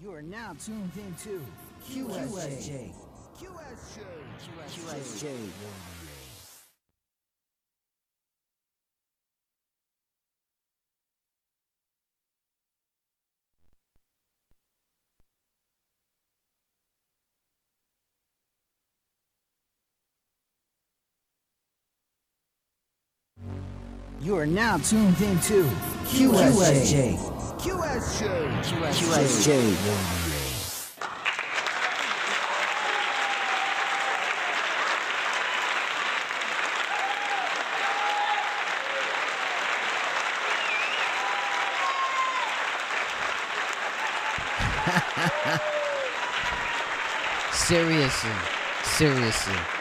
[0.00, 1.44] You are now tuned into
[1.84, 2.92] QSJ.
[3.36, 3.98] QSJ.
[4.70, 5.48] QSJ.
[24.20, 25.64] You are now tuned into
[26.04, 26.52] QSJ.
[26.52, 27.37] QSJ.
[27.58, 28.38] QSJ.
[47.52, 48.30] Seriously.
[48.84, 49.77] Seriously.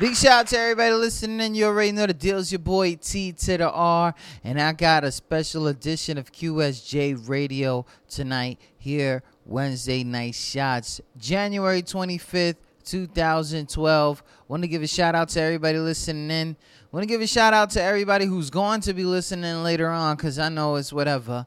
[0.00, 1.54] Big shout out to everybody listening.
[1.54, 2.40] You already know the deal.
[2.40, 4.12] It's your boy T to the R.
[4.42, 11.80] And I got a special edition of QSJ Radio tonight here, Wednesday Night Shots, January
[11.80, 14.22] 25th, 2012.
[14.48, 16.56] Want to give a shout out to everybody listening in.
[16.90, 20.16] Want to give a shout out to everybody who's going to be listening later on
[20.16, 21.46] because I know it's whatever.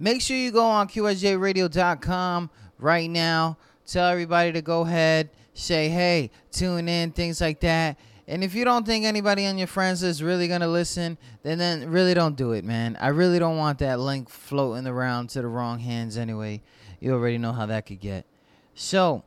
[0.00, 3.56] Make sure you go on QSJRadio.com right now.
[3.86, 7.98] Tell everybody to go ahead, say hey, tune in, things like that.
[8.26, 11.88] And if you don't think anybody on your friends is really gonna listen, then then
[11.88, 12.96] really don't do it, man.
[13.00, 16.62] I really don't want that link floating around to the wrong hands anyway.
[17.00, 18.26] You already know how that could get.
[18.74, 19.24] So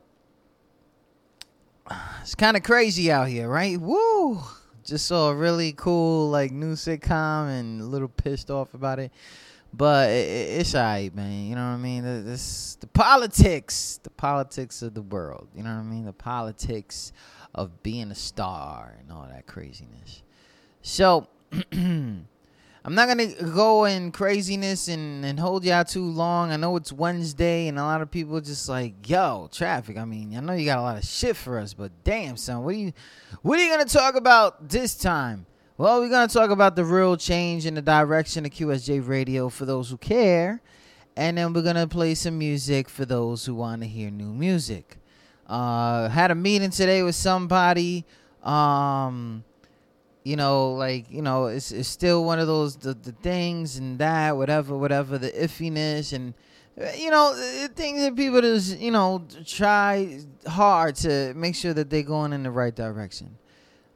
[2.20, 3.80] it's kind of crazy out here, right?
[3.80, 4.40] Woo!
[4.84, 9.12] Just saw a really cool like new sitcom and a little pissed off about it.
[9.72, 11.46] But it, it- it's alright, man.
[11.46, 12.04] You know what I mean?
[12.04, 15.48] The- This the politics, the politics of the world.
[15.54, 16.04] You know what I mean?
[16.04, 17.12] The politics
[17.54, 20.22] of being a star and all that craziness.
[20.82, 21.26] So
[21.72, 26.50] I'm not gonna go in craziness and, and hold y'all too long.
[26.50, 29.98] I know it's Wednesday and a lot of people just like, yo, traffic.
[29.98, 32.64] I mean, I know you got a lot of shit for us, but damn son,
[32.64, 32.92] what are you
[33.42, 35.44] what are you gonna talk about this time?
[35.78, 39.64] Well, we're gonna talk about the real change in the direction of QSJ radio for
[39.64, 40.60] those who care.
[41.16, 44.96] And then we're gonna play some music for those who want to hear new music.
[45.46, 48.04] Uh had a meeting today with somebody.
[48.42, 49.44] Um
[50.24, 54.00] you know, like you know, it's it's still one of those the, the things and
[54.00, 56.34] that whatever, whatever the iffiness and
[56.96, 62.02] you know things that people just you know try hard to make sure that they're
[62.02, 63.38] going in the right direction.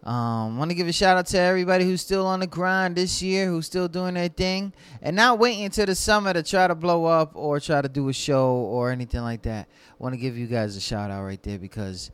[0.03, 3.23] Um, want to give a shout out to everybody who's still on the grind this
[3.23, 6.75] year, who's still doing their thing, and not waiting until the summer to try to
[6.75, 9.69] blow up or try to do a show or anything like that.
[10.01, 12.11] Want to give you guys a shout out right there because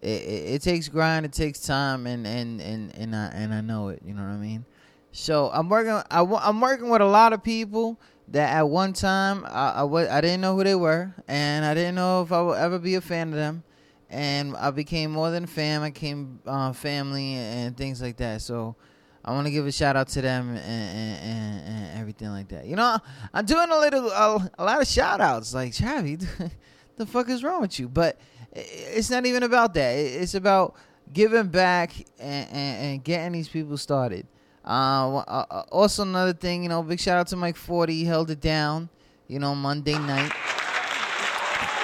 [0.00, 3.60] it, it, it takes grind, it takes time, and and and and I and I
[3.60, 4.02] know it.
[4.04, 4.64] You know what I mean.
[5.10, 6.00] So I'm working.
[6.10, 10.20] I, I'm working with a lot of people that at one time I, I I
[10.20, 13.00] didn't know who they were, and I didn't know if I would ever be a
[13.00, 13.64] fan of them.
[14.12, 15.82] And I became more than fam.
[15.82, 18.42] I became uh, family and things like that.
[18.42, 18.76] So
[19.24, 22.66] I want to give a shout out to them and, and, and, everything like that.
[22.66, 22.98] You know,
[23.32, 25.54] I'm doing a little a, a lot of shout outs.
[25.54, 26.26] Like Chavi,
[26.96, 27.88] the fuck is wrong with you?
[27.88, 28.18] But
[28.52, 29.92] it's not even about that.
[29.92, 30.74] It's about
[31.12, 34.26] giving back and, and, getting these people started.
[34.64, 37.94] Uh, uh, uh, also another thing, you know, big shout out to Mike Forty.
[37.94, 38.88] He held it down,
[39.28, 40.32] you know, Monday night.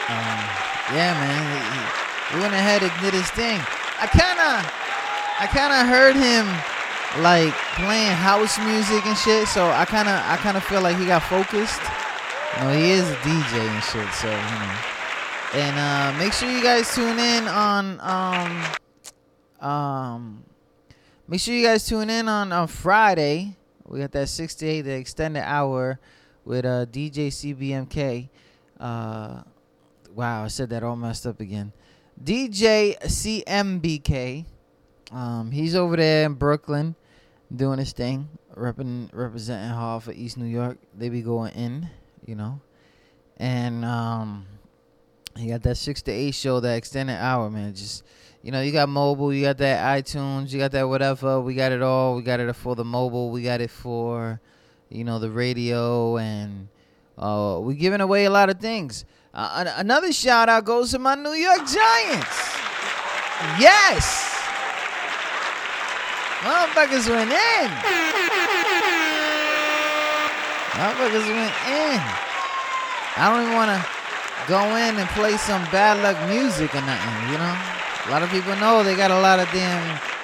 [0.09, 0.45] Um,
[0.95, 3.61] yeah, man, he- he went ahead and did his thing.
[4.01, 4.57] I kind of,
[5.41, 6.47] I kind of heard him
[7.23, 9.49] like playing house music and shit.
[9.49, 11.81] So I kind of, I kind of feel like he got focused.
[12.57, 14.13] You know, he is a DJ and shit.
[14.15, 14.77] So you know,
[15.55, 20.45] and uh, make sure you guys tune in on um um
[21.27, 23.57] make sure you guys tune in on on Friday.
[23.87, 25.99] We got that 68 the extended hour
[26.45, 28.29] with uh DJ CBMK.
[28.79, 29.43] Uh
[30.15, 31.73] wow, I said that all messed up again.
[32.23, 34.45] DJ CMBK.
[35.13, 36.95] Um he's over there in Brooklyn
[37.55, 40.79] doing his thing, repping representing Hall for East New York.
[40.97, 41.89] They be going in,
[42.27, 42.61] you know.
[43.37, 44.47] And um
[45.37, 47.75] you got that six to eight show, that extended hour, man.
[47.75, 48.05] Just
[48.43, 51.41] you know, you got mobile, you got that iTunes, you got that whatever.
[51.41, 52.17] We got it all.
[52.17, 53.31] We got it for the mobile.
[53.31, 54.41] We got it for,
[54.89, 56.69] you know, the radio, and
[57.17, 59.05] uh, we giving away a lot of things.
[59.39, 62.39] Uh, another shout out goes to my New York Giants.
[63.55, 64.35] Yes,
[66.43, 67.71] motherfuckers went in.
[70.75, 72.03] Motherfuckers went in.
[73.15, 73.87] I don't even want to
[74.49, 77.57] go in and play some bad luck music or nothing, you know?
[78.07, 80.18] A lot of people know they got a lot of damn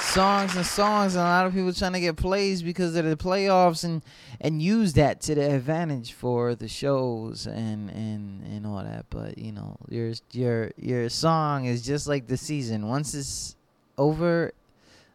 [0.00, 3.16] songs and songs, and a lot of people trying to get plays because of the
[3.16, 4.02] playoffs and
[4.40, 9.06] and use that to their advantage for the shows and and and all that.
[9.10, 12.88] But you know, your your your song is just like the season.
[12.88, 13.56] Once it's
[13.96, 14.52] over,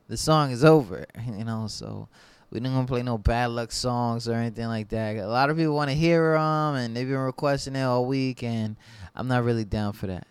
[0.08, 1.06] the song is over.
[1.26, 2.08] You know, so
[2.52, 5.18] we don't gonna play no bad luck songs or anything like that.
[5.18, 8.44] A lot of people want to hear them, and they've been requesting it all week,
[8.44, 8.76] and
[9.16, 10.28] I'm not really down for that.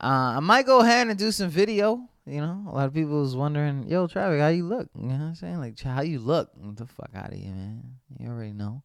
[0.00, 2.06] Uh, I might go ahead and do some video.
[2.26, 5.14] You know, a lot of people was wondering, "Yo, Travis, how you look?" You know
[5.14, 5.58] what I'm saying?
[5.58, 6.50] Like, how you look?
[6.62, 7.98] Get the fuck out of here, man.
[8.18, 8.82] You already know.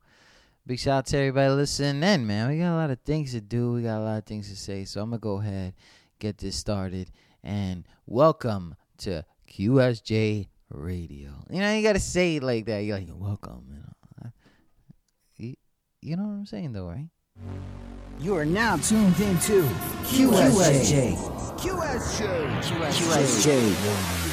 [0.65, 2.49] Big shout out to everybody listening in, man.
[2.49, 3.71] We got a lot of things to do.
[3.71, 4.83] We got a lot of things to say.
[4.83, 5.73] So I'm gonna go ahead,
[6.19, 11.31] get this started, and welcome to QSJ Radio.
[11.49, 12.79] You know, you gotta say it like that.
[12.79, 13.63] You're like, welcome.
[13.71, 14.31] You know,
[15.37, 15.55] you,
[16.01, 17.07] you know what I'm saying, though, right?
[18.21, 19.63] You are now tuned into
[20.03, 21.15] QSJ.
[21.55, 22.59] QSJ.
[22.91, 24.28] QSJ.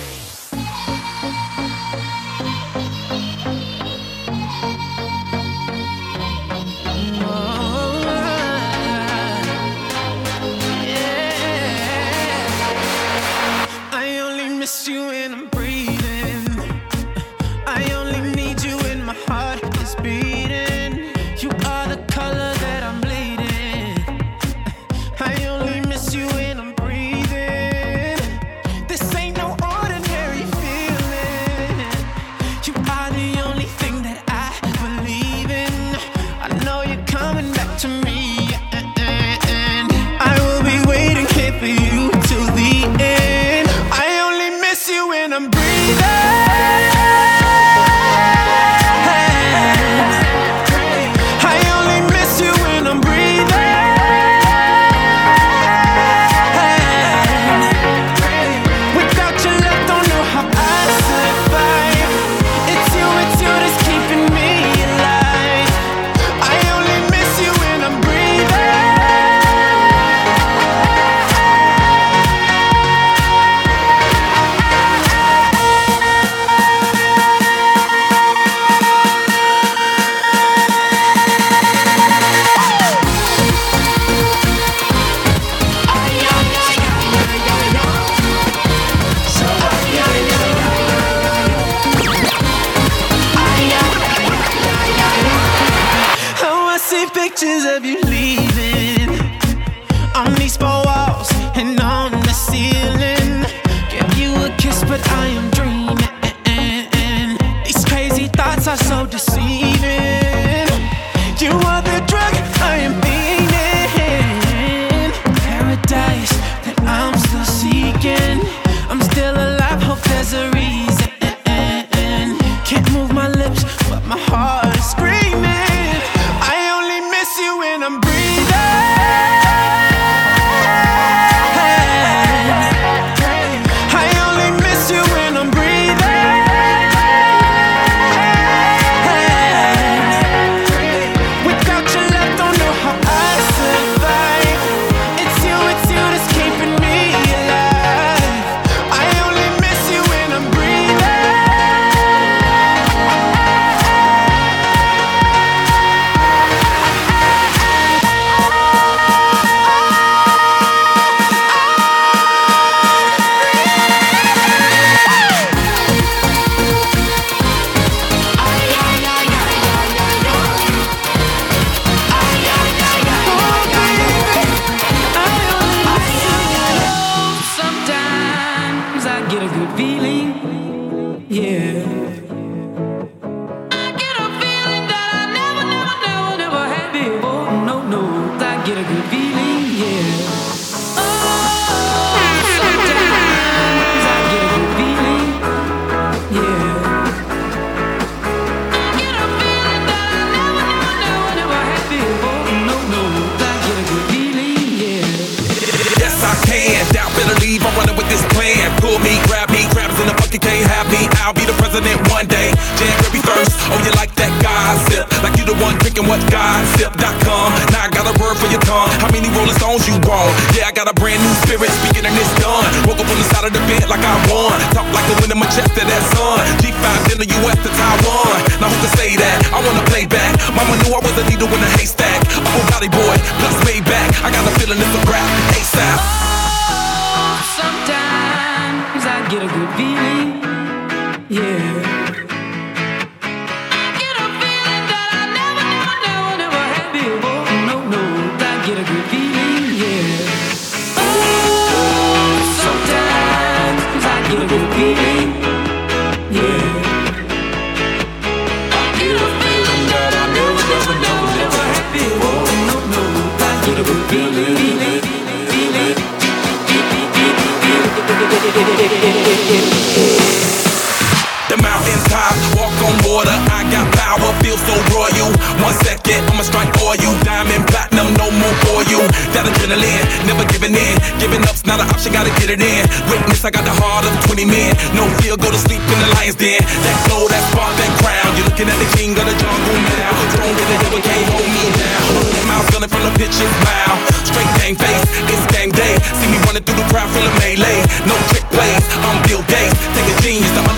[293.87, 294.03] Mouth.
[294.27, 295.95] Straight game face, it's game day.
[296.19, 297.81] See me running through the crowd of melee.
[298.11, 299.79] No trick plays, I'm Bill Gates.
[299.95, 300.76] Take a genius to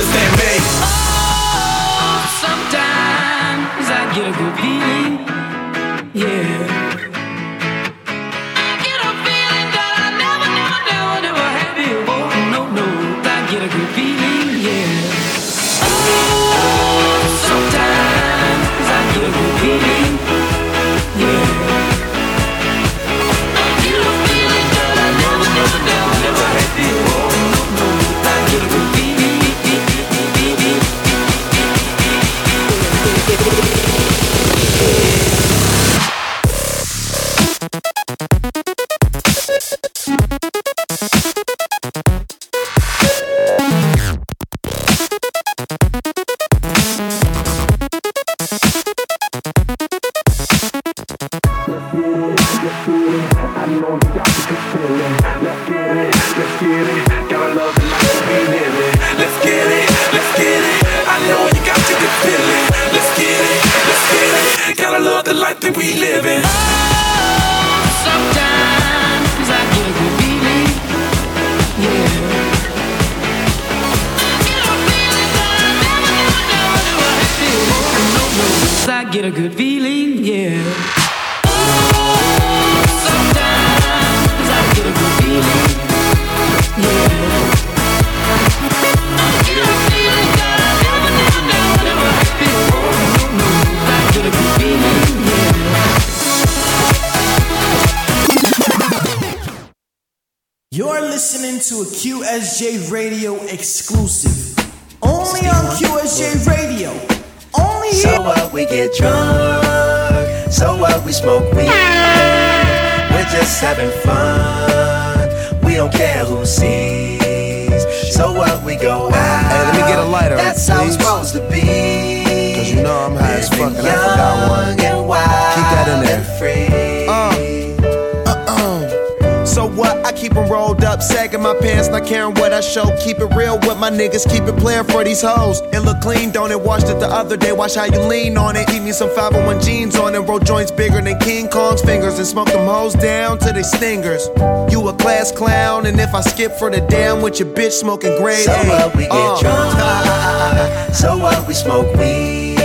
[130.39, 130.47] what?
[130.47, 132.91] I keep 'em rolled up, sagging my pants, not caring what I show.
[133.05, 135.61] Keep it real with my niggas, keep it playing for these hoes.
[135.73, 136.61] It look clean, don't it?
[136.61, 138.67] Washed it the other day, watch how you lean on it.
[138.69, 142.27] Keep me some 501 jeans on and roll joints bigger than King Kong's fingers and
[142.27, 144.29] smoke them hoes down to they stingers.
[144.71, 148.17] You a class clown, and if I skip for the damn with your bitch smoking
[148.21, 148.69] grade So A.
[148.69, 148.97] what?
[148.97, 149.41] We get uh.
[149.41, 150.95] drunk.
[150.95, 151.47] So what?
[151.47, 152.59] We smoke weed.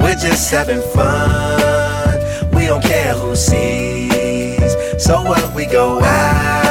[0.00, 2.20] We're just having fun.
[2.52, 4.72] We don't care who sees.
[5.02, 5.54] So what?
[5.54, 6.65] We go out.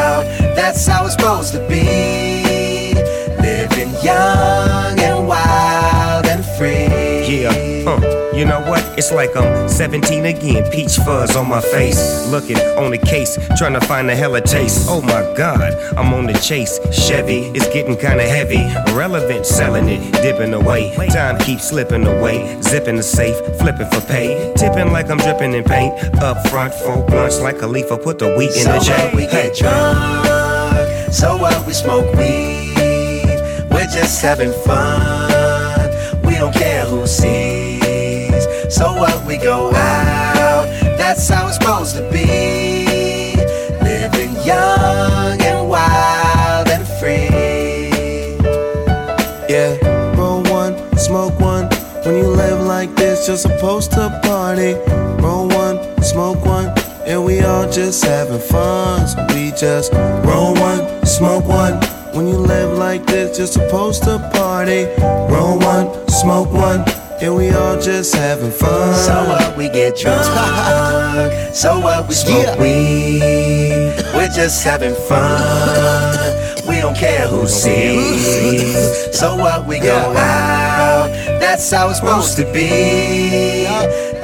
[0.75, 2.94] That's how it's supposed to be.
[3.41, 7.34] Living young and wild and free.
[7.34, 7.53] Yeah,
[7.86, 8.34] huh.
[8.36, 8.84] You know what?
[8.98, 12.27] It's like I'm 17 again, peach fuzz on my face.
[12.27, 14.88] Looking on the case, trying to find a hella taste.
[14.89, 15.62] Oh my god,
[15.96, 16.77] I'm on the chase.
[16.91, 18.60] Chevy, it's getting kinda heavy.
[18.94, 20.94] Relevant, selling it, dipping away.
[21.08, 22.62] Time keeps slipping away.
[22.62, 24.53] Zipping the safe, flipping for pay.
[24.58, 25.94] Tipping like I'm dripping in paint.
[26.22, 27.94] Up front, four blunts like a leaf.
[27.94, 29.12] I put the wheat in So the J.
[29.15, 30.35] We get drunk.
[31.15, 31.65] So what?
[31.65, 33.39] We smoke weed.
[33.72, 35.89] We're just having fun.
[36.25, 38.43] We don't care who sees.
[38.69, 39.25] So what?
[39.25, 40.65] We go out.
[40.98, 43.38] That's how it's supposed to be.
[43.81, 48.36] Living young and wild and free.
[49.48, 49.77] Yeah,
[50.17, 51.69] roll one, smoke one.
[52.03, 54.74] When you live like this, you're supposed to party.
[57.15, 59.07] And we all just having fun.
[59.07, 59.93] So we just
[60.27, 61.75] roll one, smoke one.
[62.13, 64.84] When you live like this, you're supposed to party.
[65.34, 66.84] Roll one, smoke one,
[67.22, 68.93] and we all just having fun.
[68.95, 69.57] So what?
[69.57, 70.25] We get drunk.
[71.55, 72.10] So what?
[72.10, 72.62] We smoke Yeah.
[72.62, 74.03] weed.
[74.13, 76.67] We're just having fun.
[76.67, 79.17] We don't care who sees.
[79.17, 79.65] So what?
[79.65, 81.07] We go out.
[81.39, 83.65] That's how it's supposed to be.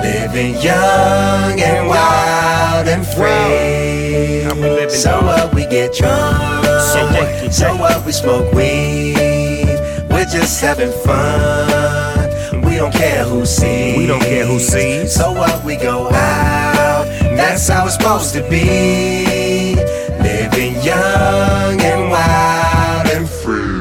[0.01, 4.41] Living young and wild and free.
[4.43, 5.25] How we living, So dog?
[5.25, 5.53] what?
[5.55, 6.65] We get drunk.
[6.65, 7.53] So what.
[7.53, 8.05] So what?
[8.05, 9.67] We smoke weed.
[10.09, 12.61] We're just having fun.
[12.63, 13.97] We don't care who sees.
[13.97, 15.13] We don't care who sees.
[15.13, 15.63] So what?
[15.63, 17.05] We go out.
[17.35, 19.75] That's that's how it's supposed to be.
[20.21, 23.79] Living young and wild and free.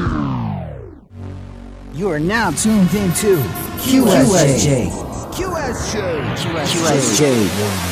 [1.98, 3.36] You are now tuned into
[3.80, 4.26] QSJ.
[4.26, 5.09] QSJ.
[6.00, 7.20] QSJ.
[7.20, 7.89] Picking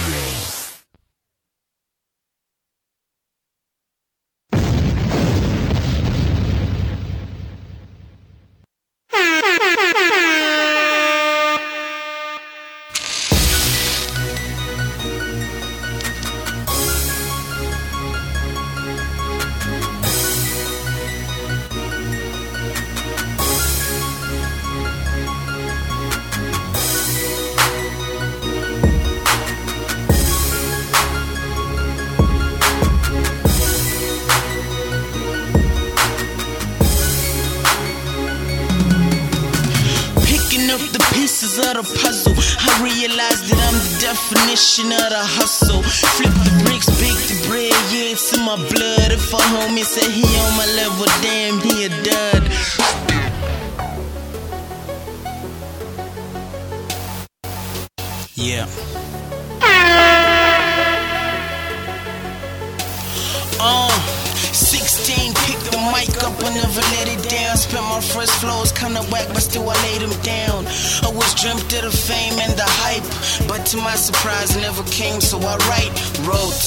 [49.33, 52.29] a homie said he on my level, damn, he a dud.
[58.35, 58.67] Yeah.
[63.59, 64.08] 16, pick
[66.19, 67.57] mic up and never let it down.
[67.57, 70.67] Spent my first flows kinda whack, but still I laid them down.
[71.03, 73.07] I was dreamt of the fame and the hype,
[73.47, 75.21] but to my surprise, it never came.
[75.21, 75.93] So I write,
[76.27, 76.59] wrote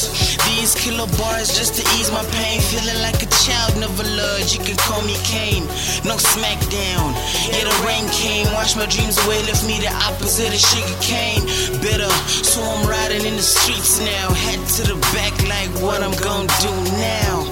[0.48, 2.62] these killer bars just to ease my pain.
[2.62, 4.54] Feeling like a child, never loved.
[4.54, 5.66] You can call me Kane.
[6.06, 7.08] No smackdown.
[7.52, 11.44] Yeah, the rain came, washed my dreams away, left me the opposite of sugar cane.
[11.82, 14.30] Bitter, so I'm riding in the streets now.
[14.46, 17.51] Head to the back, like what I'm gonna do now.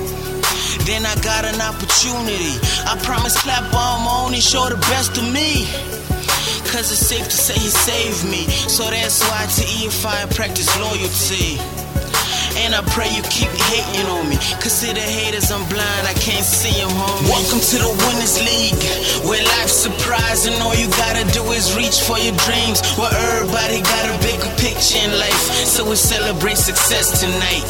[0.86, 2.56] Then I got an opportunity.
[2.86, 5.66] I promise clap on my own and show the best of me.
[6.72, 8.46] Cause it's safe to say he saved me.
[8.70, 11.58] So that's why to EFI practice loyalty.
[12.62, 14.36] And I pray you keep hating on me.
[14.80, 17.28] The haters, I'm blind, I can't see them, homie.
[17.28, 18.80] Welcome to the Winners League,
[19.28, 20.56] where life's surprising.
[20.64, 22.80] All you gotta do is reach for your dreams.
[22.96, 25.42] Where everybody got a bigger picture in life.
[25.68, 27.68] So we celebrate success tonight.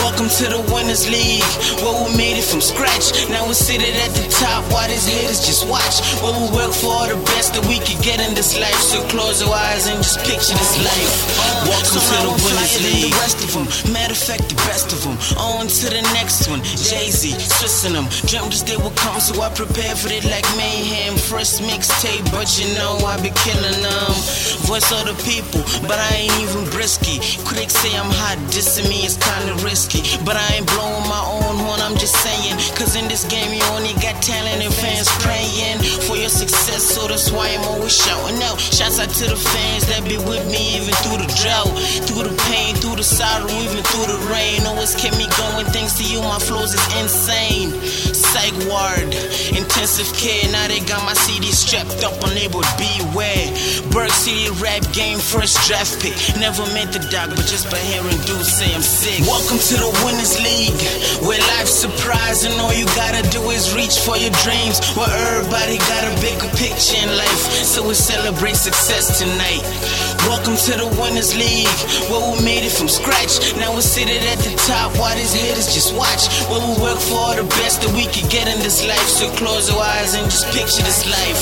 [0.00, 1.44] Welcome to the Winners League,
[1.84, 3.12] where we made it from scratch.
[3.28, 6.00] Now we're seated at the top, while these haters just watch.
[6.24, 8.80] Where we work for all the best that we could get in this life.
[8.80, 11.12] So close your eyes and just picture this life.
[11.68, 13.12] Welcome to the Winners League.
[13.12, 15.20] The rest of them, matter of fact, the best of them.
[15.36, 16.64] On to the next one.
[16.64, 18.08] Jay Z, Swissing them.
[18.24, 21.12] Dreamt this day would come, so I prepared for it like mayhem.
[21.28, 24.12] First mixtape, but you know I be killing them.
[24.64, 27.20] Voice of the people, but I ain't even brisky.
[27.44, 29.89] Critics say I'm hot, dissing me is kinda risky.
[30.24, 32.54] But I ain't blowing my own horn, I'm just saying.
[32.78, 37.08] Cause in this game, you only got talent and fans praying for your success, so
[37.08, 38.60] that's why I'm always shouting out.
[38.60, 41.74] Shouts out to the fans that be with me even through the drought,
[42.06, 44.62] through the pain, through the sorrow, even through the rain.
[44.62, 47.74] Always kept me going, thanks to you, my flows is insane.
[48.14, 49.10] Psych ward,
[49.50, 53.50] intensive care, now they got my CD strapped up on label Beware.
[53.90, 56.14] Berg City rap game, first draft pick.
[56.38, 59.26] Never meant the doc, but just by hearing dudes say I'm sick.
[59.26, 60.76] Welcome to the Winners League,
[61.24, 62.52] where life's surprising.
[62.60, 67.00] All you gotta do is reach for your dreams, where everybody got a bigger picture
[67.00, 67.40] in life.
[67.64, 69.64] So we celebrate success tonight.
[70.28, 71.80] Welcome to the Winners League,
[72.12, 73.56] where we made it from scratch.
[73.56, 76.28] Now we're seated at the top, while these haters just watch.
[76.52, 79.08] Where we work for all the best that we could get in this life.
[79.08, 81.40] So close your eyes and just picture this life.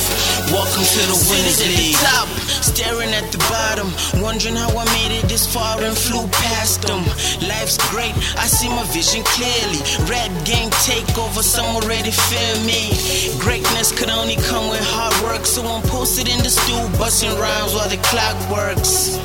[0.55, 1.99] Welcome to the Winners League.
[1.99, 2.31] Top,
[2.63, 3.91] staring at the bottom,
[4.23, 7.03] wondering how I made it this far and flew past them.
[7.43, 9.81] Life's great, I see my vision clearly.
[10.11, 12.93] Rap game takeover, some already feel me.
[13.39, 17.75] Greatness could only come with hard work, so I'm posted in the stool, busting rhymes
[17.75, 19.17] while the clock works.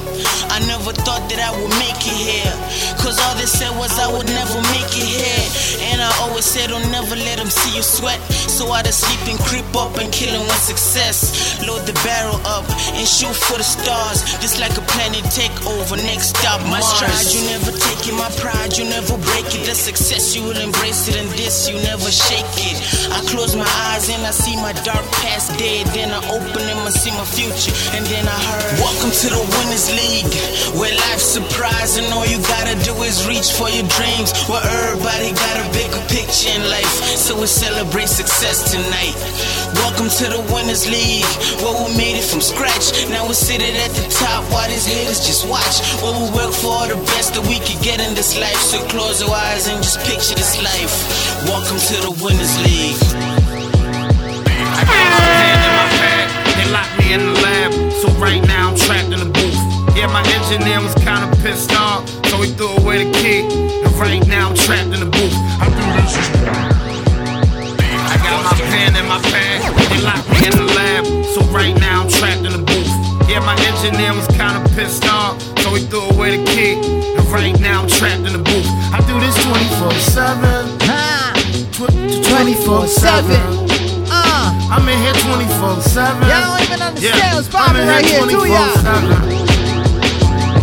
[0.54, 2.54] I never thought that I would make it here,
[3.02, 5.50] cause all they said was I would never make it here.
[5.90, 8.22] And I always said, don't never let them see you sweat.
[8.50, 11.58] So I just sleep and creep up and kill them with success.
[11.66, 15.98] Load the barrel up and shoot for the stars, just like a planet takeover.
[16.06, 18.18] Next stop, my stride, you never taking.
[18.18, 19.66] My pride, you never break it.
[19.66, 22.78] The success, you will embrace it, and this, you never shake it.
[23.10, 25.88] I close my eyes and I see my dark past dead.
[25.98, 29.42] Then I open them and see my future, and then I heard, Welcome to the
[29.58, 30.30] Winners League,
[30.78, 32.06] where life's surprising.
[32.14, 36.54] All you gotta do is reach for your dreams, where everybody got a bigger picture
[36.54, 36.94] in life.
[37.18, 39.18] So we celebrate success tonight.
[39.82, 41.26] Welcome to the Winners League,
[41.66, 42.94] where we made it from scratch.
[43.10, 45.82] Now we're sitting at the top, while these haters just watch.
[46.06, 48.62] Where we work for all the best that we could get in this life.
[48.62, 50.94] So close your eyes and just picture this life.
[51.46, 52.98] Welcome to the Winners League.
[54.76, 56.28] I got my hand in my bag.
[56.58, 59.62] They locked me in the lab, so right now I'm trapped in the booth.
[59.96, 63.42] Yeah, my engineer was kinda pissed off, so he threw away the key.
[63.84, 65.38] And right now I'm trapped in the booth.
[65.62, 66.14] I do this.
[68.14, 71.06] I got my pen and my pad, they locked me in the lab.
[71.34, 72.73] So right now I'm trapped in the booth.
[73.34, 76.74] Yeah, my engineer was kinda pissed off, so he threw away the key.
[77.18, 78.68] And right now I'm trapped in the booth.
[78.94, 80.70] I do this 24-7.
[80.86, 81.34] Ha!
[81.74, 81.90] Tw-
[82.30, 83.66] 24/7.
[84.12, 86.30] Uh, I'm in here 24-7.
[86.30, 88.70] y'all don't even understand Yeah, what's I'm popping right here, do y'all?
[88.78, 89.10] 24/7.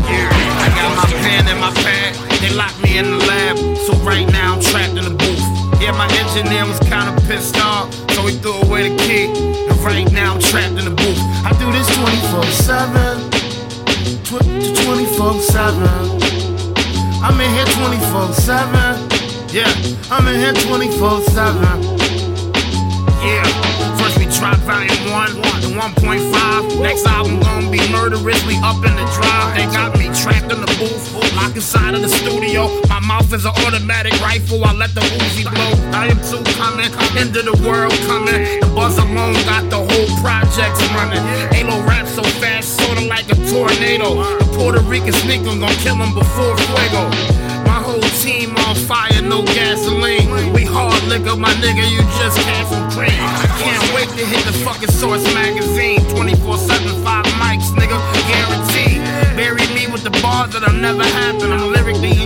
[0.06, 2.14] Yeah, I got my pen and my pad.
[2.40, 5.39] They locked me in the lab, so right now I'm trapped in the booth.
[5.80, 9.24] Yeah, my engineer was kinda pissed off, so he threw away the key.
[9.68, 11.20] And right now I'm trapped in the booth.
[11.44, 13.30] I do this 24/7,
[14.24, 15.90] tw- 24/7.
[17.22, 19.08] I'm in here 24/7.
[19.52, 19.72] Yeah,
[20.10, 21.80] I'm in here 24/7.
[23.24, 23.69] Yeah, first we
[24.40, 26.80] drop volume one, and 1.5.
[26.80, 29.52] Next album gonna be murderously up in the drive.
[29.54, 32.80] They got me trapped in the booth, locked inside of the studio.
[32.88, 34.64] My mouth is an automatic rifle.
[34.64, 35.72] I let the Uzi blow.
[35.92, 36.88] I am too coming,
[37.20, 38.60] end of the world coming.
[38.60, 41.24] The buzz alone got the whole project running.
[41.60, 44.24] Alo rap so fast, sorta like a tornado.
[44.40, 47.49] The Puerto Rican sneaker gonna kill him before fuego.
[48.00, 50.30] Whole team on fire, no gasoline.
[50.54, 53.12] We hard liquor, my nigga, you just can't cream.
[53.12, 56.00] I can't wait to hit the fucking Source magazine.
[56.08, 59.04] 24 7, 5 mics, nigga, guaranteed.
[59.36, 61.52] Bury me with the bars that'll never happen.
[61.52, 62.19] I'm lyrically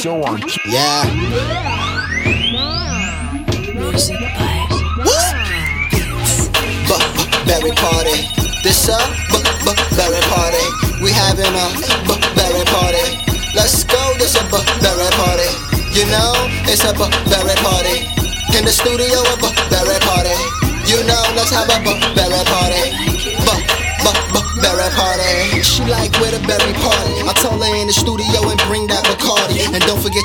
[0.00, 0.99] show on Yeah.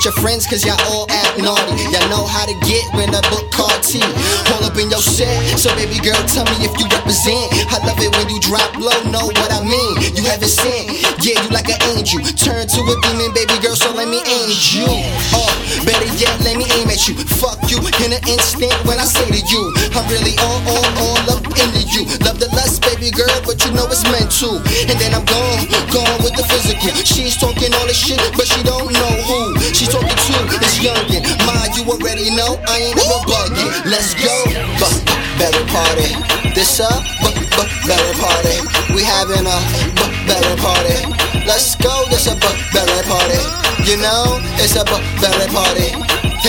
[0.06, 1.82] Your friends, cause y'all all act naughty.
[1.90, 3.98] Y'all know how to get when I book card T.
[4.46, 5.34] Pull up in your set.
[5.58, 7.50] So baby girl, tell me if you represent.
[7.74, 9.98] I love it when you drop low, know what I mean.
[10.14, 10.94] You haven't sent.
[11.26, 12.22] Yeah, you like an angel.
[12.38, 14.86] Turn to a demon, baby girl, so let me aim you.
[15.34, 15.50] Oh,
[15.90, 17.18] better yet, let me aim at you.
[17.42, 19.74] Fuck you in an instant when I say to you.
[19.98, 22.06] I'm really all, all, all up into you.
[22.22, 24.58] Love the lust, baby girl, but you know it's meant to.
[24.90, 25.62] And then I'm gone,
[25.94, 26.90] gone with the physical.
[27.06, 29.60] She's talking all this shit, but she don't know who.
[29.74, 31.22] She's talking to this youngin'.
[31.46, 33.70] Ma, you already know I ain't never bugging.
[33.86, 34.34] Let's go,
[34.82, 34.94] but
[35.38, 36.18] better party.
[36.58, 36.90] This a
[37.22, 38.58] but but better party.
[38.94, 39.60] We having a
[39.94, 40.98] but better party.
[41.46, 43.42] Let's go, this a but better party.
[43.86, 45.94] You know it's a but better party.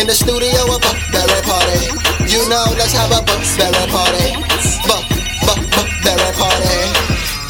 [0.00, 1.84] In the studio, a but better party.
[2.24, 4.65] You know, let's have a but better party.
[6.16, 6.96] Better party.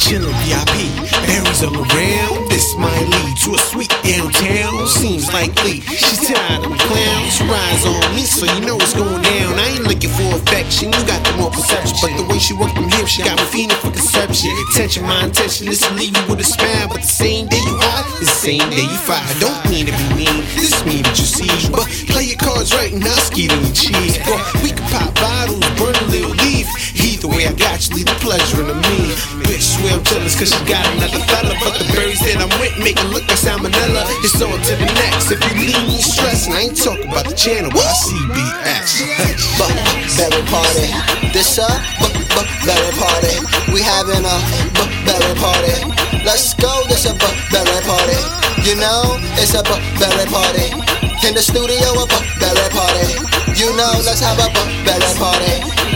[0.03, 0.91] Chillin' VIP,
[1.27, 2.51] berries all around.
[2.51, 4.87] This might lead to a sweet downtown.
[4.89, 7.41] Seems likely she's tired of clowns.
[7.43, 9.55] Rise on me, so you know it's going down.
[9.55, 11.97] I ain't looking for affection, you got the more perception.
[12.03, 14.51] But the way she worked them hips, she got me feeling for conception.
[14.71, 16.89] Attention, my intention is to leave you with a smile.
[16.89, 19.23] But the same day you hide, the same day you fire.
[19.39, 21.71] Don't mean to be mean, this mean that you see.
[21.71, 24.19] But play your cards right and I'll ski on your cheese.
[24.27, 26.67] Boy, we can pop bottles, burn a little leaf.
[27.17, 29.17] Either way, I got you, leave the pleasure in the me.
[29.49, 31.57] Bitch, swear I'm jealous cause she got another fella.
[31.65, 34.05] But the berries that I'm with make it look like salmonella.
[34.21, 35.33] It's on to the next.
[35.33, 39.01] If you leave me stressed, and I ain't talking about the channel, but CBS.
[39.57, 39.73] but
[40.13, 40.93] better party.
[41.33, 43.33] This uh, a but but better party.
[43.73, 44.37] We having a
[44.77, 45.89] but better party.
[46.21, 48.21] Let's go, this a but better party.
[48.61, 50.69] You know it's a but better party.
[51.25, 52.29] In the studio, a but
[52.77, 53.09] party.
[53.57, 54.69] You know let's have a but
[55.17, 55.96] party.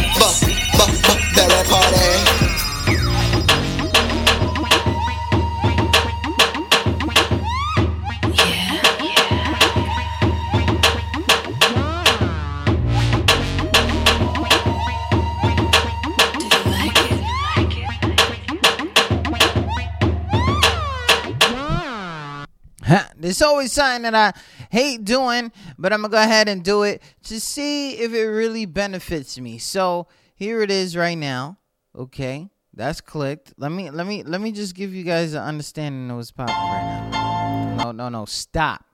[23.31, 24.41] There's always something that I
[24.77, 28.67] hate doing, but I'm gonna go ahead and do it to see if it really
[28.67, 29.59] benefits me.
[29.59, 31.57] So here it is right now.
[31.95, 33.55] Okay, that's clicked.
[33.57, 36.57] Let me let me let me just give you guys an understanding of what's popping
[36.57, 37.77] right now.
[37.77, 38.25] No, no, no.
[38.25, 38.85] Stop.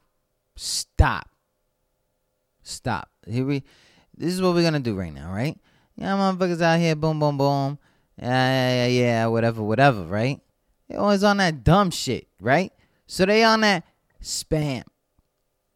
[0.55, 1.31] Stop.
[2.63, 3.09] Stop.
[3.27, 3.63] Here we
[4.19, 5.59] this is what we're gonna do right now, right?
[5.97, 7.79] Yeah, motherfuckers out here, boom, boom, boom.
[8.21, 10.43] Yeah, yeah, yeah, yeah, whatever, whatever, right?
[10.91, 12.71] They always on that dumb shit, right?
[13.07, 13.85] So they on that
[14.27, 14.83] spam.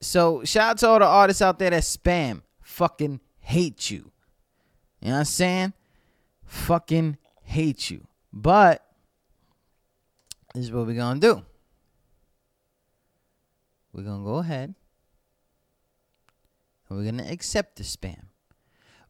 [0.00, 2.42] So shout out to all the artists out there that spam.
[2.62, 4.10] Fucking hate you.
[5.00, 5.72] You know what I'm saying?
[6.44, 8.06] Fucking hate you.
[8.32, 8.84] But
[10.54, 11.42] this is what we're gonna do.
[13.92, 14.74] We're gonna go ahead
[16.88, 18.24] and we're gonna accept the spam.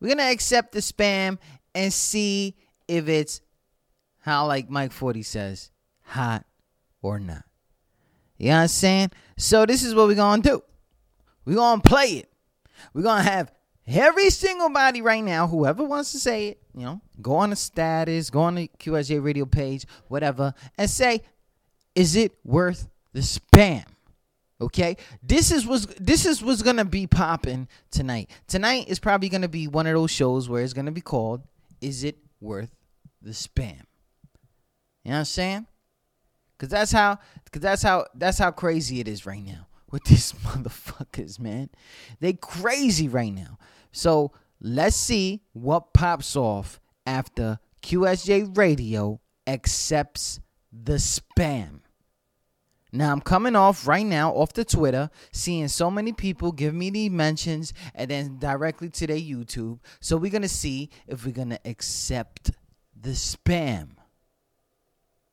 [0.01, 1.39] We're gonna accept the spam
[1.75, 2.57] and see
[2.89, 3.41] if it's
[4.21, 5.71] how like Mike 40 says,
[6.03, 6.45] hot
[7.03, 7.45] or not.
[8.39, 9.11] You know what I'm saying?
[9.41, 10.63] So this is what we're gonna do.
[11.45, 12.31] We're gonna play it.
[12.93, 13.51] We're gonna have
[13.87, 17.57] every single body right now, whoever wants to say it, you know, go on the
[17.57, 21.23] status, go on the QSJ radio page, whatever, and say,
[21.95, 23.85] is it worth the spam?
[24.61, 28.31] Okay, this is what's this is what's gonna be popping tonight.
[28.47, 31.41] Tonight is probably gonna be one of those shows where it's gonna be called
[31.81, 32.77] "Is It Worth
[33.23, 33.85] the Spam?"
[35.03, 35.67] You know what I'm saying?
[36.61, 37.19] Cause that's how,
[37.51, 41.71] cause that's how, that's how crazy it is right now with these motherfuckers, man.
[42.21, 43.59] They crazy right now.
[43.93, 51.81] So let's see what pops off after QSJ Radio accepts the spam.
[52.93, 56.91] Now I'm coming off right now off the Twitter, seeing so many people give me
[56.91, 59.79] the mentions and then directly to their YouTube.
[60.01, 62.51] So we're gonna see if we're gonna accept
[63.01, 63.91] the spam.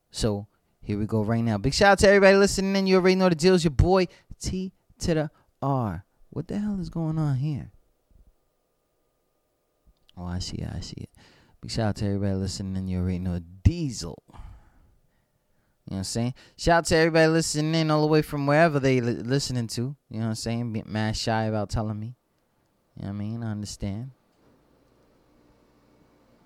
[0.09, 0.47] So
[0.87, 1.57] here we go right now.
[1.57, 2.87] Big shout out to everybody listening in.
[2.87, 3.55] You already know the deal.
[3.55, 4.07] It's your boy
[4.41, 6.05] T to the R.
[6.29, 7.71] What the hell is going on here?
[10.15, 10.69] Oh, I see it.
[10.73, 11.09] I see it.
[11.59, 12.87] Big shout out to everybody listening in.
[12.87, 14.23] You already know Diesel.
[14.29, 14.39] You know
[15.87, 16.33] what I'm saying?
[16.55, 19.81] Shout out to everybody listening in all the way from wherever they li- listening to.
[19.81, 20.71] You know what I'm saying?
[20.71, 22.15] Be mad shy about telling me.
[22.95, 23.43] You know what I mean?
[23.43, 24.11] I understand.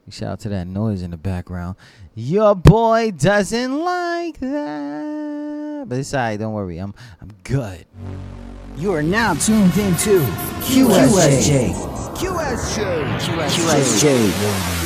[0.09, 1.77] Shout out to that noise in the background.
[2.15, 5.85] Your boy doesn't like that.
[5.87, 6.77] But it's alright, don't worry.
[6.79, 7.85] I'm I'm good.
[8.77, 10.19] You are now tuned into
[10.61, 11.73] QSJ.
[12.15, 13.19] QSJ.
[13.47, 14.80] QSJ.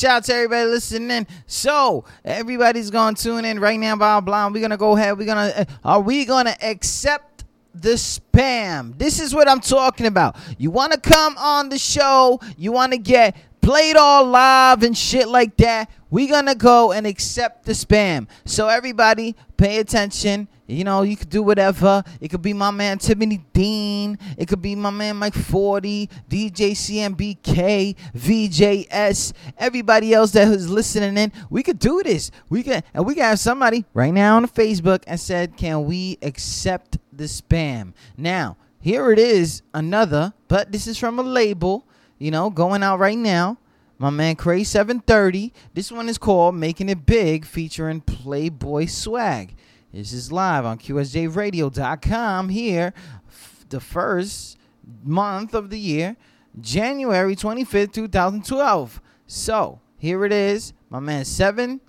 [0.00, 1.26] Shout out to everybody listening.
[1.46, 3.96] So everybody's gonna tune in right now.
[3.96, 4.48] Blah blah.
[4.48, 5.18] We're gonna go ahead.
[5.18, 5.52] We're gonna.
[5.54, 8.96] Uh, are we gonna accept the spam?
[8.98, 10.36] This is what I'm talking about.
[10.58, 12.40] You want to come on the show?
[12.56, 15.90] You want to get played all live and shit like that?
[16.08, 18.26] We're gonna go and accept the spam.
[18.46, 20.48] So everybody, pay attention.
[20.70, 22.04] You know, you could do whatever.
[22.20, 24.18] It could be my man Tiffany Dean.
[24.38, 31.16] It could be my man Mike 40, DJ CMBK, VJS, everybody else that is listening
[31.16, 31.32] in.
[31.50, 32.30] We could do this.
[32.48, 36.18] We can and we can have somebody right now on Facebook and said, Can we
[36.22, 37.92] accept the spam?
[38.16, 41.86] Now, here it is, another, but this is from a label,
[42.18, 43.58] you know, going out right now.
[43.98, 45.52] My man Cray 730.
[45.74, 49.54] This one is called Making It Big, featuring Playboy Swag.
[49.92, 52.92] This is live on QSJRadio.com here,
[53.28, 54.56] f- the first
[55.02, 56.16] month of the year,
[56.60, 59.00] January 25th, 2012.
[59.26, 60.72] So here it is.
[60.90, 61.80] My man 7,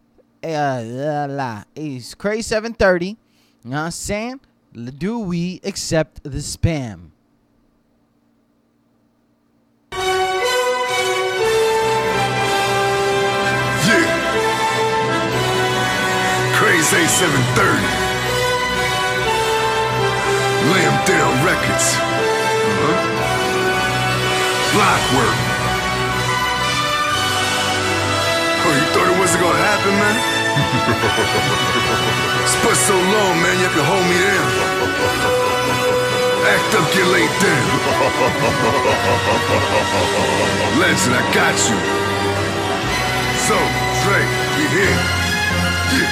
[0.43, 3.05] uh, la, la, he's Cray 730.
[3.05, 3.15] You
[3.65, 4.39] know what I'm saying?
[4.73, 7.11] Do we accept the spam?
[16.91, 17.87] A730.
[20.71, 21.95] Lay 'em down records.
[21.95, 22.99] Uh-huh.
[28.63, 30.15] Oh, you thought it wasn't gonna happen, man?
[32.43, 34.47] it's been so long, man, you have to hold me down.
[36.43, 37.67] Act up, get laid down.
[40.83, 41.79] Legend, I got you.
[43.47, 43.55] So,
[44.03, 44.19] Dre,
[44.59, 45.20] we here.
[45.93, 46.03] やっ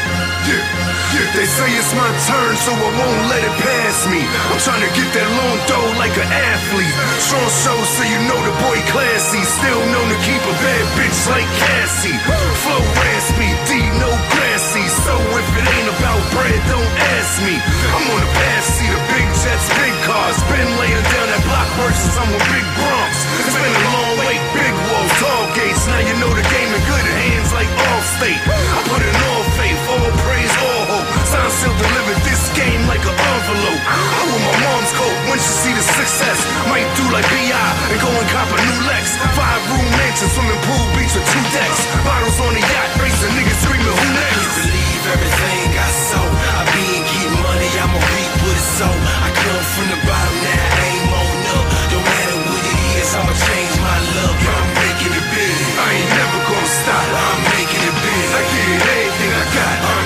[1.04, 1.09] た!
[1.14, 1.28] Yeah.
[1.34, 4.22] They say it's my turn, so I won't let it pass me.
[4.52, 6.96] I'm trying to get that long dough like an athlete.
[7.22, 9.42] Strong show, so you know the boy classy.
[9.42, 12.18] Still known to keep a bad bitch like Cassie.
[12.66, 14.86] Flow raspy, D no grassy.
[15.06, 17.56] So if it ain't about bread, don't ask me.
[17.94, 20.38] I'm on the pass seat of big jets, big cars.
[20.52, 23.14] Been laying down that block since I'm with Big Bronx.
[23.40, 25.88] It's been a long wait, big walls, tall gates.
[25.88, 28.42] Now you know the game in good hands like Allstate.
[28.46, 30.99] I put in all faith, all praise, all hope.
[31.30, 33.84] Sign still delivered this game like an envelope.
[33.86, 36.42] I want my mom's coat when she see the success.
[36.66, 37.54] Might do like B.I.
[37.94, 39.14] and go and cop a new Lex.
[39.38, 41.86] Five room mansion, swimming pool, beach with two decks.
[42.02, 44.42] Bottles on the yacht, racing niggas screaming, who next?
[44.42, 46.26] You believe everything I sow.
[46.26, 48.90] I be and keep money, I'ma reap what it's so.
[48.90, 51.66] I come from the bottom, now I aim on up.
[51.94, 54.40] Don't matter what it is, I'ma change my luck.
[54.50, 55.58] I'm making it big.
[55.78, 57.06] I ain't never gonna stop.
[57.06, 58.28] I'm making it big.
[58.34, 59.78] I give it everything I got.
[59.78, 59.99] I'm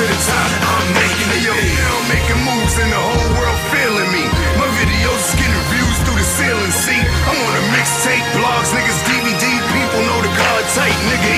[0.00, 0.48] to the top.
[0.64, 4.24] I'm making it yo, I'm making moves and the whole world feeling me.
[4.56, 6.72] My videos is getting views through the ceiling.
[6.72, 6.96] See,
[7.28, 9.44] I'm on a mixtape, blogs, niggas, DVD.
[9.44, 11.28] People know the card tight, nigga,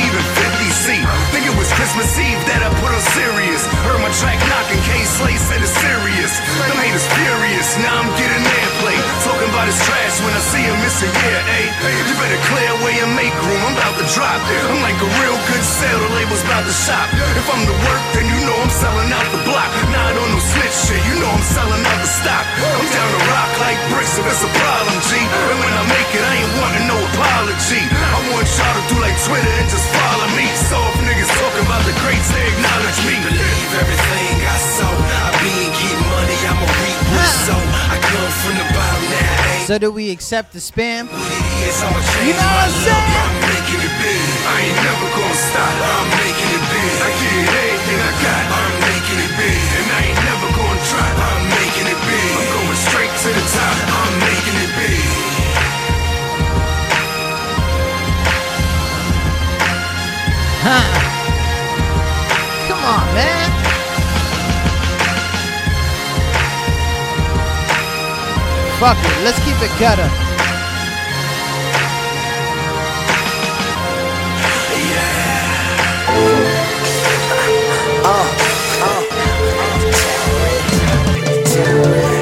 [0.83, 0.99] even 50 C.
[1.31, 3.63] Think it was Christmas Eve that I put on serious.
[3.87, 6.33] Heard my track knocking, Kay Slay said it's serious.
[6.67, 8.99] Them haters furious, now I'm getting airplay.
[9.23, 11.71] Talking about his trash when I see him miss a year, ayy.
[12.11, 14.41] You better clear away and make room, I'm about to drop.
[14.43, 17.07] I'm like a real good sale, the label's about to shop.
[17.39, 19.71] If I'm the work, then you know I'm selling out the block.
[19.95, 22.45] Not on no snitch shit, you know I'm selling out the stock.
[22.59, 25.11] I'm down to rock like bricks if it's a problem, G.
[25.21, 27.83] And when I make it, I ain't wanting no apology.
[27.87, 30.47] I want y'all to do like Twitter and just follow me.
[30.73, 33.15] So if niggas talking about the greats, they acknowledge me.
[33.29, 34.89] Believe everything I sow.
[34.89, 37.57] I be and keep money, I'ma reap what so.
[37.93, 41.13] I come from the bottom, now So do we accept the spam?
[41.13, 42.89] what it is, I'ma change You know what I'm luck.
[42.89, 43.21] saying?
[43.21, 44.25] I'm making it big.
[44.49, 45.75] I ain't never gonna stop.
[45.93, 46.91] I'm making it big.
[47.05, 48.45] I give it everything I got.
[48.57, 49.61] I'm making it big.
[49.77, 51.15] And I ain't never gonna drop.
[51.21, 52.29] I'm making it big.
[52.33, 53.77] I'm going straight to the top.
[53.93, 54.12] I'm
[60.63, 60.71] Come
[62.85, 63.51] on, man.
[68.79, 69.25] Fuck it.
[69.25, 70.09] Let's keep it gutter.
[78.05, 78.27] Uh, uh,
[78.83, 79.03] uh.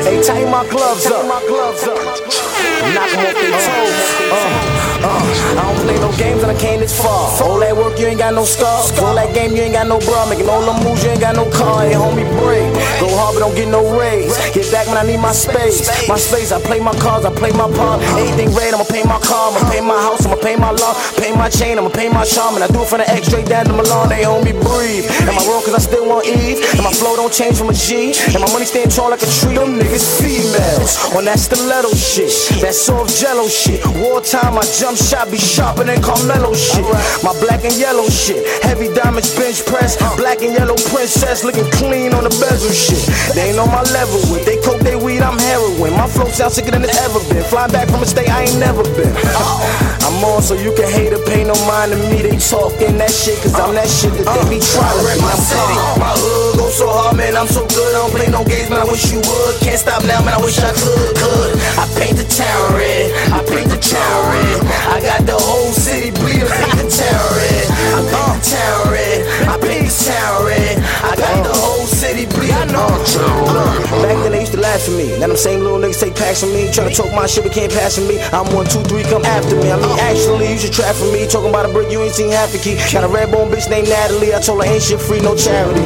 [0.03, 1.26] Hey, tighten my gloves up.
[1.26, 2.49] My gloves up.
[2.80, 3.96] Knock 'em off their toes.
[4.32, 5.22] Uh, uh,
[5.56, 7.28] I don't play no games and I came this far.
[7.44, 8.92] All that work, you ain't got no scars.
[8.98, 10.26] All that game, you ain't got no bra.
[10.28, 11.82] Making all them moves, you ain't got no car.
[11.84, 12.68] Hey, homie, break.
[13.00, 14.32] Go hard, but don't get no raise.
[14.52, 15.88] Get back when I need my space.
[16.08, 18.00] My space, I play my cards, I play my part.
[18.16, 19.52] Anything red, I'ma pay my car.
[19.52, 20.94] I'ma pay my house, I'ma pay my law.
[21.16, 22.54] Pay my chain, I'ma pay my charm.
[22.56, 24.08] And I do it for the X straight down to Milan.
[24.08, 25.04] They homie, breathe.
[25.28, 26.60] Am I wrong cause I still want Eve?
[26.76, 28.12] And my flow don't change from a G.
[28.33, 29.56] And my money stand tall like a tree.
[29.56, 30.96] Them niggas females.
[31.16, 32.33] On that stiletto shit.
[32.60, 33.81] That soft jello shit.
[33.98, 36.85] Wartime, my jump shot be sharper than Carmelo shit.
[37.25, 38.44] My black and yellow shit.
[38.62, 39.96] Heavy diamonds bench press.
[40.16, 43.00] Black and yellow princess looking clean on the bezel shit.
[43.35, 44.44] They ain't on my level with.
[44.44, 45.92] They coke, they weed, I'm heroin.
[45.92, 47.44] My flow sounds sicker than it's ever been.
[47.44, 49.12] Flying back from a state I ain't never been.
[50.06, 52.23] I'm on so you can hate or pay no mind to me.
[52.23, 55.21] They talking that shit cause I'm that shit that they be trying to be.
[55.21, 57.37] my city, my hood go so hard, man.
[57.37, 57.92] I'm so good.
[57.94, 58.81] I don't play no games, man.
[58.81, 59.54] I wish you would.
[59.60, 60.35] Can't stop now, man.
[60.35, 61.14] I wish I could.
[61.16, 63.12] Could I paint the town red?
[63.33, 64.56] I paint the town red.
[64.88, 66.48] I got the whole city bleeding.
[66.48, 67.64] Paint the town red.
[67.71, 69.18] I paint the town red.
[69.46, 70.75] I paint the town red.
[71.04, 72.39] I got the whole city bleeding.
[72.53, 75.11] Uh, back then they used to laugh for me.
[75.19, 76.69] Now them same little niggas take packs from me.
[76.69, 78.21] Tryna talk my shit, but can't pass from me.
[78.33, 79.71] I'm one, two, three, come after me.
[79.71, 81.27] I mean, actually, you should trap for me.
[81.27, 82.79] Talking about a brick, you ain't seen half a key.
[82.92, 84.35] Got a red bone bitch named Natalie.
[84.35, 85.85] I told her ain't shit free, no charity.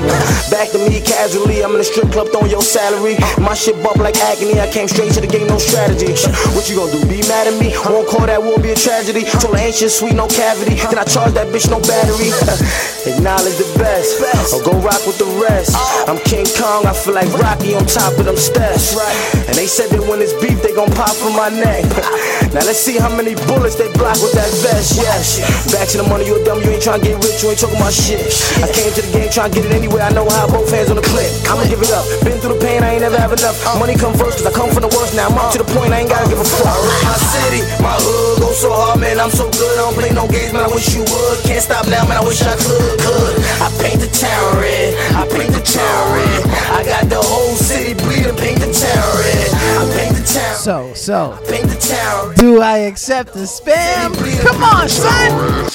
[0.50, 1.64] Back to me casually.
[1.64, 3.16] I'm in the strip club throwing your salary.
[3.38, 4.60] My shit bump like agony.
[4.60, 6.12] I came straight to the game, no strategy.
[6.56, 7.00] What you gonna do?
[7.08, 7.74] Be mad at me?
[7.88, 9.24] Won't call that war be a tragedy.
[9.40, 10.76] Told her ain't shit sweet, no cavity.
[10.76, 12.30] Then I charge that bitch no battery.
[13.10, 14.20] Acknowledge the best.
[14.54, 15.76] Or go rock with the rest.
[16.08, 16.86] I'm King Kong.
[16.86, 18.96] I feel like Rocky on top of them steps.
[19.48, 21.84] And they said that when it's beef, they gon' pop from my neck.
[22.54, 24.94] Now let's see how many bullets they block with that vest.
[24.94, 25.42] Yes.
[25.74, 26.62] Back to the money, you a dumb.
[26.62, 27.42] You ain't tryna get rich.
[27.42, 28.22] You ain't talking about shit.
[28.62, 30.06] I came to the game tryna get it anyway.
[30.06, 31.26] I know how both hands on the clip.
[31.50, 32.06] I'ma give it up.
[32.22, 33.58] Been through the pain, I ain't never have enough.
[33.74, 35.18] Money come first, cause I come from the worst.
[35.18, 36.78] Now I'm up to the point, I ain't gotta give a fuck.
[37.02, 39.18] My city, my hood, go so hard, man.
[39.18, 39.74] I'm so good.
[39.74, 40.62] I don't play no games, man.
[40.62, 41.42] I wish you would.
[41.42, 42.22] Can't stop now, man.
[42.22, 43.02] I wish I could.
[43.02, 43.34] could.
[43.58, 44.94] I paint the town red.
[45.18, 46.33] I paint the town red.
[46.42, 48.36] I got the whole city bleeding.
[48.36, 49.50] Paint the town red.
[49.54, 50.54] I paint the town.
[50.56, 52.34] So, so, Paint the town.
[52.36, 54.14] do I accept the spam?
[54.42, 55.70] Come on, son.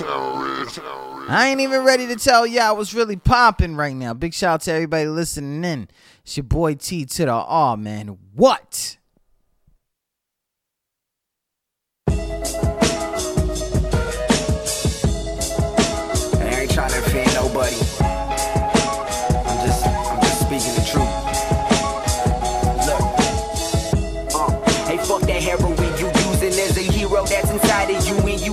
[1.32, 4.14] I ain't even ready to tell y'all what's really popping right now.
[4.14, 5.88] Big shout out to everybody listening in.
[6.24, 8.18] It's your boy T to the R, man.
[8.36, 8.98] What?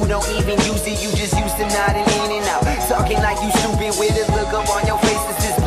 [0.07, 1.02] Don't even use it.
[1.02, 4.24] You just used to nod and in and out, talking like you stupid with a
[4.32, 5.16] look up on your face.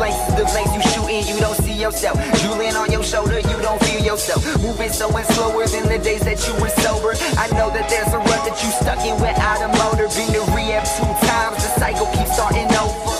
[0.00, 1.28] Blanks, it's the blanks you shooting.
[1.28, 2.16] You don't see yourself.
[2.40, 4.40] Drooling on your shoulder, you don't feel yourself.
[4.62, 7.12] Moving so much slower than the days that you were sober.
[7.36, 10.08] I know that there's a rut that you stuck in without a motor.
[10.16, 13.12] Been to rehab two times, the cycle keeps starting over.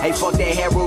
[0.00, 0.79] Hey, fuck that heroin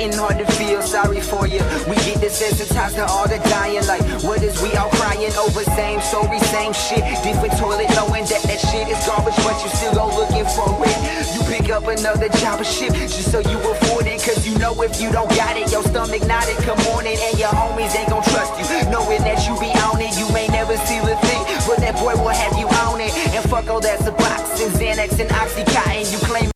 [0.00, 1.60] getting hard to feel sorry for you.
[1.84, 5.60] We get desensitized to all the dying, like what is we all crying over?
[5.76, 9.92] Same story, same shit, different toilet, knowing that that shit is garbage, but you still
[9.92, 10.96] go looking for it.
[11.36, 14.72] You pick up another job or shit just so you afford it, cause you know
[14.80, 16.56] if you don't got it, your stomach knotted.
[16.64, 20.16] Come morning and your homies ain't gon' trust you, knowing that you be on it.
[20.16, 23.12] You may never steal a thing, but that boy will have you on it.
[23.36, 26.08] And fuck all that Suboxone, Xanax, and Oxycontin.
[26.08, 26.49] You claim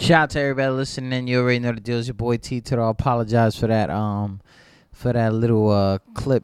[0.00, 1.28] Shout out to everybody listening.
[1.28, 1.98] You already know the deal.
[1.98, 2.88] It's your boy T to the R.
[2.88, 4.40] Apologize for that um
[4.92, 6.42] for that little uh clip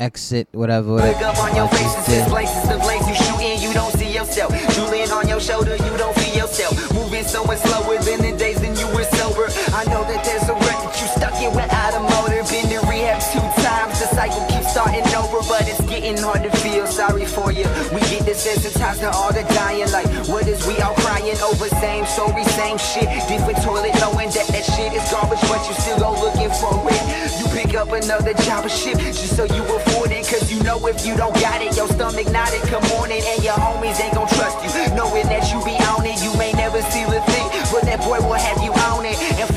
[0.00, 0.96] exit whatever.
[0.96, 2.32] Look up on your I face, just this did.
[2.32, 4.56] the place you shooting, you don't see yourself.
[4.72, 6.72] Drooling on your shoulder, you don't feel yourself.
[6.94, 9.52] Moving so much slower than the days when you were sober.
[9.76, 12.40] I know that there's a that you stuck in without a motor.
[12.48, 14.47] Been to rehab two times, the cycle
[14.98, 17.64] starting over, but it's getting hard to feel sorry for you.
[17.92, 21.68] We get desensitized to all the dying, like what is we all crying over?
[21.80, 25.98] Same story, same shit, different toilet, knowing that that shit is garbage, but you still
[25.98, 27.02] go looking for it.
[27.38, 30.78] You pick up another job or shit just so you afford it, cause you know
[30.86, 32.62] if you don't got it, your stomach knotted.
[32.62, 36.04] Come on morning and your homies ain't gon' trust you, knowing that you be on
[36.04, 36.20] it.
[36.22, 38.72] You may never see a thing, but that boy will have you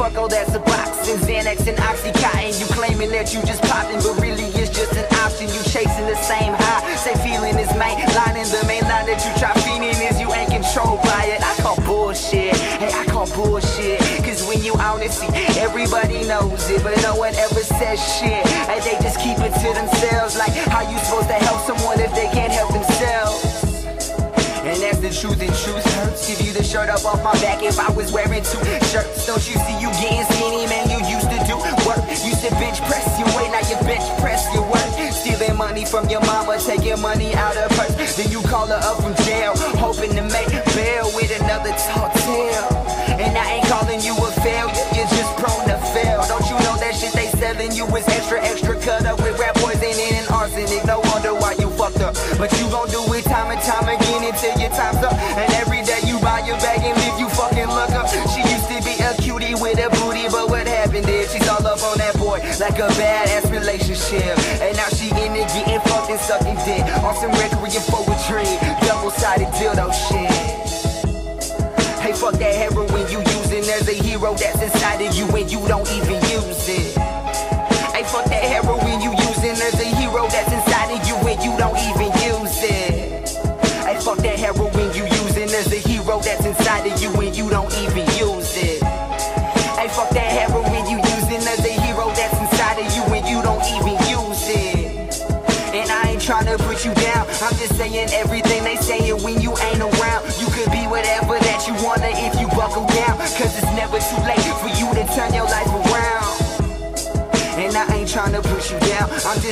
[0.01, 2.57] fuck all that Suboxone, Xanax, and Oxycontin.
[2.57, 5.45] You claiming that you just popping, but really it's just an option.
[5.45, 9.21] You chasing the same high, same feeling is main line, and the main line that
[9.21, 11.45] you try feeding is you ain't controlled by it.
[11.45, 14.01] I call bullshit, hey, I call bullshit.
[14.25, 15.29] Cause when you honest, see,
[15.61, 18.41] everybody knows it, but no one ever says shit.
[18.65, 20.33] Hey, they just keep it to themselves.
[20.33, 21.61] Like, how you supposed to help
[26.31, 29.27] Give you the shirt up off my back if I was wearing two shirts.
[29.27, 30.87] Don't you see you getting skinny, man?
[30.87, 31.99] You used to do work.
[32.23, 34.79] Used to bench press your weight, now you bench press your work.
[35.11, 37.87] Stealing money from your mama, taking money out of her.
[38.15, 42.79] Then you call her up from jail, hoping to make bail with another tall tale.
[43.19, 46.23] And I ain't calling you a failure, you're just prone to fail.
[46.31, 49.55] Don't you know that shit they selling you is extra, extra cut up with rap
[49.55, 50.85] poison and arsenic?
[50.85, 52.15] No wonder why you fucked up.
[52.39, 53.27] But you gon' do it
[62.81, 64.37] a badass relationship.
[64.59, 68.49] And now she in it getting fucked and sucking dick on some requiem poetry,
[68.87, 70.10] double sided dildo shit.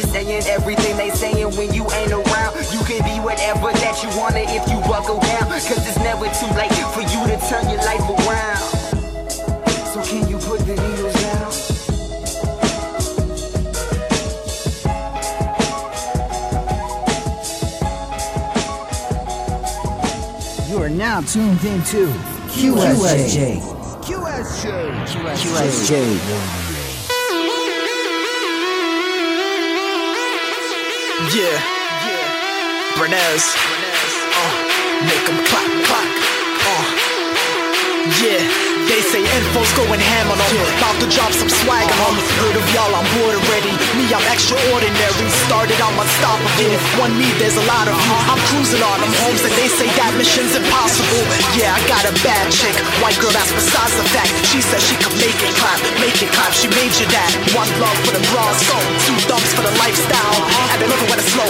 [0.10, 2.56] Saying everything they saying when you ain't around.
[2.74, 5.50] You can be whatever that you wanna if you buckle down.
[5.50, 8.58] Cause it's never too late for you to turn your life around.
[9.94, 11.52] So can you put the needles down?
[20.70, 22.08] You are now tuned in into
[22.50, 23.62] QSJ.
[24.02, 24.70] QSJ.
[25.36, 26.69] QSJ.
[31.40, 32.98] Yeah, yeah.
[32.98, 33.56] Bernez.
[34.36, 34.52] Uh,
[35.08, 36.10] make 'em clap, clap.
[36.68, 36.86] Uh,
[38.22, 38.59] yeah.
[38.90, 40.50] They say info's going ham on them.
[40.82, 42.26] About to drop some swag on them.
[42.42, 43.70] Heard of y'all, I'm bored already.
[43.94, 45.30] Me, I'm extraordinary.
[45.46, 46.74] Started, I'm unstoppable.
[46.98, 48.16] One me, there's a lot of you.
[48.26, 51.22] I'm cruising on them homes, and they say that mission's impossible.
[51.54, 52.74] Yeah, I got a bad chick.
[52.98, 54.34] White girl, that's besides the fact.
[54.50, 56.50] She said she could make it clap, make it clap.
[56.58, 57.30] She made you that.
[57.54, 58.82] One love for the bras, soul.
[59.06, 60.34] Two thumbs for the lifestyle.
[60.74, 61.46] And they love it when it's slow.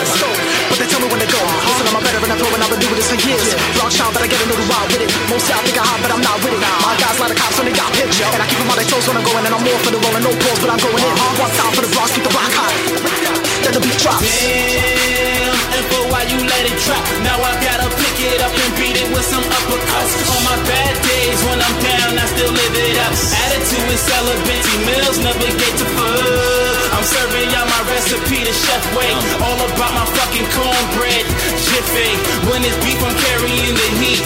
[0.67, 1.39] But they tell me when to go.
[1.39, 3.47] Listen, I'm a veteran, I'm and I've been doing this for years.
[3.79, 5.09] Rock child, but I get a little wild with it.
[5.31, 6.59] Most y'all think I'm hot, but I'm not with it.
[6.59, 8.25] My guys like the cops when they got picture.
[8.25, 10.01] And I keep them on their toes when I'm going, and I'm more for the
[10.01, 11.15] rolling, no pause, but I'm going in.
[11.37, 12.73] One time for the bras, keep the rock hot.
[13.61, 14.25] Then the beat drops.
[14.25, 17.05] Damn, and for why you let it drop.
[17.21, 20.13] Now I gotta pick it up and beat it with some uppercuts.
[20.25, 23.13] On my bad days when I'm down, I still live it up.
[23.13, 26.78] Attitude is celibate, meals never get to fuck.
[26.89, 29.11] I'm serving y'all my recipe, the chef way.
[29.45, 31.23] All about my fucking cornbread,
[31.61, 32.11] jiffy.
[32.49, 34.23] When it's beef, I'm carrying the heat.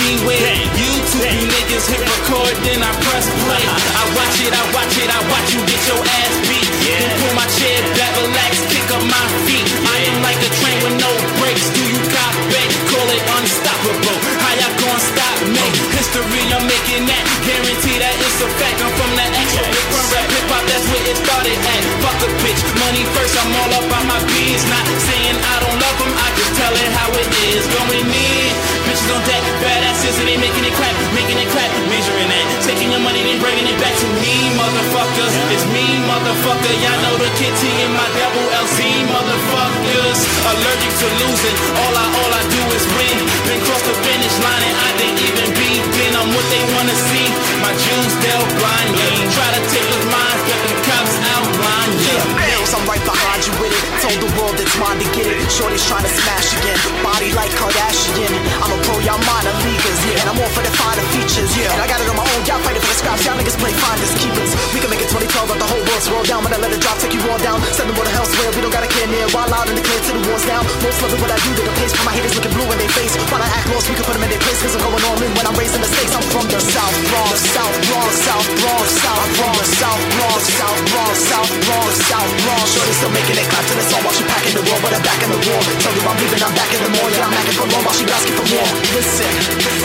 [0.00, 3.64] Beware, YouTube, you niggas hit record, then I press play.
[3.68, 6.68] I watch it, I watch it, I watch you get your ass beat.
[6.86, 9.66] Then pull my chair back, relax, kick up my feet.
[9.84, 11.10] I am like a train with no
[11.42, 11.68] brakes.
[11.74, 12.64] Do you copy?
[12.86, 14.18] Call it unstoppable.
[14.40, 15.66] How y'all gonna stop me?
[15.92, 17.22] History, I'm making that.
[17.44, 18.78] Guarantee that it's a fact.
[18.80, 20.62] I'm from the extra big run rap hip hop.
[20.70, 22.05] That's where it started at.
[22.06, 23.34] Fuck a bitch, money first.
[23.34, 24.62] I'm all about my bees.
[24.70, 26.12] Not saying I don't love them.
[26.14, 27.66] I just tell it how it is.
[27.66, 28.54] Going in,
[28.86, 32.94] bitches on deck, badasses, and they making it clap, making it clap, measuring that, taking
[32.94, 35.32] your money, then bringing it back to me, motherfuckers.
[35.50, 36.72] It's me, motherfucker.
[36.80, 38.78] Y'all know the kitty and my double LC,
[39.10, 40.18] motherfuckers.
[40.46, 41.56] Allergic to losing.
[41.82, 43.16] All I, all I do is win.
[43.50, 46.10] Been cross the finish line and I didn't even begin.
[46.14, 47.26] I'm what they wanna see.
[47.62, 49.10] My Jews, they'll blind me.
[49.34, 52.18] Try to take those minds, but the cops outline you.
[52.38, 53.82] Bills, I'm right behind you with it.
[54.02, 55.46] Told the world it's mine to get it.
[55.50, 56.78] Shorty's trying to smash again.
[57.02, 58.30] Body like Kardashian.
[58.62, 59.98] I'm a pro, y'all minor leaguers.
[60.04, 60.20] Yeah.
[60.20, 61.50] And I'm all for the finer features.
[61.56, 61.72] Yeah.
[61.72, 63.24] And I got it on my own, y'all fighting for the scraps.
[63.24, 64.52] Y'all niggas play finders, keepers.
[64.76, 66.44] We can make it 2012, but the whole world's roll down.
[66.44, 67.64] When I let it drop, take you all down.
[67.72, 68.50] Send them to hell elsewhere.
[68.58, 69.26] We don't gotta care near.
[69.30, 70.66] Wild out in the to the walls down.
[70.82, 71.92] Most love it what I do to the pace.
[71.94, 73.14] Put my haters looking blue in their face.
[73.30, 74.58] While I act lost, we can put them in their place.
[74.62, 76.14] Cause I'm going all in when I'm raising the stakes.
[76.16, 81.14] I'm from the South Bronx, South Bronx, South Bronx, South from South Bronx, South Bronx,
[81.30, 82.66] South Bronx, South Bronx.
[82.72, 85.04] Shorty still making it clap to the song while she packing the wall, but I'm
[85.04, 85.60] back in the war.
[85.82, 87.20] Tell you I'm leaving, I'm back in the morning.
[87.22, 88.65] I'm acting for long while she asking for more.
[88.96, 89.32] Listen,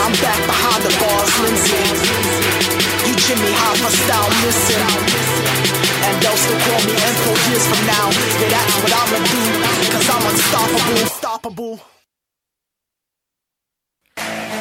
[0.02, 1.82] I'm back behind the bars, Lindsay.
[3.06, 4.82] You Jimmy Hoffa style, listen.
[6.02, 8.06] And they'll still call me info years from now.
[8.42, 9.42] Yeah, that's what I'ma do.
[9.94, 10.98] Cause I'm unstoppable.
[11.02, 11.74] Unstoppable.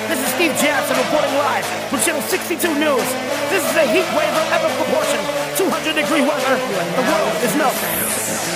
[0.10, 3.08] This is Steve Jackson reporting live from Channel 62 News.
[3.50, 5.20] This is a heat wave of epic proportion.
[5.56, 6.56] 200 degree weather.
[6.60, 8.51] The world is melting.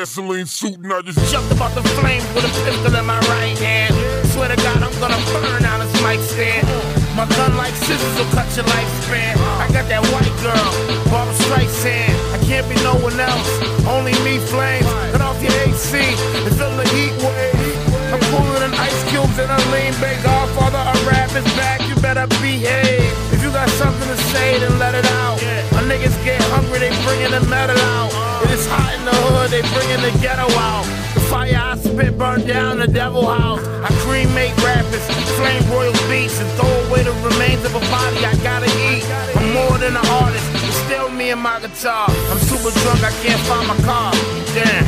[0.00, 3.52] Gasoline suit and I just Jumped about the flames with a pistol in my right
[3.60, 3.92] hand.
[4.32, 6.64] Swear to God, I'm gonna burn out this mic stand.
[7.12, 9.36] My gun like scissors will cut your lifespan.
[9.60, 10.68] I got that white girl,
[11.12, 12.16] Barbra Streisand.
[12.32, 13.52] I can't be no one else,
[13.92, 14.88] only me flames.
[15.12, 17.60] Cut off your AC and feel the heat wave.
[18.08, 20.16] I'm cooler than ice cubes in a lean bay.
[20.24, 23.04] Godfather, a rap is back, you better behave.
[23.36, 25.36] If you got something to say, then let it out.
[25.76, 28.29] My niggas get hungry, they bringing the metal out.
[28.50, 30.82] It is hot in the hood, they bringing the ghetto out.
[31.14, 33.62] The fire I spit burn down the devil house.
[33.86, 35.06] I cremate rappers,
[35.38, 39.06] flame royal beats, and throw away the remains of a body I gotta eat.
[39.38, 42.10] I'm more than an artist, it's still me and my guitar.
[42.10, 44.10] I'm super drunk, I can't find my car.
[44.50, 44.82] Damn.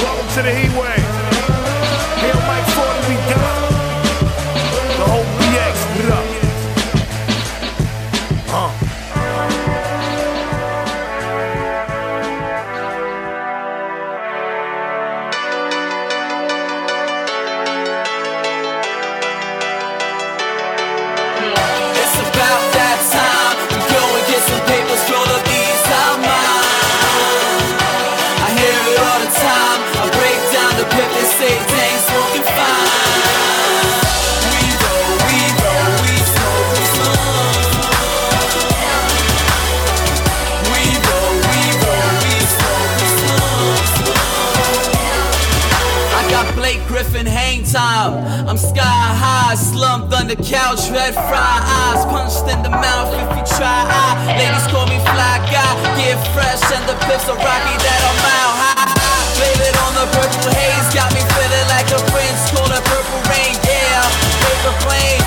[0.00, 1.20] Welcome to the heat wave.
[2.50, 3.19] Mike 40, we
[48.00, 48.48] time.
[48.48, 53.28] I'm sky high, slumped on the couch, red fried eyes, punched in the mouth if
[53.36, 53.84] you try.
[53.88, 58.20] I, ladies call me fly guy, get fresh and the pips are rocky that I'm
[58.40, 58.92] out high.
[59.36, 63.20] Blame it on the purple haze, got me feeling like a prince, called a purple
[63.28, 64.04] rain, yeah.
[64.44, 65.22] Paper plane,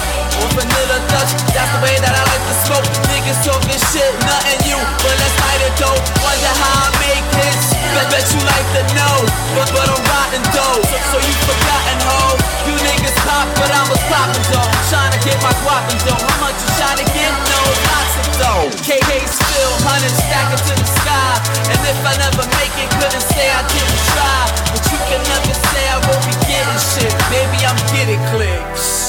[0.53, 2.85] vanilla Dutch, that's the way that I like to smoke.
[3.09, 5.99] Niggas talking shit, nothing you, but let's light it though.
[6.21, 9.15] Wonder how I make hits, bet, bet you like to know,
[9.57, 12.53] but, but I'm rotten though, so, so you forgotten ho.
[12.69, 14.71] You niggas pop, but I was popping though.
[14.87, 16.15] Trying to get my guapping though.
[16.15, 17.31] How much you trying to get?
[17.49, 17.59] No,
[17.91, 18.65] lots of dough.
[18.87, 21.43] KK still hundred stacking to the sky.
[21.75, 24.39] And if I never make it, couldn't say I didn't try.
[24.71, 27.11] But you can never say I won't be getting shit.
[27.27, 29.02] Baby, I'm getting clicks.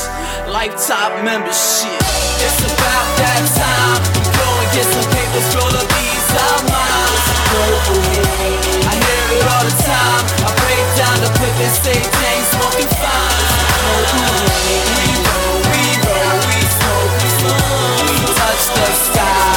[0.55, 1.90] Like top membership.
[2.38, 3.98] It's about that time.
[4.14, 7.26] We go and get some papers, roll up these our minds.
[8.86, 10.22] I hear it all the time.
[10.46, 13.50] I break down the pip and say, dang, smoking fine.
[14.94, 18.14] We roll, we roll, we smoke, we smoke.
[18.14, 19.53] We touch the sky.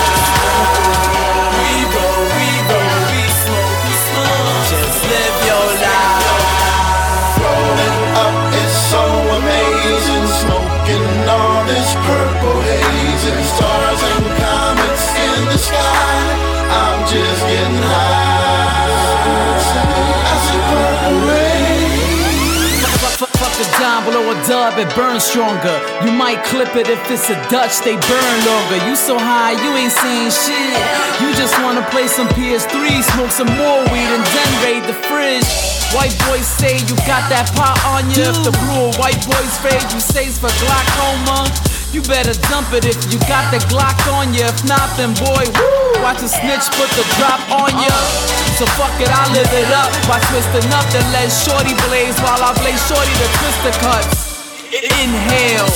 [24.32, 25.76] A dub, it burns stronger.
[26.04, 28.80] You might clip it if it's a Dutch, they burn longer.
[28.84, 30.76] You so high, you ain't saying shit.
[31.24, 35.48] You just wanna play some PS3, smoke some more weed, and then raid the fridge.
[35.96, 38.28] White boys say you got that pot on you.
[38.28, 41.48] If the blue or white boys fade, you say it's for glaucoma.
[41.96, 44.44] You better dump it if you got the Glock on you.
[44.44, 48.47] If not, then boy, woo, watch a snitch put the drop on you.
[48.58, 52.41] So fuck it, I live it up by twisting up the let shorty blaze while
[52.41, 54.74] I blaze shorty the twister cuts.
[54.74, 55.70] Inhale,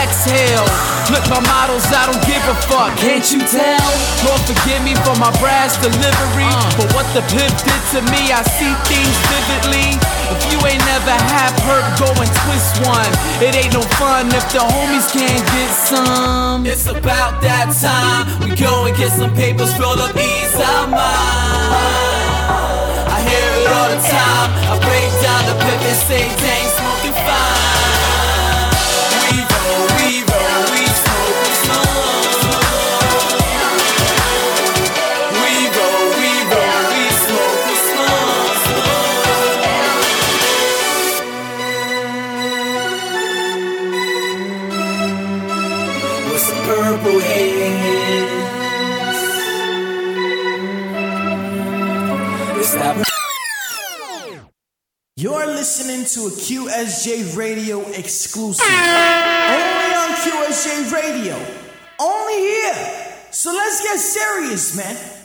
[0.00, 0.99] exhale.
[1.10, 2.94] Look, my models, I don't give a fuck.
[3.02, 3.90] Can't you tell?
[4.22, 6.46] Lord, forgive me for my brass delivery.
[6.46, 6.70] Uh.
[6.78, 9.98] But what the pimp did to me, I see things vividly.
[10.30, 13.10] If you ain't never had perp, go and twist one.
[13.42, 16.62] It ain't no fun if the homies can't get some.
[16.62, 18.30] It's about that time.
[18.46, 21.90] We go and get some papers, roll up ease our minds.
[23.10, 24.48] I hear it all the time.
[24.62, 27.59] I break down the and say, dang, smoking fine.
[55.20, 58.64] You're listening to a QSJ Radio exclusive.
[58.64, 61.36] Only on QSJ Radio.
[62.00, 63.18] Only here.
[63.30, 65.19] So let's get serious, man.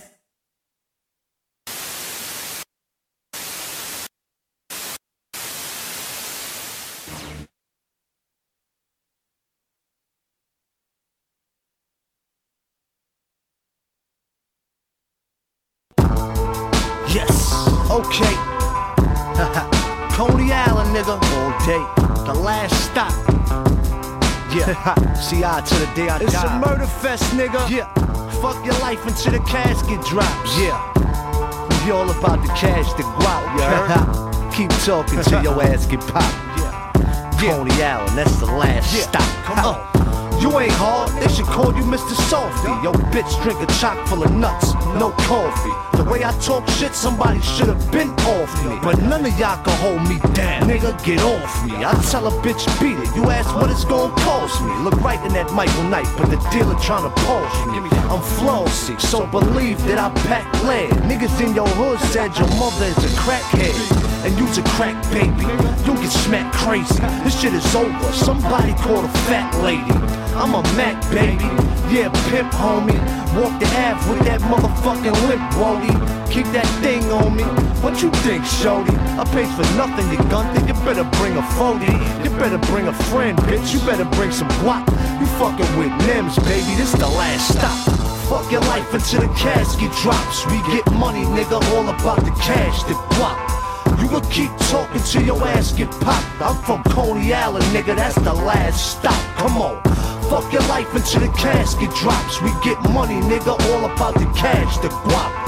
[25.32, 26.56] Yeah, see I to the day I It's die.
[26.56, 27.70] a murder fest, nigga.
[27.70, 27.88] Yeah,
[28.42, 30.58] fuck your life until the casket drops.
[30.60, 30.78] Yeah,
[31.86, 34.52] we all about the cash, the guap, heard?
[34.54, 36.36] Keep talking till your ass get popped.
[36.60, 39.22] Yeah, Coney Island, that's the last stop.
[39.46, 39.92] Come on.
[40.42, 42.16] You ain't hard, they should call you Mr.
[42.30, 42.70] Softy.
[42.84, 45.74] Yo, bitch, drink a chock full of nuts, no coffee.
[45.98, 48.78] The way I talk shit, somebody should have been off me.
[48.84, 50.68] But none of y'all can hold me down.
[50.68, 51.84] Nigga, get off me.
[51.84, 53.16] I tell a bitch, beat it.
[53.16, 54.74] You ask what it's gonna cost me.
[54.84, 57.80] Look right in that Michael Knight, but the dealer trying to pulse me.
[58.12, 60.92] I'm flossy, so believe that I pack lead.
[61.10, 64.06] Niggas in your hood said your mother is a crackhead.
[64.26, 65.46] And you's a crack baby.
[65.86, 67.00] You get smacked crazy.
[67.24, 68.12] This shit is over.
[68.12, 69.94] Somebody call a fat lady.
[70.36, 71.48] I'm a Mac, baby.
[71.88, 73.00] Yeah, pimp, homie.
[73.40, 75.96] Walk the Ave with that motherfucking limp, Wody.
[76.30, 77.44] Keep that thing on me.
[77.80, 78.92] What you think, Shody?
[79.16, 81.86] I pays for nothing, you gun You better bring a 40.
[81.88, 83.74] You better bring a friend, bitch.
[83.74, 84.84] You better bring some guap.
[85.20, 86.76] You fucking with Nims, baby.
[86.76, 87.96] This the last stop.
[88.28, 90.46] Fuck your life until the casket drops.
[90.48, 93.40] We get money, nigga, all about the cash, the guap.
[94.02, 96.28] You can keep talking till your ass get popped.
[96.42, 99.38] I'm from Coney Island, nigga, that's the last stop.
[99.38, 100.15] Come on.
[100.30, 102.42] Fuck your life until the casket drops.
[102.42, 105.45] We get money, nigga, all about the cash, the guap.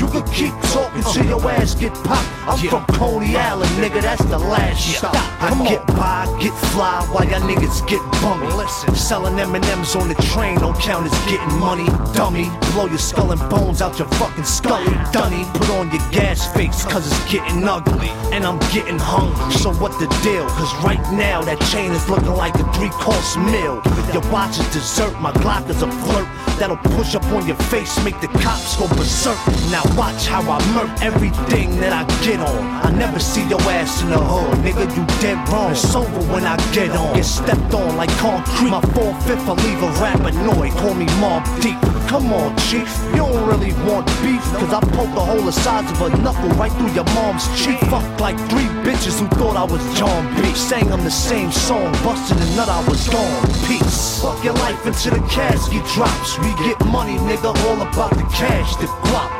[0.00, 2.26] You can keep talking till your ass get popped.
[2.48, 5.14] I'm from Coney Island, nigga, that's the last stop.
[5.14, 8.46] I get by, get fly, while y'all niggas get bummy.
[8.56, 11.84] Listen, selling M&M's on the train don't count as getting money,
[12.14, 12.48] dummy.
[12.72, 14.82] Blow your skull and bones out your fucking skull,
[15.12, 15.44] dunny.
[15.52, 18.08] Put on your gas face, cause it's getting ugly.
[18.32, 20.48] And I'm getting hungry, so what the deal?
[20.56, 23.82] Cause right now that chain is looking like a three course meal.
[24.14, 26.26] Your watch is dessert, my Glock is a flirt.
[26.60, 29.38] That'll push up on your face, make the cops go berserk.
[29.72, 32.62] Now watch how I murk everything that I get on.
[32.84, 35.72] I never see your ass in the hood, nigga, you dead wrong.
[35.72, 37.16] It's over when I get on.
[37.16, 38.68] Get stepped on like concrete.
[38.68, 40.72] My four fifth, I leave a rap annoyed.
[40.72, 41.80] Call me Mobb Deep.
[42.10, 44.42] Come on, chief, you don't really want beef.
[44.58, 47.78] Cause I poke a hole the size of a knuckle right through your mom's cheek.
[47.88, 50.52] Fuck like three bitches who thought I was John B.
[50.52, 53.46] Sang them the same song, busted a nut, I was gone.
[53.64, 54.20] Peace.
[54.20, 56.36] Fuck your life until the casket drops.
[56.40, 59.30] We get money, nigga, all about the cash, the guap.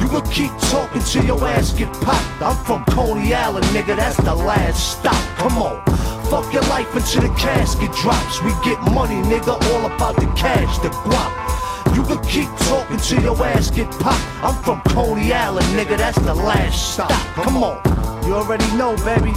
[0.00, 2.40] You can keep talking till your ass get popped.
[2.40, 5.38] I'm from Coney Island, nigga, that's the last stop.
[5.38, 5.84] Come on.
[6.30, 8.42] Fuck your life until the casket drops.
[8.42, 11.96] We get money, nigga, all about the cash, the guap.
[11.96, 14.22] You can keep talking till your ass get popped.
[14.42, 17.10] I'm from Coney Island, nigga, that's the last stop.
[17.34, 17.82] Come on.
[18.26, 19.32] You already know, baby.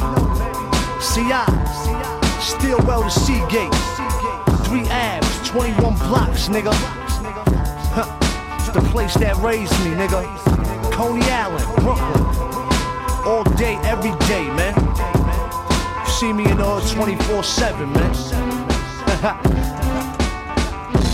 [1.02, 1.48] CI.
[2.40, 3.74] Stillwell to Seagate.
[4.66, 6.72] Three abs, 21 blocks, nigga.
[7.94, 10.24] It's the place that raised me, nigga.
[10.94, 12.24] Coney Island, Brooklyn.
[13.28, 14.76] All day, every day, man.
[16.08, 18.16] See me in the 24 7, man.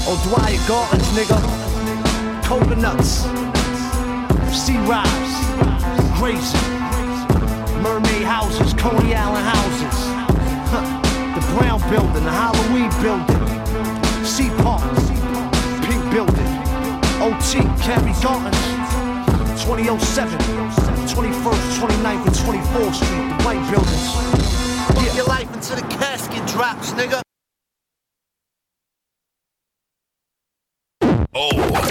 [0.07, 1.39] O'Dwyer Gardens, nigga.
[2.43, 3.25] Coconuts.
[4.53, 5.33] Sea Rise.
[6.19, 6.61] Grazing.
[7.81, 9.97] Mermaid houses, Coney Island houses.
[11.33, 13.41] The Brown Building, the Halloween Building.
[14.23, 14.83] Sea Park.
[15.83, 16.56] Pink Building.
[17.27, 18.55] OT, Cabby Gardens.
[19.61, 20.39] 2007,
[21.11, 24.05] 21st, 29th, and 24th Street, the white buildings.
[24.95, 27.21] Fuck your life until the casket drops, nigga.
[31.01, 31.81] Oh, oh,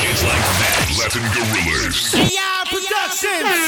[0.00, 0.88] it's like that.
[0.98, 2.14] Latin Gorillas.
[2.14, 3.60] AI Productions.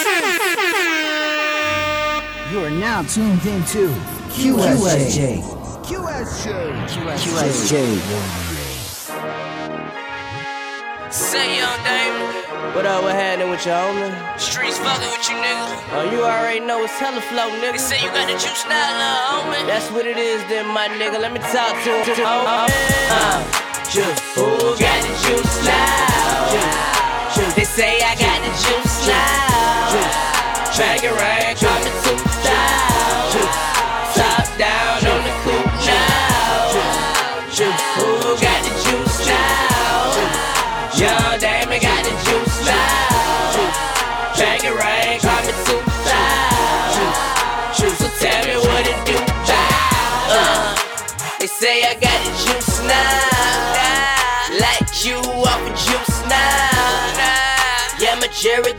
[2.51, 3.93] You are now tuned into
[4.33, 5.43] QSJ.
[5.85, 6.49] QSJ.
[6.89, 8.54] QSJ.
[11.15, 12.75] Say young Damon.
[12.75, 14.11] What up, what happening with you, homie?
[14.35, 15.71] Streets fucking with you niggas.
[15.95, 17.79] Oh, you already know it's hella flow, nigga.
[17.79, 19.63] They say you got the juice now, little homie.
[19.71, 21.23] That's what it is then, my nigga.
[21.23, 22.19] Let me talk to him.
[22.27, 22.67] Oh, oh,
[23.15, 23.47] uh,
[23.87, 24.19] juice.
[24.35, 26.51] Who got the juice now?
[26.51, 26.83] Juice.
[27.39, 27.55] Juice.
[27.55, 29.95] They say I got the juice now.
[29.95, 30.35] Juice.
[30.75, 31.94] Drag it right, drop it
[58.45, 58.75] Jerry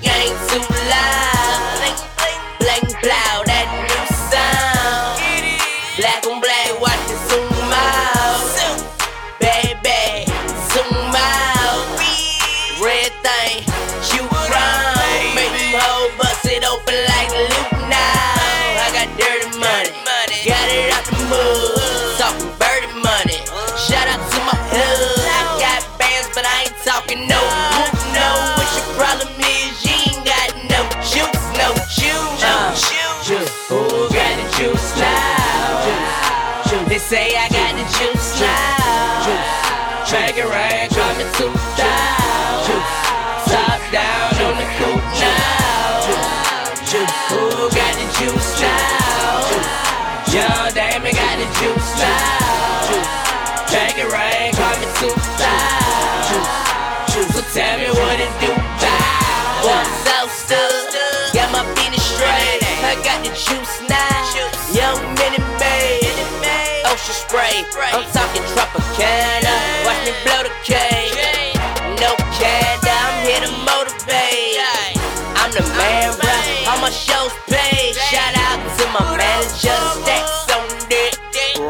[67.05, 67.63] ocean spray.
[67.93, 69.55] I'm talking Tropicana.
[69.85, 71.53] Watch me blow the cake.
[72.01, 74.97] No candor, I'm here to motivate.
[75.37, 76.67] I'm the man, bruh.
[76.67, 77.95] All my shows paid.
[78.09, 79.77] Shout out to my manager.
[80.01, 81.13] Stacks on deck,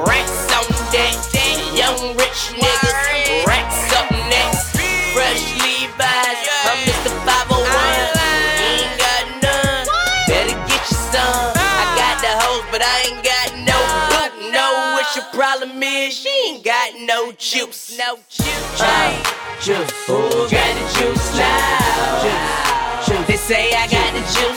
[0.07, 1.15] racks on deck.
[1.75, 2.84] Young rich niggas,
[17.16, 17.97] no juice.
[17.97, 18.82] No juice.
[18.82, 19.24] Uh,
[19.61, 19.91] juice.
[20.07, 20.20] Who
[20.51, 22.20] got the juice now?
[22.24, 23.07] Juice.
[23.07, 23.28] Juice.
[23.28, 24.55] They say I got the juice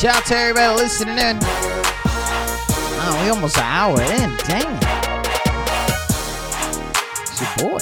[0.00, 1.38] Shout out to everybody listening in.
[1.42, 4.34] Oh, we almost an hour in.
[4.46, 4.78] Dang.
[7.20, 7.80] It's your boy.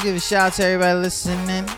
[0.00, 1.68] Give a shout out to everybody listening.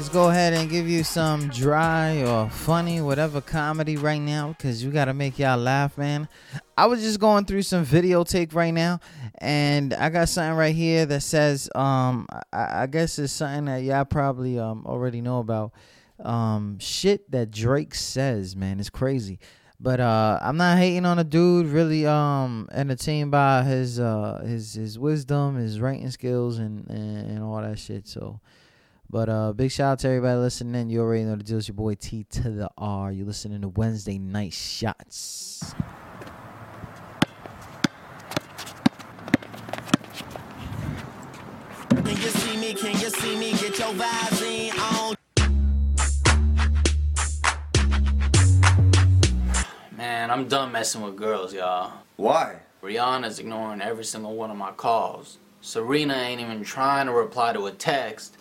[0.00, 4.82] Just go ahead and give you some dry or funny, whatever comedy right now, because
[4.82, 6.26] you got to make y'all laugh, man.
[6.74, 9.00] I was just going through some videotape right now,
[9.36, 13.82] and I got something right here that says, um, I, I guess it's something that
[13.82, 15.72] y'all probably um already know about.
[16.18, 19.38] Um, shit that Drake says, man, it's crazy.
[19.78, 21.66] But uh, I'm not hating on a dude.
[21.66, 27.42] Really, um, entertained by his uh his his wisdom, his writing skills, and and, and
[27.42, 28.08] all that shit.
[28.08, 28.40] So.
[29.10, 30.88] But uh, big shout out to everybody listening.
[30.88, 31.58] You already know the deal.
[31.58, 33.10] It's your boy T to the R.
[33.10, 35.74] You're listening to Wednesday Night Shots.
[41.88, 42.72] Can you see me?
[42.72, 43.50] Can you see me?
[43.50, 45.16] Get your vibes in on.
[49.96, 51.94] Man, I'm done messing with girls, y'all.
[52.14, 52.60] Why?
[52.80, 55.38] Rihanna's ignoring every single one of my calls.
[55.62, 58.36] Serena ain't even trying to reply to a text.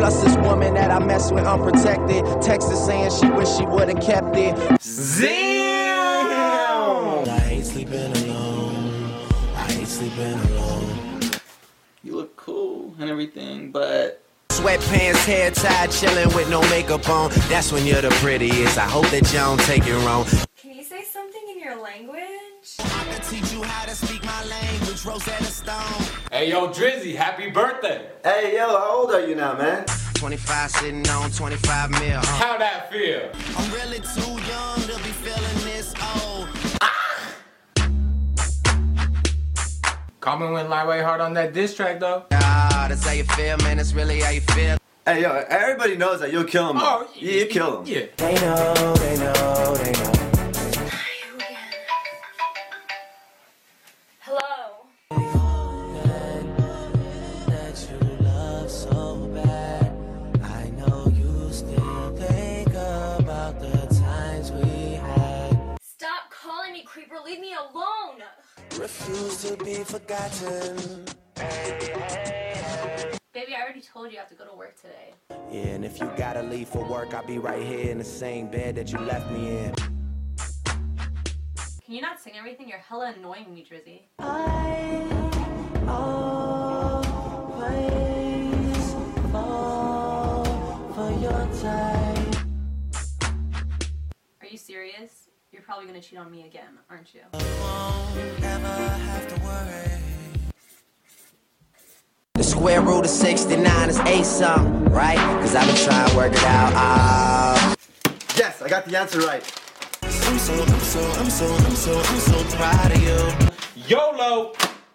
[0.00, 2.24] Plus this woman that I mess with unprotected.
[2.40, 4.56] Text is saying she wish she would've kept it.
[5.20, 6.38] Damn!
[7.28, 9.28] I hate sleeping alone.
[9.54, 11.20] I hate sleeping alone.
[12.02, 17.30] You look cool and everything, but Sweatpants, hair tied, chilling with no makeup on.
[17.48, 18.78] That's when you're the prettiest.
[18.78, 20.24] I hope that you don't take it wrong.
[20.56, 22.76] Can you say something in your language?
[22.78, 24.69] I can teach you how to speak my language?
[25.06, 26.06] I can teach you how to speak my language, Rosetta Stone.
[26.30, 28.06] Hey, yo, Drizzy, happy birthday.
[28.22, 29.84] Hey, yo, how old are you now, man?
[30.14, 32.00] 25 sitting on 25 mil.
[32.00, 32.22] Huh?
[32.22, 33.30] How that feel?
[33.56, 36.48] I'm really too young to be feeling this old.
[40.20, 42.24] Common went lightweight hard on that diss track, though.
[42.32, 43.78] Ah, that's how you feel, man.
[43.78, 44.76] That's really how you feel.
[45.06, 46.76] Hey, yo, everybody knows that you'll kill him.
[46.78, 47.86] Oh, yeah, you kill him.
[47.86, 48.06] Yeah.
[48.16, 50.29] They know, they know, they know.
[67.00, 67.20] Creeper.
[67.24, 68.22] Leave me alone.
[68.78, 71.06] Refuse to be forgotten.
[73.32, 75.14] Baby, I already told you I have to go to work today.
[75.50, 78.48] Yeah, and if you gotta leave for work, I'll be right here in the same
[78.50, 79.74] bed that you left me in.
[81.84, 82.68] Can you not sing everything?
[82.68, 84.02] You're hella annoying me, Drizzy.
[84.18, 85.12] Always
[89.32, 90.44] fall
[90.94, 92.36] for your type.
[94.40, 95.19] Are you serious?
[95.70, 97.20] You're probably gonna cheat on me again, aren't you?
[98.40, 100.00] Never have to worry.
[102.34, 105.16] The square root of 69 is eight something, right?
[105.16, 106.72] Cause I've been trying to work it out.
[106.74, 107.76] Ah.
[108.36, 109.44] Yes, I got the answer right.
[110.02, 110.10] I'm
[110.40, 113.86] so, I'm so, I'm so, I'm so, I'm so proud of you.
[113.86, 114.54] YOLO!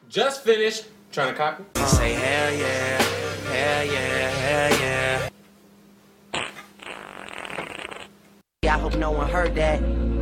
[0.09, 0.87] Just finished.
[1.13, 1.63] Trying to copy?
[1.85, 3.01] Say hell yeah,
[3.53, 5.29] hell yeah, hell yeah.
[8.63, 10.14] I hope no one heard that.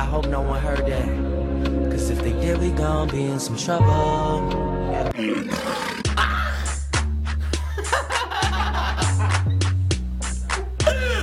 [0.00, 0.06] Yeah.
[0.06, 1.90] I hope no one heard that.
[1.90, 3.86] Cause if they did, we gon' be in some trouble.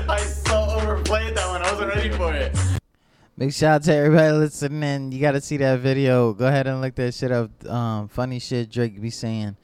[0.10, 1.64] I so overplayed that one.
[1.64, 2.56] I wasn't ready for it.
[3.38, 4.84] Big shout out to everybody listening.
[4.84, 5.12] In.
[5.12, 6.34] You got to see that video.
[6.34, 7.50] Go ahead and look that shit up.
[7.68, 9.58] Um, funny shit Drake be saying.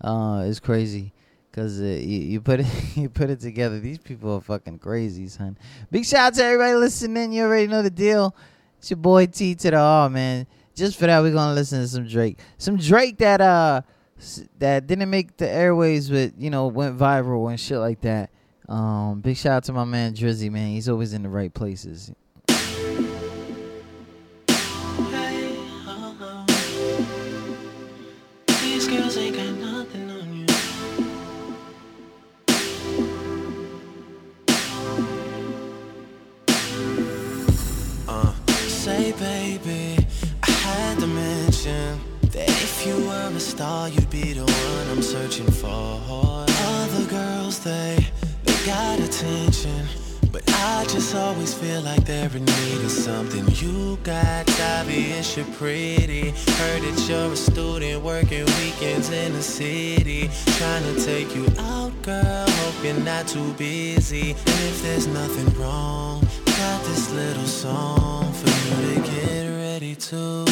[0.00, 1.12] Uh, it's crazy.
[1.58, 3.80] Cause uh, you, you put it you put it together.
[3.80, 5.58] These people are fucking crazy, son.
[5.90, 7.32] Big shout out to everybody listening.
[7.32, 8.32] You already know the deal.
[8.78, 10.46] It's your boy T to the R, man.
[10.76, 12.38] Just for that, we're gonna listen to some Drake.
[12.58, 13.82] Some Drake that uh
[14.60, 18.30] that didn't make the airways, but you know went viral and shit like that.
[18.68, 20.68] Um, big shout out to my man Drizzy, man.
[20.68, 22.12] He's always in the right places.
[39.18, 39.96] Baby,
[40.42, 42.00] I had to mention
[42.30, 46.00] that if you were a star, you'd be the one I'm searching for.
[46.08, 47.98] Other girls, they
[48.44, 49.86] they got attention.
[50.30, 54.48] But I just always feel like they're in need of something you got.
[54.60, 56.30] Obvious you're pretty.
[56.60, 60.30] Heard that you're a student working weekends in the city.
[60.58, 62.46] Trying to take you out, girl.
[62.46, 64.32] Hope you're not too busy.
[64.32, 70.44] And if there's nothing wrong, got this little song for you to get ready to.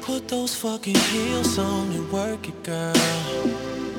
[0.00, 2.92] Put those fucking heels on and work it, girl.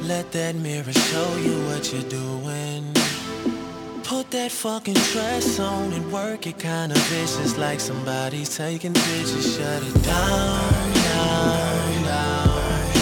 [0.03, 2.93] Let that mirror show you what you're doing.
[4.03, 9.57] Put that fucking dress on and work it kinda vicious like somebody's taking pictures.
[9.57, 12.57] Shut it down, down, down.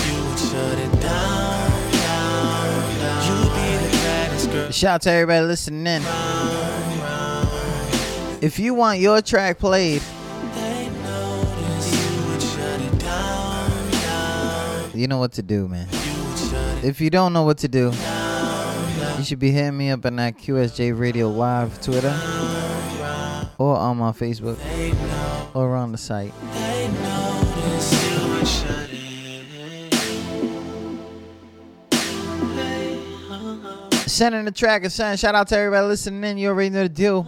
[0.08, 4.72] You would shut it down, down, down.
[4.72, 6.75] Shout out to everybody listening in.
[8.42, 10.02] If you want your track played,
[14.94, 15.88] you know what to do, man.
[16.84, 17.92] If you don't know what to do,
[19.18, 22.16] you should be hitting me up on that QSJ Radio Live Twitter
[23.58, 24.58] or on my Facebook
[25.56, 26.34] or on the site.
[34.08, 35.20] Sending the track and.
[35.20, 36.38] Shout out to everybody listening in.
[36.38, 37.28] You already know the deal.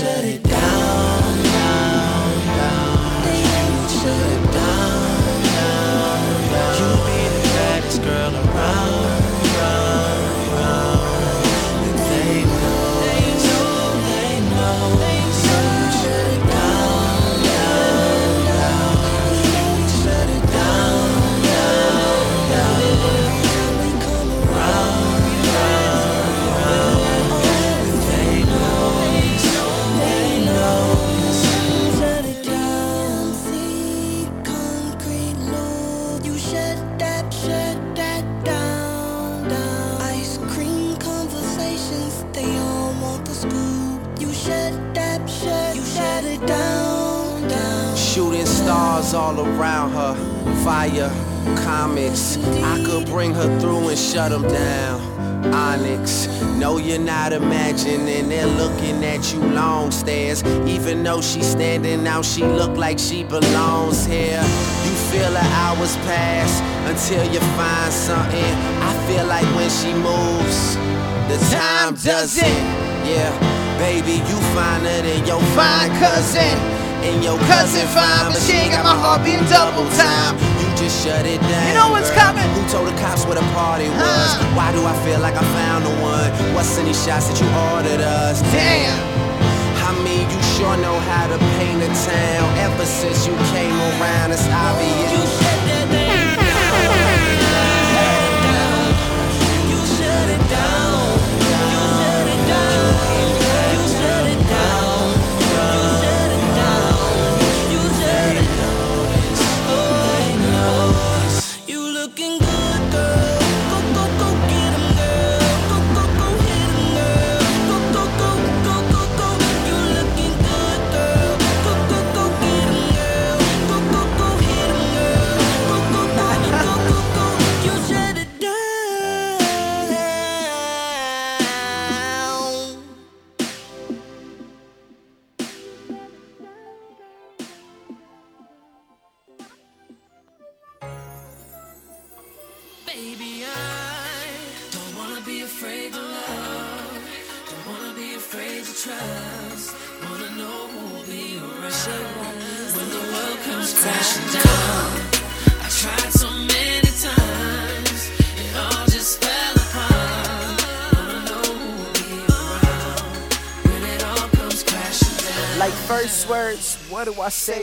[0.00, 0.39] shut it
[49.10, 50.14] stars all around her.
[50.64, 51.10] Fire,
[51.64, 52.36] comets.
[52.62, 55.00] I could bring her through and shut them down.
[55.52, 58.28] Onyx, no, you're not imagining.
[58.28, 60.44] They're looking at you long stares.
[60.66, 64.42] Even though she's standing out, she look like she belongs here.
[64.84, 68.54] You feel her hours pass until you find something.
[68.88, 70.76] I feel like when she moves,
[71.30, 72.60] the time doesn't.
[73.10, 73.32] Yeah,
[73.78, 76.79] baby, you finer than your fine cousin.
[77.00, 80.36] And your cousin fine, but she ain't got my heart beating double time.
[80.60, 81.66] You just shut it down.
[81.68, 82.36] You know what's girl.
[82.36, 82.48] coming.
[82.52, 84.30] Who told the cops where the party was?
[84.36, 84.52] Uh.
[84.52, 86.28] Why do I feel like I found the one?
[86.54, 88.44] What's in these shots that you ordered us?
[88.52, 89.00] Damn.
[89.80, 92.46] I mean, you sure know how to paint a town.
[92.68, 95.08] Ever since you came around, it's obvious.
[95.10, 95.24] You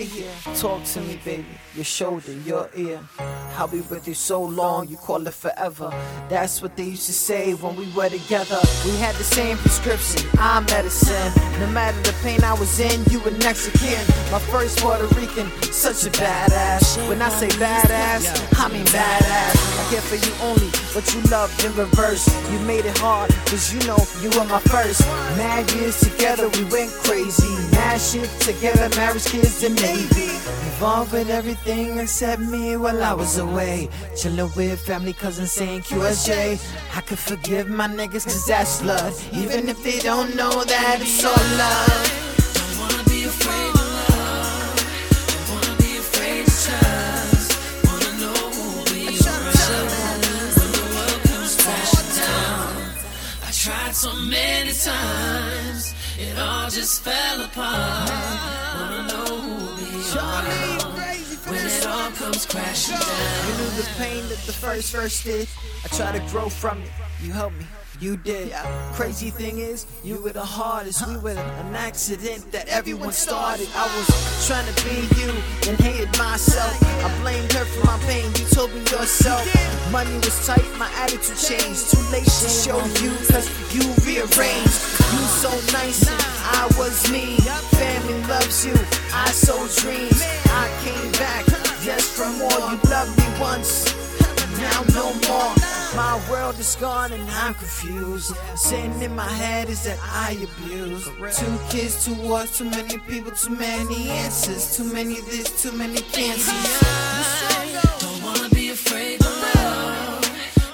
[0.03, 0.31] here?
[0.55, 1.45] Talk to me, baby.
[1.75, 2.99] Your shoulder, your ear.
[3.57, 5.89] I'll be with you so long, you call it forever.
[6.29, 8.59] That's what they used to say when we were together.
[8.85, 11.31] We had the same prescription, our medicine.
[11.59, 13.99] No matter the pain I was in, you were next kin.
[14.31, 17.07] My first Puerto Rican, such a badass.
[17.07, 19.55] When I say badass, I mean badass.
[19.79, 22.27] I care for you only, but you loved in reverse.
[22.51, 25.01] You made it hard, cause you know you were my first.
[25.37, 27.66] Mad years together, we went crazy.
[27.77, 30.31] Mad shit together, marriage, kids, and Navy.
[30.69, 33.89] Involved with everything except me while I was away.
[34.19, 36.59] Chillin' with family, cousins saying QSJ.
[36.97, 39.13] I could forgive my niggas cause that's blood.
[39.31, 41.87] Even if they don't know that it's all love.
[41.97, 42.17] Love.
[53.97, 55.36] So many times,
[56.19, 58.09] it all just fell apart.
[58.75, 60.83] Wanna know who will be around
[61.47, 63.47] when it all comes crashing down.
[63.47, 65.47] You knew the pain that the first verse did.
[65.85, 66.91] I tried to grow from it.
[67.21, 67.65] You helped me.
[67.99, 68.53] You did.
[68.93, 71.07] Crazy thing is, you were the hardest.
[71.07, 73.67] We were an accident that everyone started.
[73.73, 75.29] I was trying to be you
[75.67, 76.77] and hated myself.
[77.03, 78.25] I blamed her for my pain.
[78.37, 79.41] You told me yourself.
[79.91, 81.89] Money was tight, my attitude changed.
[81.89, 84.77] Too late to show you, cause you rearranged.
[85.09, 87.41] You so nice, I was mean.
[87.81, 88.77] Family loves you,
[89.11, 90.21] I sold dreams.
[90.53, 91.45] I came back
[91.81, 92.61] just for more.
[92.69, 94.06] You loved me once
[94.57, 95.53] now no more.
[95.95, 98.35] My world is gone and I'm confused.
[98.55, 101.05] Sitting in my head is that I abuse.
[101.37, 104.75] Two kids, two wars, too many people, too many answers.
[104.75, 106.67] Too many this, too many cancers.
[107.99, 110.21] Don't wanna be afraid to love.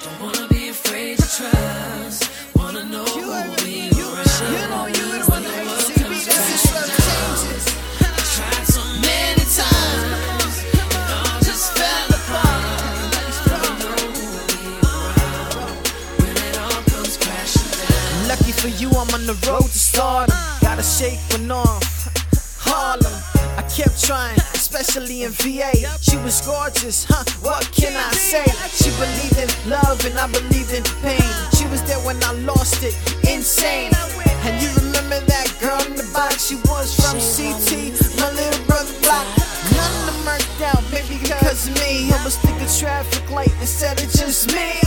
[0.03, 2.29] Don't wanna be afraid to trust.
[2.55, 3.93] Wanna know who will be
[18.63, 20.33] for you, I'm on the road to stardom.
[20.61, 21.83] Gotta shake one off.
[22.63, 23.11] Harlem.
[23.59, 25.75] I kept trying, especially in VA.
[25.99, 27.25] She was gorgeous, huh?
[27.43, 28.47] What can I say?
[28.71, 31.27] She believed in love and I believed in pain.
[31.59, 32.95] She was there when I lost it,
[33.27, 33.91] insane.
[34.47, 36.47] And you remember that girl in the box?
[36.47, 39.52] She was from CT, my little brother block.
[39.83, 42.11] Of them worked out, maybe because of me.
[42.11, 44.79] I was thinking traffic light instead of just me.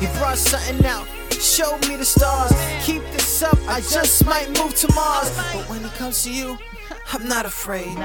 [0.00, 1.06] He brought something out.
[1.30, 2.52] Showed me the stars.
[2.84, 5.30] Keep this up, I just might move to Mars.
[5.36, 6.56] But when it comes to you,
[7.12, 7.98] I'm not afraid.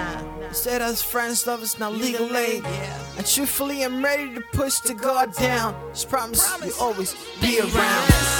[0.46, 2.66] Instead of friends, lovers, now legal aid.
[3.18, 5.74] And truthfully, I'm ready to push the guard down.
[5.94, 8.40] Just promise you always be around.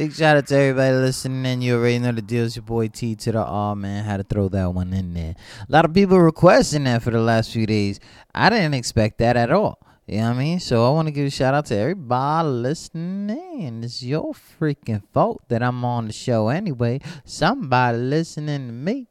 [0.00, 1.60] Big shout out to everybody listening.
[1.60, 2.46] You already know the deal.
[2.46, 4.02] It's your boy T to the R, man.
[4.02, 5.34] Had to throw that one in there.
[5.68, 8.00] A lot of people requesting that for the last few days.
[8.34, 9.78] I didn't expect that at all.
[10.06, 10.58] You know what I mean?
[10.58, 13.84] So I want to give a shout out to everybody listening.
[13.84, 17.00] It's your freaking fault that I'm on the show anyway.
[17.26, 19.06] Somebody listening to me.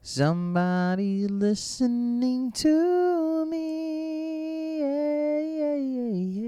[0.00, 4.80] Somebody listening to me.
[4.80, 6.41] Yeah, yeah, yeah.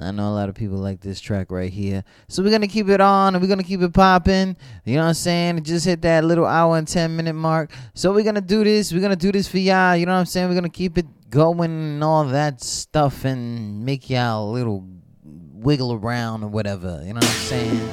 [0.00, 2.04] I know a lot of people like this track right here.
[2.28, 4.56] So we're gonna keep it on and we're gonna keep it popping.
[4.84, 5.64] You know what I'm saying?
[5.64, 7.72] Just hit that little hour and ten minute mark.
[7.94, 8.92] So we're gonna do this.
[8.92, 9.96] We're gonna do this for y'all.
[9.96, 10.48] You know what I'm saying?
[10.48, 14.86] We're gonna keep it going and all that stuff and make y'all a little
[15.24, 17.02] wiggle around or whatever.
[17.04, 17.88] You know what I'm saying?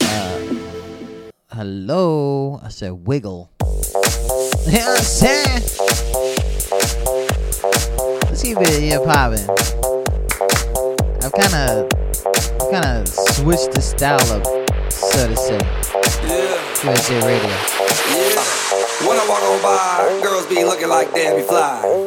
[0.00, 0.38] Uh
[1.52, 2.58] hello.
[2.62, 3.50] I said wiggle.
[4.64, 5.62] You know what I'm saying?
[8.22, 9.91] Let's keep it here popping.
[11.34, 11.88] Kind of,
[12.70, 14.44] kind of switched the style up,
[14.92, 15.58] so to say.
[16.84, 17.48] USA Radio.
[17.48, 18.44] Yeah.
[19.08, 22.06] When I walk on by, girls be looking like Debbie Fly.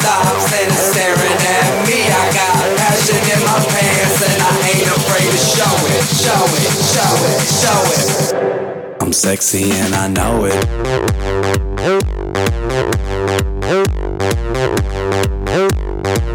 [0.00, 2.08] stops and is staring at me.
[2.08, 6.72] I got passion in my pants and I ain't afraid to show it, show it,
[6.88, 9.02] show it, show it.
[9.02, 10.56] I'm sexy and I know it.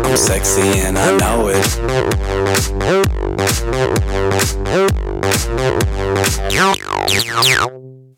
[0.06, 1.66] I'm sexy and I know it.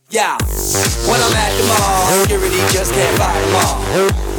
[0.09, 0.37] Yeah,
[1.07, 4.36] when I'm at the mall, security just can't fight them all.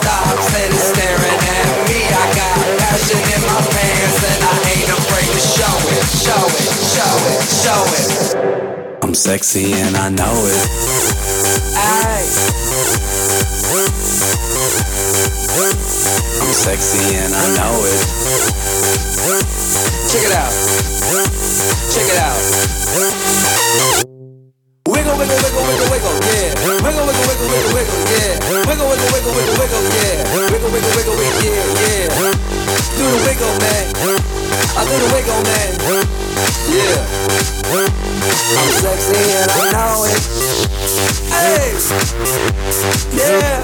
[0.00, 2.00] stops and is staring at me.
[2.10, 6.70] I got passion in my pants and I ain't afraid to show it, show it,
[6.94, 8.08] show it, show it.
[9.04, 10.62] I'm sexy and I know it.
[16.42, 18.00] I'm sexy and I know it.
[20.10, 20.52] Check it out.
[21.92, 22.40] Check it out.
[24.86, 26.54] Wiggle, wiggle, wiggle, wiggle, wiggle, yeah.
[26.64, 28.03] Wiggle, wiggle, wiggle, wiggle, wiggle.
[28.54, 30.50] Wiggle, wiggle, wiggle, wiggle, wiggle, yeah.
[30.52, 32.32] Wiggle, wiggle, wiggle, wiggle, yeah, yeah.
[32.94, 33.84] Do the wiggle, man.
[34.76, 36.23] I do the wiggle, man.
[36.34, 36.98] Yeah.
[38.56, 40.18] I'm sexy and I know it.
[41.30, 41.78] Hey.
[43.14, 43.62] Yeah.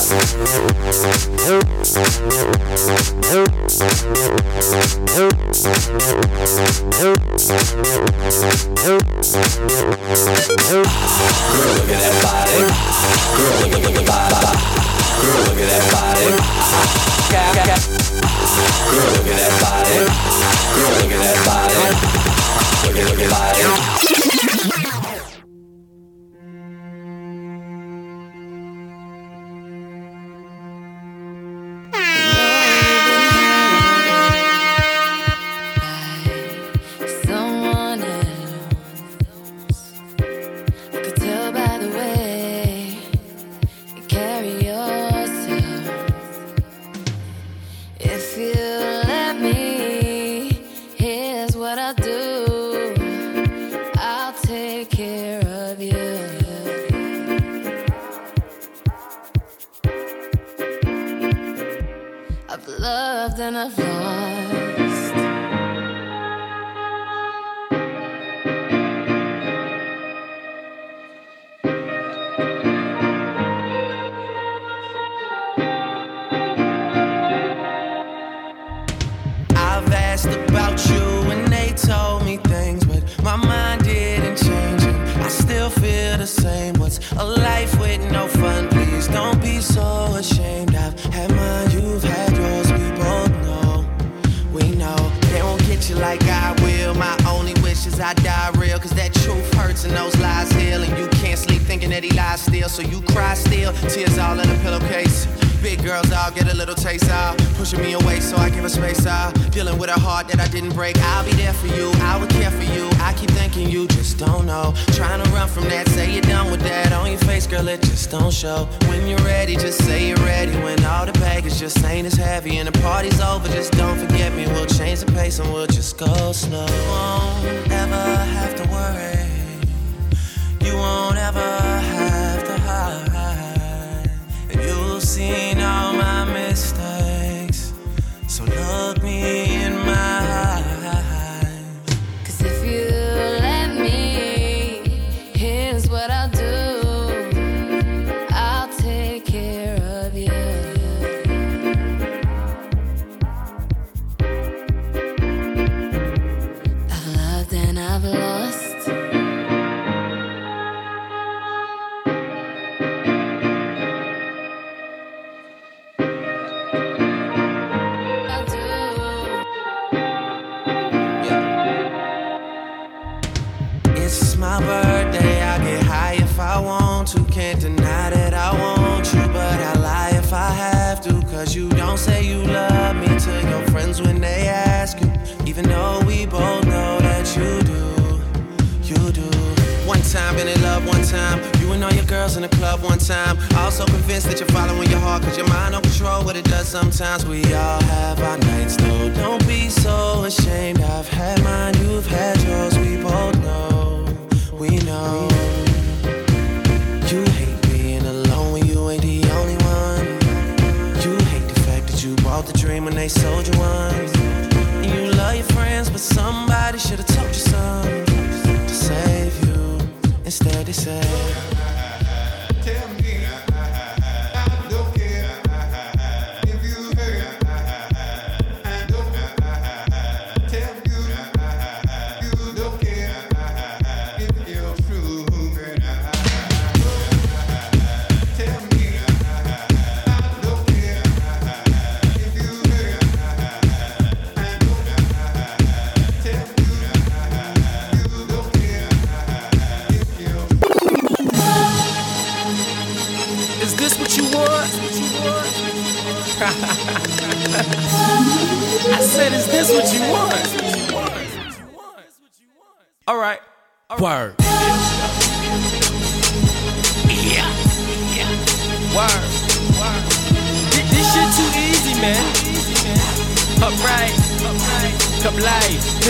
[1.40, 1.64] Girl,
[11.74, 12.54] look at that body.
[12.60, 13.58] Girl, look
[14.10, 14.30] at
[15.46, 16.30] look at that body.
[18.90, 19.94] Girl, look at that body.
[20.76, 22.29] Girl, look at that body.
[22.92, 24.49] Look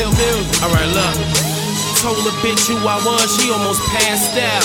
[0.00, 0.62] Pill music.
[0.62, 1.59] All right, look.
[2.00, 4.64] Told a bitch who I was, she almost passed out.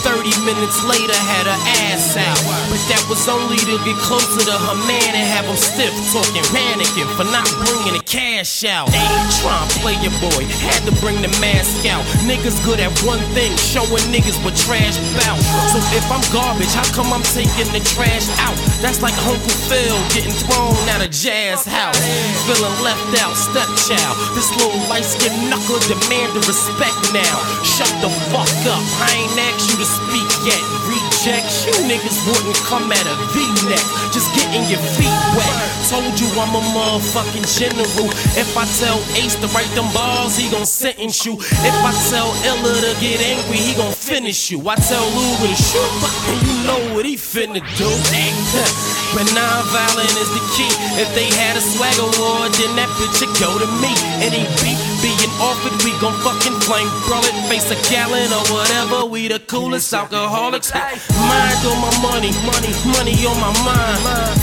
[0.00, 2.40] 30 minutes later, had her ass out.
[2.72, 6.40] But that was only to get closer to her man and have him stiff, talking,
[6.48, 8.88] panicking for not bringing the cash out.
[8.88, 12.00] Ain't trying to play your boy, had to bring the mask out.
[12.24, 15.36] Niggas good at one thing, showing niggas what trash bout.
[15.68, 18.56] So if I'm garbage, how come I'm taking the trash out?
[18.80, 22.00] That's like Uncle Phil getting thrown out of Jazz House.
[22.48, 24.16] Feeling left out, stepchild.
[24.32, 27.36] This little light skinned knuckler demanding respect now.
[27.64, 30.60] Shut the fuck up, I ain't asked you to speak yet.
[30.86, 33.84] Rejects, you niggas wouldn't come at a V-neck.
[34.12, 35.54] Just getting your feet wet.
[35.88, 38.08] Told you I'm a motherfucking general.
[38.36, 41.34] If I tell Ace to write them balls, he gon' sentence you.
[41.40, 44.60] If I tell Ella to get angry, he gon' finish you.
[44.68, 45.92] I tell Lou to shoot,
[46.28, 47.88] and you know what he finna do.
[49.14, 50.68] But non-violent is the key.
[51.00, 53.08] If they had a swag award, then that would
[53.40, 53.92] go to me.
[54.20, 57.32] Any beat being offered, we gon' fucking flame brawl it.
[57.48, 60.72] Face a gallon or whatever, we the coolest alcoholics.
[60.74, 64.00] Mind on my money, money, money on my mind.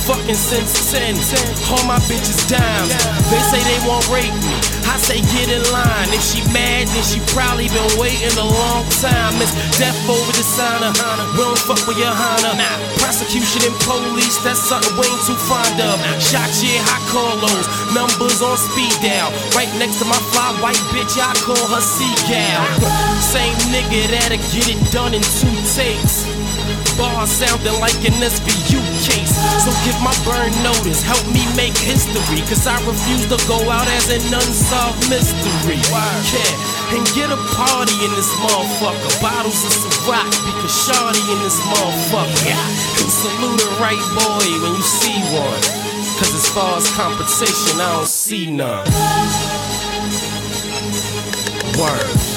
[0.09, 1.15] Fucking since 10,
[1.69, 2.89] all my bitches dimes.
[3.29, 4.64] They say they won't rape me.
[4.95, 6.07] I say get in line.
[6.15, 9.35] If she mad, then she probably been waiting a long time.
[9.43, 10.95] It's death over designer.
[11.35, 12.55] We don't fuck with your Hana.
[13.03, 15.99] Prosecution and police, that's something we ain't too fond of.
[16.23, 17.67] Shot yeah, hot Carlos.
[17.91, 19.35] Numbers on speed dial.
[19.51, 22.63] Right next to my fly white bitch, I call her Seagal.
[23.19, 26.23] Same nigga that'll get it done in two takes.
[26.95, 28.79] Bar sounding like an SVU.
[29.63, 32.41] So give my burn notice, help me make history.
[32.45, 35.79] Cause I refuse to go out as an unsolved mystery.
[35.79, 39.09] Yeah, and get a party in this motherfucker.
[39.21, 42.53] Bottles of Ciroc, because Shawty in this motherfucker.
[42.99, 45.63] And salute a right boy when you see one.
[46.19, 48.85] Cause as far as compensation, I don't see none.
[51.77, 52.35] Word.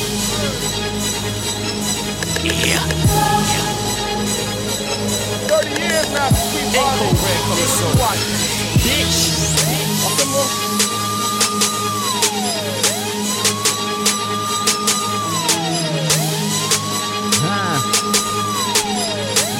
[2.44, 3.77] Yeah.
[5.62, 7.16] 30 years now since we bought it.
[8.78, 9.38] Bitch.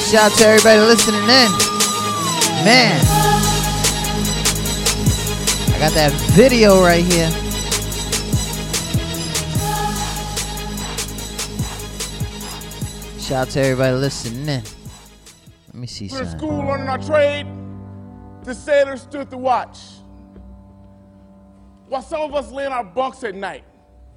[0.08, 1.50] Shout out to everybody listening in.
[2.64, 3.00] Man.
[5.74, 7.30] I got that video right here.
[13.20, 14.77] Shout out to everybody listening in.
[15.78, 16.38] Me see We're something.
[16.38, 17.46] school learning our trade.
[18.42, 19.78] The sailors stood to watch.
[21.86, 23.64] While some of us lay in our bunks at night,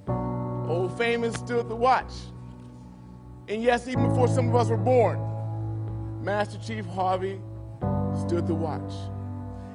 [0.08, 2.12] old famous stood to watch.
[3.48, 5.20] And yes, even before some of us were born,
[6.22, 7.40] Master Chief Harvey
[8.26, 8.92] stood to watch.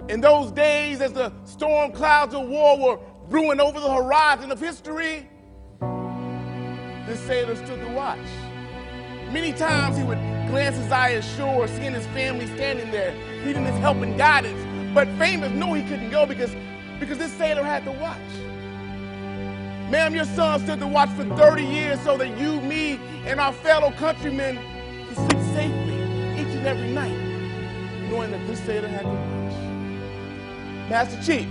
[0.10, 3.00] In those days, as the storm clouds of war were
[3.30, 5.30] brewing over the horizon of history,
[5.80, 8.20] the sailors stood to watch.
[9.32, 13.14] Many times he would glance his eye ashore, seeing his family standing there,
[13.46, 14.64] needing his help and guidance.
[14.94, 16.56] But famous knew he couldn't go because,
[17.00, 18.18] because this sailor had to watch.
[19.92, 23.52] Ma'am, your son stood to watch for 30 years so that you, me, and our
[23.52, 24.58] fellow countrymen
[25.08, 25.96] could sleep safely
[26.40, 27.18] each and every night,
[28.10, 30.90] knowing that this sailor had to watch.
[30.90, 31.48] Master Chief,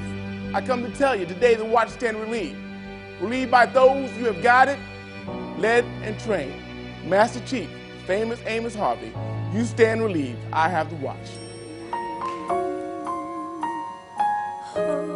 [0.54, 2.58] I come to tell you today the watch stand relieved.
[3.20, 4.78] Relieved by those you have guided,
[5.58, 6.65] led, and trained.
[7.06, 7.70] Master Chief,
[8.04, 9.12] famous Amos Harvey,
[9.54, 10.40] you stand relieved.
[10.52, 11.28] I have the watch.
[14.74, 15.15] Oh.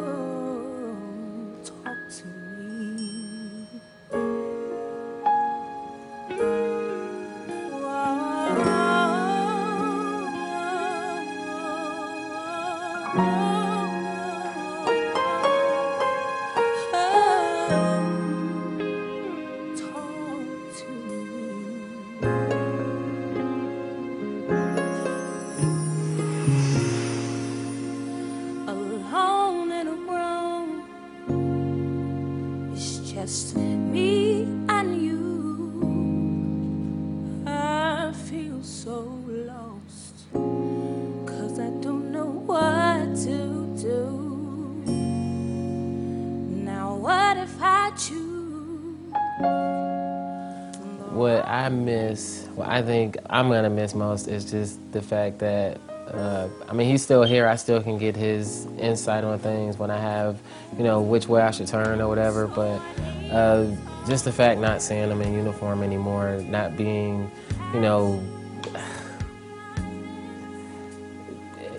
[53.32, 55.78] I'm gonna miss most is just the fact that,
[56.08, 57.46] uh, I mean, he's still here.
[57.46, 60.40] I still can get his insight on things when I have,
[60.76, 62.48] you know, which way I should turn or whatever.
[62.48, 62.82] But
[63.30, 63.66] uh,
[64.08, 67.30] just the fact not seeing him in uniform anymore, not being,
[67.72, 68.20] you know,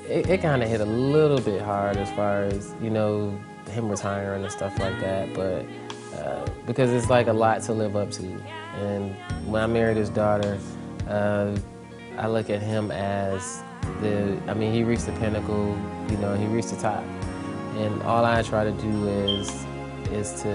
[0.07, 3.37] it, it kind of hit a little bit hard as far as, you know,
[3.69, 5.33] him retiring and stuff like that.
[5.33, 5.65] But
[6.17, 8.41] uh, because it's like a lot to live up to.
[8.77, 9.13] And
[9.45, 10.57] when I married his daughter,
[11.11, 11.57] uh,
[12.17, 13.61] I look at him as
[14.01, 15.77] the, I mean, he reached the pinnacle,
[16.09, 17.03] you know, he reached the top.
[17.77, 19.65] And all I try to do is,
[20.11, 20.49] is to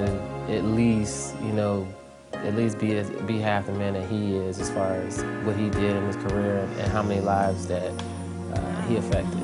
[0.49, 1.87] at least, you know,
[2.33, 5.71] at least be be half the man that he is as far as what he
[5.71, 7.93] did in his career and, and how many lives that
[8.53, 9.43] uh, he affected.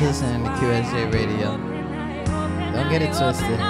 [0.00, 1.56] Listening to QSJ Radio.
[2.72, 3.67] Don't get it twisted.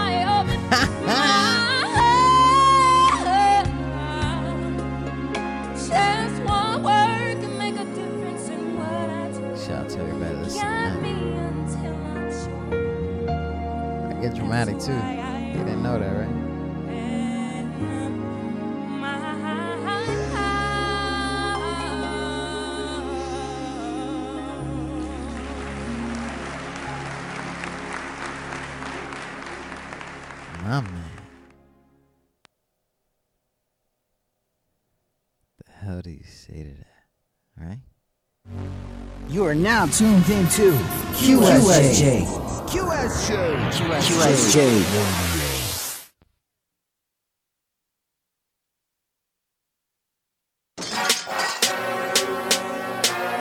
[39.39, 40.73] You are now tuned into
[41.15, 42.27] QSJ.
[42.67, 43.71] QSJ.
[44.03, 44.59] QSJ.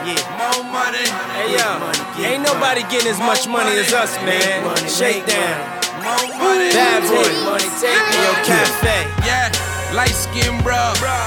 [0.06, 0.22] Yeah.
[0.38, 1.02] More money.
[1.34, 1.66] Hey yo,
[2.22, 4.62] ain't nobody getting as much money as us, man.
[4.86, 5.82] Shakedown.
[5.98, 7.26] Bad boy.
[7.42, 9.02] Money take me your cafe.
[9.26, 9.50] Yeah,
[9.92, 10.78] light skin bro.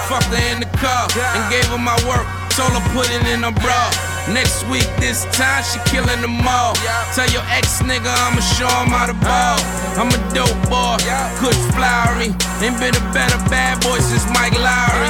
[0.07, 2.26] Fucked her in the car and gave her my work.
[2.56, 4.11] Told her put it in her bra.
[4.30, 6.77] Next week, this time she killing them all.
[7.18, 9.57] Tell your ex nigga I'ma show him how to ball.
[9.98, 11.02] I'm a dope boy,
[11.41, 12.30] good flowery.
[12.61, 15.10] Ain't been a better bad boy since Mike Lowrey.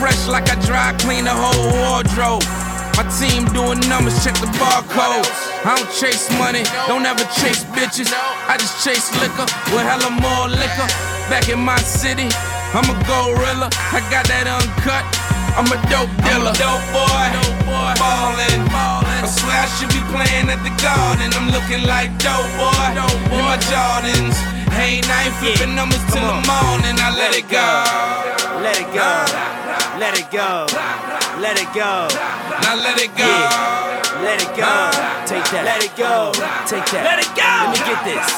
[0.00, 2.42] Fresh like I dry clean the whole wardrobe.
[2.96, 5.28] My team doing numbers, check the barcode.
[5.64, 8.08] I don't chase money, don't ever chase bitches.
[8.48, 10.88] I just chase liquor with hella more liquor.
[11.28, 12.28] Back in my city,
[12.72, 13.68] I'm a gorilla.
[13.92, 15.04] I got that uncut.
[15.56, 16.52] I'm a dope dealer.
[16.52, 17.32] dope boy,
[17.96, 18.60] ballin'.
[18.68, 21.32] I swear I should be playing at the garden.
[21.32, 22.92] I'm looking like dope boy.
[23.32, 24.36] In my Jordans.
[24.76, 27.00] Hey, I ain't flipping numbers till the morning.
[27.00, 27.64] I let it go.
[28.60, 29.08] Let it go.
[29.96, 30.68] Let it go.
[31.40, 32.04] Let it go.
[32.60, 33.32] Now let it go.
[34.20, 34.92] Let it go.
[35.24, 35.64] Take that.
[35.64, 36.36] Let it go.
[36.68, 37.00] Take that.
[37.00, 37.48] Let it go.
[37.48, 38.28] Let me get this.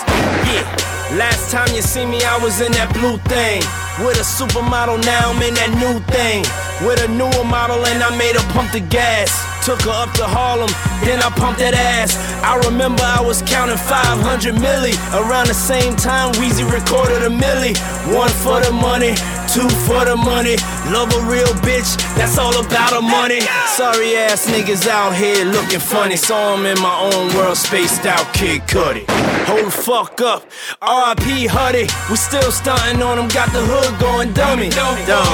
[0.46, 1.18] Yeah.
[1.18, 3.58] Last time you see me, I was in that blue thing.
[4.06, 6.46] With a supermodel, now I'm in that new thing.
[6.80, 9.57] With a newer model, and I made her pump the gas.
[9.68, 10.72] Took her up to Harlem,
[11.04, 12.16] then I pumped that ass.
[12.40, 14.96] I remember I was counting 500 milli.
[15.12, 17.76] Around the same time, Weezy recorded a milli.
[18.08, 19.12] One for the money,
[19.52, 20.56] two for the money.
[20.88, 23.44] Love a real bitch, that's all about the money.
[23.76, 26.16] Sorry ass niggas out here looking funny.
[26.16, 29.04] Saw 'em in my own world, spaced out Kid Cudi.
[29.44, 30.48] Hold the fuck up,
[30.80, 31.92] RIP Huddy.
[32.08, 34.70] We still stunting on on 'em, got the hood going dummy.
[34.70, 35.28] Dumb, dumb,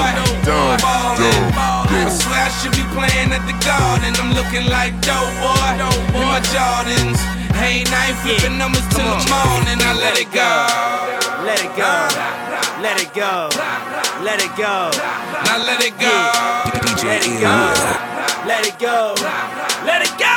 [2.04, 4.23] I swear I should be playing at the garden.
[4.24, 5.76] I'm looking like dope boy.
[6.16, 7.20] In my Jordans.
[7.60, 9.76] Hey, I ain't flipping numbers till the morning.
[9.84, 10.48] I let it go.
[11.44, 11.92] Let it go.
[12.80, 13.52] Let it go.
[14.24, 14.88] Let it go.
[15.44, 16.16] Now let it go.
[17.04, 17.68] Let it go.
[18.48, 19.12] Let it go.
[19.84, 20.32] Let it go.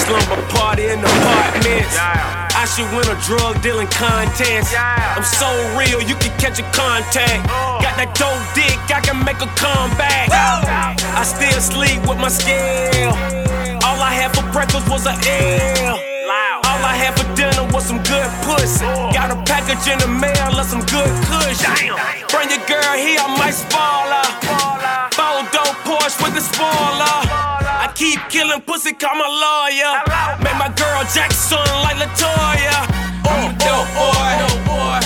[0.00, 2.51] Slumber party in the apartments.
[2.62, 4.70] I should win a drug dealing contest.
[4.78, 7.42] I'm so real, you can catch a contact.
[7.82, 10.30] Got that dope dick, I can make a comeback.
[10.30, 13.18] I still sleep with my scale.
[13.82, 15.98] All I had for breakfast was a L.
[16.62, 18.86] All I had for dinner was some good pussy.
[19.10, 21.66] Got a package in the mail of some good kush.
[22.30, 25.01] Bring your girl here, I might spoil her.
[26.02, 27.14] Four with the spoiler.
[27.78, 30.02] I keep killing pussy, call my lawyer.
[30.42, 32.90] Make my girl Jackson like Latoya.
[33.22, 34.34] Oh, I'm a dope boy.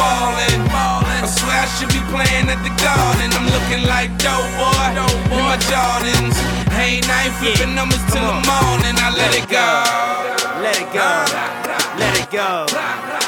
[0.01, 0.65] Ballin'.
[0.73, 3.29] I swear I should be playing at the garden.
[3.37, 5.37] I'm looking like dope boy.
[5.37, 6.33] In my Jordans.
[6.73, 8.97] Hey, ain't flipping numbers till the morning.
[8.97, 9.69] I let it go.
[10.65, 11.13] Let it go.
[12.01, 12.65] Let it go.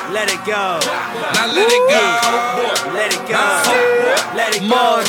[0.09, 0.81] Let it go.
[1.37, 2.01] Now let it go.
[2.97, 3.45] Let it go.
[4.33, 5.05] Let it go.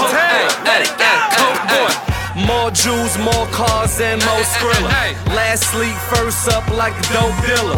[0.68, 2.09] Let it go.
[2.48, 4.90] More jewels, more cars, and more Skrilla.
[5.36, 7.76] Last sleep first up like a dope dealer.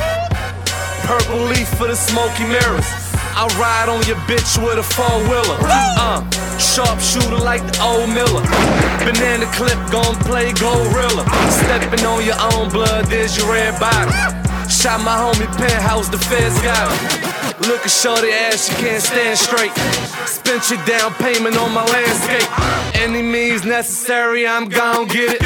[1.07, 2.85] Purple leaf for the smoky mirrors.
[3.33, 5.57] I ride on your bitch with a four wheeler.
[5.97, 6.21] Uh,
[6.59, 8.43] sharpshooter like the old Miller.
[9.01, 11.25] Banana clip gon' play gorilla.
[11.49, 14.11] Stepping on your own blood, there's your red bottom.
[14.69, 17.30] Shot my homie penthouse, the feds got him.
[17.67, 19.71] Look at shorty ass, she can't stand straight.
[20.25, 22.49] Spent your down payment on my landscape.
[22.97, 25.41] Any means necessary, I'm gon' get it.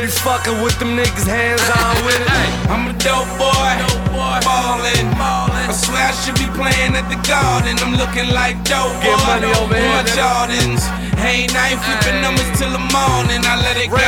[0.00, 2.30] You fucking with them niggas, hands on with it.
[2.70, 4.06] I'm a dope boy.
[4.46, 5.10] Ballin'.
[5.18, 7.74] I swear I should be playing at the garden.
[7.82, 9.10] I'm looking like dope boy.
[9.10, 10.06] Get money over here.
[10.14, 10.86] Jordans.
[11.18, 13.42] Hey, I ain't flipping numbers till the morning.
[13.42, 13.98] I let it go.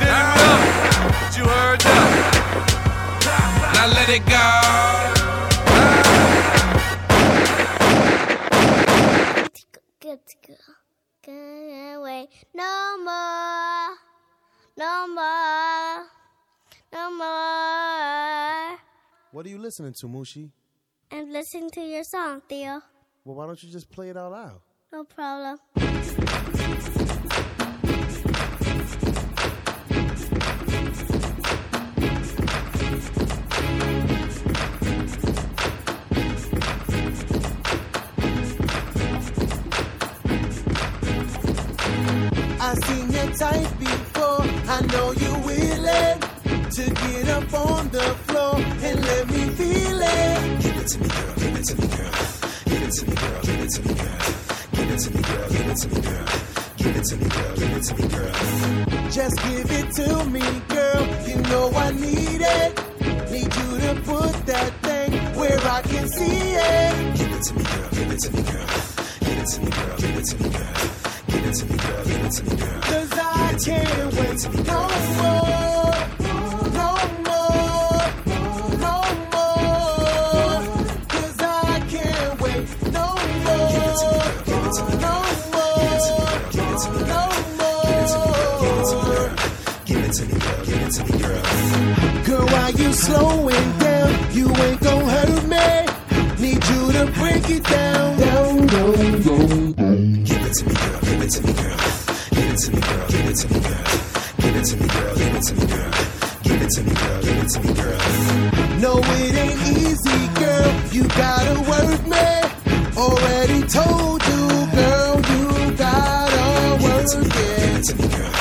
[0.00, 0.32] It up.
[1.28, 2.42] Did You heard that?
[3.74, 5.21] Now let it go.
[11.72, 12.28] Away.
[12.54, 13.96] No more.
[14.76, 16.06] No more.
[16.92, 18.78] no more.
[19.32, 20.50] What are you listening to, Mushi?
[21.10, 22.82] I'm listening to your song, Theo.
[23.24, 24.60] Well, why don't you just play it out loud?
[24.92, 25.58] No problem.
[42.72, 44.40] I seen your type before.
[44.66, 46.20] I know you're willing
[46.70, 50.62] to get up on the floor and let me feel it.
[50.62, 51.34] Give it to me, girl.
[51.36, 52.12] Give it to me, girl.
[52.64, 53.42] Give it to me, girl.
[53.42, 54.18] Give it to me, girl.
[54.72, 55.48] Give it to me, girl.
[55.52, 56.26] Give it to me, girl.
[56.80, 57.54] Give it to me, girl.
[57.56, 59.10] Give it to me, girl.
[59.10, 61.02] Just give it to me, girl.
[61.28, 62.72] You know I need it.
[63.30, 67.16] Need you to put that thing where I can see it.
[67.18, 67.90] Give it to me, girl.
[67.92, 68.66] Give it to me, girl.
[69.20, 69.96] Give it to me, girl.
[69.98, 71.11] Give it to me, girl.
[71.32, 72.04] Give it to me, girl.
[72.04, 72.80] Give it to me, girl.
[72.82, 74.80] Cause I can't wait no
[75.18, 75.94] more.
[76.78, 76.88] No
[77.26, 78.04] more.
[78.84, 78.94] No
[79.32, 80.60] more.
[81.08, 83.06] Cause I can't wait no
[83.46, 83.72] more.
[85.04, 85.14] No
[85.52, 85.82] more.
[87.12, 87.22] No
[87.58, 89.28] more.
[89.86, 90.60] Give it to me, girl.
[90.66, 91.42] Give it to me, girl.
[92.26, 94.10] Girl, why you slowing down?
[94.32, 95.68] You ain't gon' hurt me.
[96.42, 97.62] Need you to break it.
[97.64, 100.24] Down, down, down, down.
[100.24, 101.01] Give it to me, girl.
[101.22, 101.78] Give it to me, girl.
[102.34, 103.06] Give it to me, girl.
[103.06, 103.86] Give it to me, girl.
[104.42, 105.14] Give it to me, girl.
[105.14, 105.92] Give it to me, girl.
[106.42, 107.22] Give it to me, girl.
[107.22, 108.00] Give it to me, girl.
[108.82, 110.70] No, it ain't easy, girl.
[110.90, 112.26] You gotta work me.
[112.98, 117.30] Already told you, girl, you gotta work it.
[117.30, 118.34] Give it to me, girl.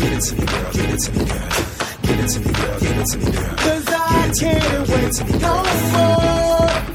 [0.00, 0.72] Give it to me, girl.
[0.72, 1.52] Give it to me, girl.
[2.00, 2.80] Give it to me, girl.
[2.80, 3.56] Give it to me, girl.
[3.60, 5.54] Cause I can't wait no
[5.92, 6.91] more.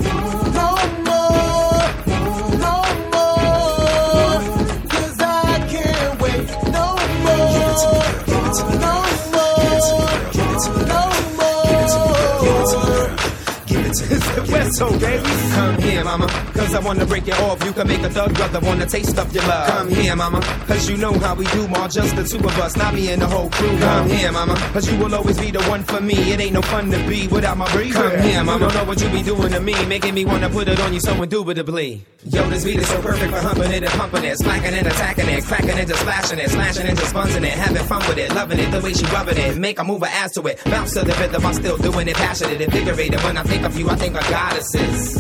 [14.70, 15.00] Okay.
[15.00, 15.67] baby.
[16.08, 16.28] Mama.
[16.54, 17.62] Cause I wanna break it off.
[17.66, 19.68] You can make a thug brother wanna taste of your love.
[19.68, 20.40] Come here, mama.
[20.66, 21.90] Cause you know how we do, Ma.
[21.90, 23.78] Just the two of us, not me and the whole crew.
[23.78, 24.56] Come here, mama.
[24.72, 26.16] Cause you will always be the one for me.
[26.32, 27.92] It ain't no fun to be without my baby.
[27.92, 28.60] Come here, mama.
[28.60, 29.76] Don't know what you be doing to me.
[29.86, 32.06] Making me wanna put it on you so indubitably.
[32.24, 34.38] Yo, this beat is so perfect for humping it and pumping it.
[34.38, 35.44] Slacking and attacking it.
[35.44, 36.50] Cracking and just splashing it.
[36.50, 37.52] Slashing and just buzzing it.
[37.52, 38.34] Having fun with it.
[38.34, 38.72] Loving it.
[38.72, 39.58] The way she rubbing it.
[39.58, 40.64] Make a move her ass to it.
[40.64, 41.46] Bounce to the rhythm.
[41.46, 42.16] I'm still doing it.
[42.16, 42.62] Passionate.
[42.62, 43.22] Invigorated.
[43.24, 45.18] When I think of you, I think of goddesses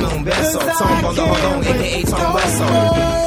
[0.00, 3.20] ma on berceau, tombe en dorant, aka Tom Wesson.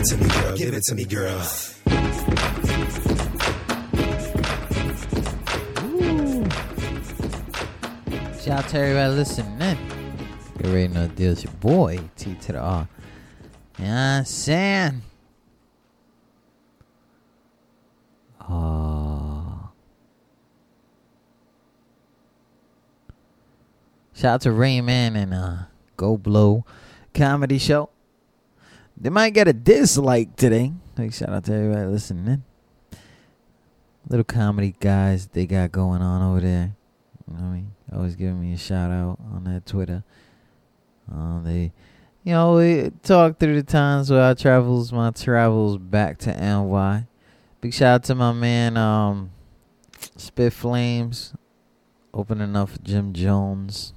[0.00, 0.56] it to me, girl.
[0.56, 1.42] Give it to me, girl.
[5.84, 6.44] Ooh.
[8.40, 9.99] Shout out to everybody listening.
[10.62, 11.32] You already know the deal.
[11.32, 12.88] It's your boy, T to the R.
[13.78, 15.00] I'm saying?
[18.42, 19.70] Oh.
[24.12, 25.56] Shout out to Rayman and uh,
[25.96, 26.66] Go Blow
[27.14, 27.88] Comedy Show.
[28.98, 30.74] They might get a dislike today.
[30.98, 32.44] Like, shout out to everybody listening.
[34.06, 36.76] Little comedy guys they got going on over there.
[37.26, 37.72] You know what I mean?
[37.94, 40.04] Always giving me a shout out on that Twitter.
[41.12, 41.72] Uh, they,
[42.24, 47.06] you know, we talk through the times where I travels, my travels back to NY.
[47.60, 49.30] Big shout out to my man, um,
[50.16, 51.34] Spit Flames,
[52.14, 53.92] opening up Jim Jones.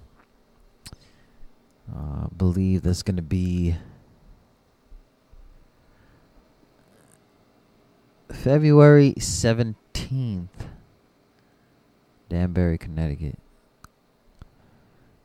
[1.93, 3.75] Uh, I believe that's gonna be
[8.29, 10.67] February seventeenth.
[12.29, 13.37] Danbury, Connecticut.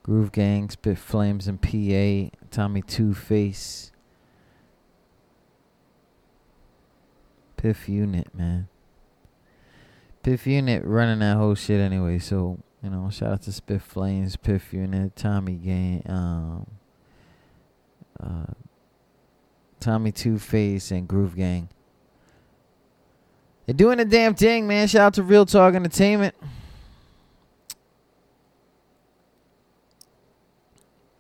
[0.09, 3.93] Groove Gang, Spit Flames and PA, Tommy Two Face,
[7.59, 8.69] Piff Unit, man.
[10.23, 14.37] Piff Unit running that whole shit anyway, so you know, shout out to Spit Flames,
[14.37, 16.67] Piff Unit, Tommy Gang, um,
[18.19, 18.55] uh,
[19.79, 21.69] Tommy Two Face, and Groove Gang.
[23.67, 24.89] They're doing the damn thing, man.
[24.89, 26.35] Shout out to Real Talk Entertainment.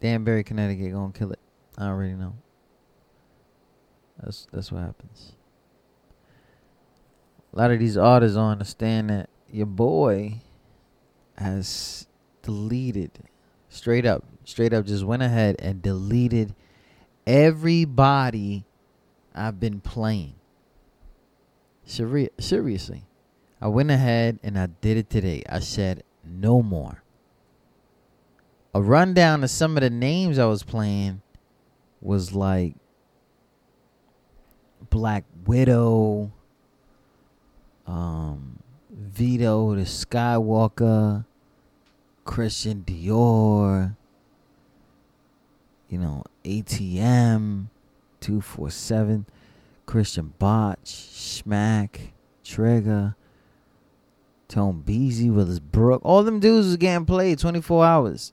[0.00, 1.40] Danbury, Connecticut, gonna kill it.
[1.76, 2.34] I already know.
[4.20, 5.32] That's that's what happens.
[7.52, 10.42] A lot of these artists don't understand that your boy
[11.36, 12.06] has
[12.42, 13.10] deleted
[13.68, 16.54] straight up, straight up, just went ahead and deleted
[17.26, 18.64] everybody
[19.34, 20.34] I've been playing.
[21.84, 23.04] Seri- seriously,
[23.60, 25.42] I went ahead and I did it today.
[25.48, 27.02] I said no more.
[28.74, 31.22] A rundown of some of the names I was playing
[32.00, 32.74] was like
[34.90, 36.30] Black Widow,
[37.86, 38.58] um,
[38.90, 41.24] Vito the Skywalker,
[42.24, 43.96] Christian Dior,
[45.88, 47.68] you know, ATM,
[48.20, 49.26] 247,
[49.86, 52.12] Christian Botch, Schmack,
[52.44, 53.16] Trigger,
[54.48, 56.02] Tone Beasy, Willis Brook.
[56.04, 58.32] All them dudes was getting played 24 hours.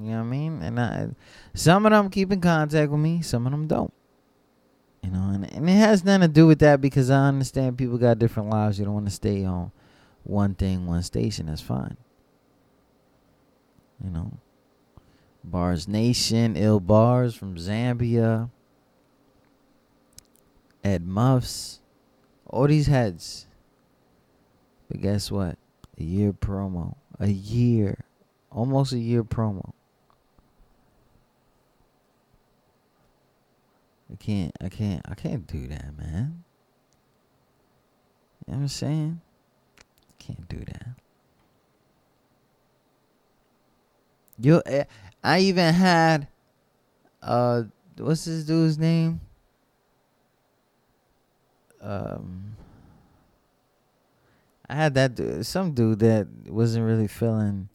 [0.00, 0.62] You know what I mean?
[0.62, 1.08] And I,
[1.54, 3.92] some of them keep in contact with me, some of them don't.
[5.02, 7.98] You know, and, and it has nothing to do with that because I understand people
[7.98, 8.78] got different lives.
[8.78, 9.72] You don't want to stay on
[10.24, 11.46] one thing, one station.
[11.46, 11.96] That's fine.
[14.02, 14.32] You know,
[15.44, 18.50] Bars Nation, Ill Bars from Zambia,
[20.84, 21.80] Ed Muffs,
[22.46, 23.46] all these heads.
[24.88, 25.56] But guess what?
[25.98, 26.96] A year promo.
[27.18, 28.04] A year.
[28.50, 29.72] Almost a year promo.
[34.12, 36.44] I can't I can't I can't do that, man.
[38.46, 39.20] You know what I'm saying?
[40.18, 40.88] Can't do that.
[44.38, 44.84] You eh,
[45.22, 46.28] I even had
[47.22, 47.64] uh
[47.98, 49.20] what's this dude's name?
[51.80, 52.56] Um
[54.68, 57.68] I had that dude, some dude that wasn't really feeling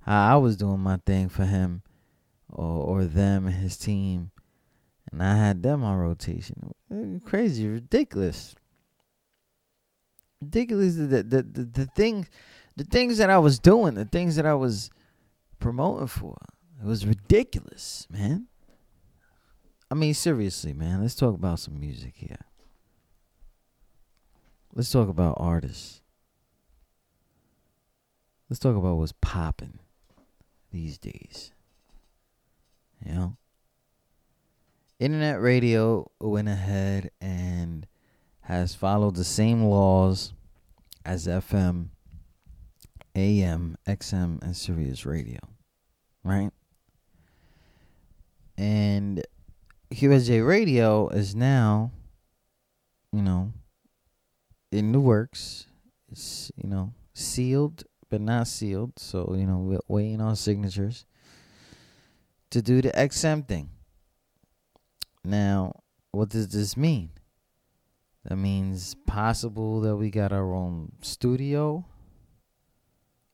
[0.00, 1.82] how I was doing my thing for him
[2.50, 4.30] or or them and his team.
[5.12, 6.72] And I had them on rotation.
[7.24, 8.54] Crazy, ridiculous.
[10.40, 12.26] Ridiculous the the, the, the, the things
[12.76, 14.90] the things that I was doing, the things that I was
[15.58, 16.36] promoting for.
[16.80, 18.46] It was ridiculous, man.
[19.90, 21.02] I mean, seriously, man.
[21.02, 22.46] Let's talk about some music here.
[24.74, 26.00] Let's talk about artists.
[28.48, 29.78] Let's talk about what's popping
[30.70, 31.52] these days.
[33.04, 33.36] You know?
[35.02, 37.88] Internet radio went ahead and
[38.42, 40.32] has followed the same laws
[41.04, 41.88] as FM,
[43.16, 45.40] AM, XM, and Sirius radio.
[46.22, 46.52] Right?
[48.56, 49.26] And
[49.92, 51.90] QSJ radio is now,
[53.12, 53.52] you know,
[54.70, 55.66] in the works.
[56.12, 58.92] It's, you know, sealed but not sealed.
[59.00, 61.06] So, you know, we're waiting on signatures
[62.50, 63.68] to do the XM thing.
[65.24, 67.10] Now, what does this mean?
[68.24, 71.84] That means possible that we got our own studio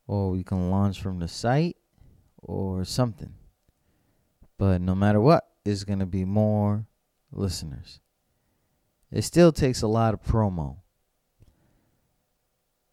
[0.07, 1.77] or we can launch from the site
[2.39, 3.35] or something.
[4.57, 6.87] But no matter what, it's going to be more
[7.33, 8.01] listeners.
[9.13, 10.77] It still takes a lot of promo.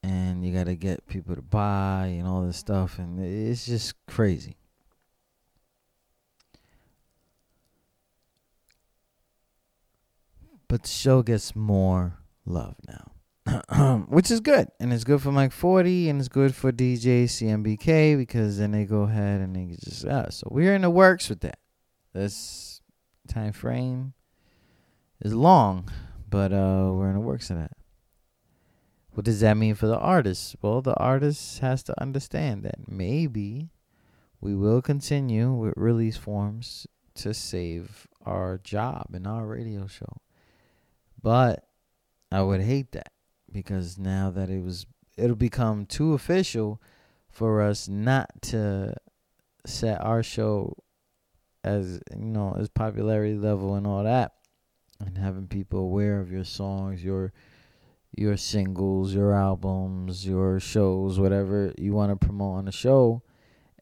[0.03, 2.99] And you got to get people to buy and all this stuff.
[2.99, 4.57] And it's just crazy.
[10.67, 13.11] But the show gets more love now.
[14.09, 14.69] Which is good.
[14.79, 18.85] And it's good for Mike 40 and it's good for DJ CMBK because then they
[18.85, 21.59] go ahead and they just uh, so we're in the works with that.
[22.13, 22.81] This
[23.27, 24.13] time frame
[25.21, 25.89] is long,
[26.29, 27.71] but uh we're in the works of that.
[29.11, 30.57] What does that mean for the artist?
[30.61, 33.69] Well, the artist has to understand that maybe
[34.41, 36.85] we will continue with release forms
[37.15, 40.17] to save our job and our radio show.
[41.25, 41.65] But
[42.31, 43.11] I would hate that
[43.51, 44.85] because now that it was
[45.17, 46.79] it'll become too official
[47.31, 48.93] for us not to
[49.65, 50.77] set our show
[51.63, 54.33] as you know as popularity level and all that.
[54.99, 57.33] And having people aware of your songs your
[58.15, 63.23] your singles your albums your shows whatever you want to promote on the show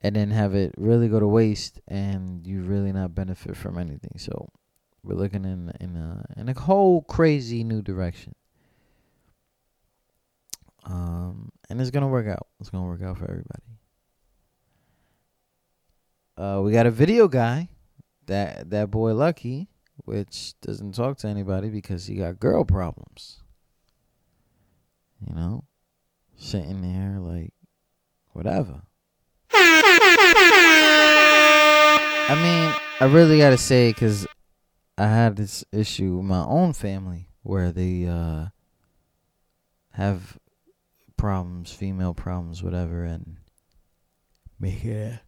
[0.01, 4.13] and then have it really go to waste and you really not benefit from anything.
[4.15, 4.47] So
[5.03, 8.34] we're looking in in a in a whole crazy new direction
[10.85, 13.63] um and it's gonna work out it's gonna work out for everybody
[16.35, 17.69] uh, we got a video guy,
[18.25, 19.67] that that boy Lucky,
[19.97, 23.41] which doesn't talk to anybody because he got girl problems.
[25.27, 25.65] You know,
[26.35, 27.53] sitting there like
[28.31, 28.81] whatever.
[32.25, 34.25] I mean, I really gotta say because
[34.97, 38.47] I had this issue with my own family where they uh,
[39.91, 40.37] have
[41.17, 43.37] problems, female problems, whatever, and
[44.59, 45.19] make it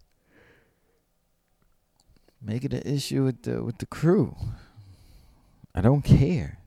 [2.42, 4.36] make it an issue with the with the crew.
[5.74, 6.60] I don't care.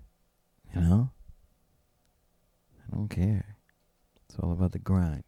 [0.74, 1.10] You know?
[2.86, 3.56] I don't care.
[4.24, 5.24] It's all about the grind.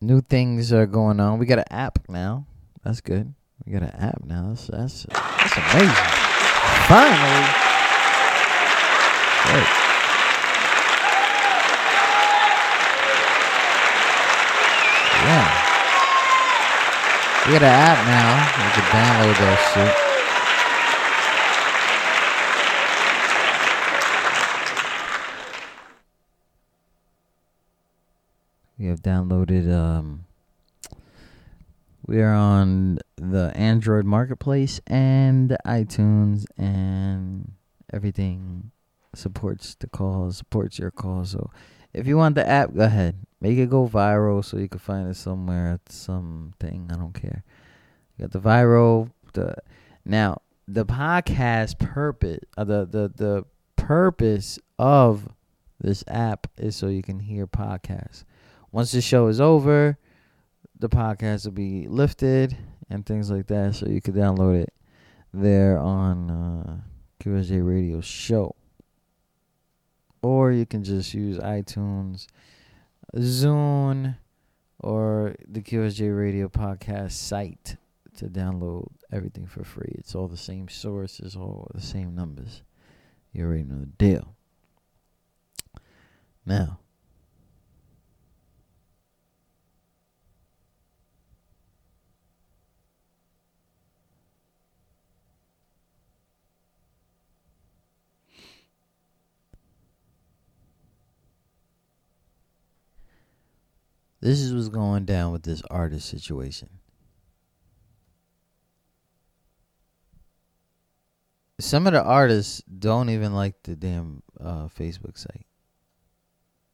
[0.00, 1.38] new things are going on.
[1.38, 2.46] We got an app now.
[2.82, 3.34] That's good.
[3.66, 4.48] We got an app now.
[4.48, 5.94] That's that's, that's amazing.
[6.88, 7.46] Finally.
[9.46, 9.66] Good.
[15.24, 15.48] Yeah.
[17.46, 18.30] We got an app now.
[18.64, 19.94] You can download that shit.
[28.78, 30.24] We have downloaded um
[32.10, 37.52] we are on the Android marketplace and iTunes and
[37.92, 38.72] everything
[39.14, 41.24] supports the call, supports your call.
[41.24, 41.52] So
[41.94, 43.14] if you want the app, go ahead.
[43.40, 46.90] Make it go viral so you can find it somewhere at something.
[46.92, 47.44] I don't care.
[48.16, 49.54] You got the viral the
[50.04, 53.44] now the podcast purpose uh, the the the
[53.76, 55.28] purpose of
[55.80, 58.24] this app is so you can hear podcasts.
[58.72, 59.96] Once the show is over,
[60.80, 62.56] the podcast will be lifted
[62.88, 64.72] and things like that, so you can download it
[65.32, 66.76] there on uh,
[67.22, 68.56] QSJ Radio Show,
[70.22, 72.26] or you can just use iTunes,
[73.14, 74.16] Zune,
[74.78, 77.76] or the QSJ Radio Podcast site
[78.16, 79.94] to download everything for free.
[79.98, 82.62] It's all the same sources, all the same numbers.
[83.32, 84.34] You already know the deal.
[86.46, 86.78] Now,
[104.20, 106.68] this is what's going down with this artist situation.
[111.58, 115.46] Some of the artists don't even like the damn uh, Facebook site,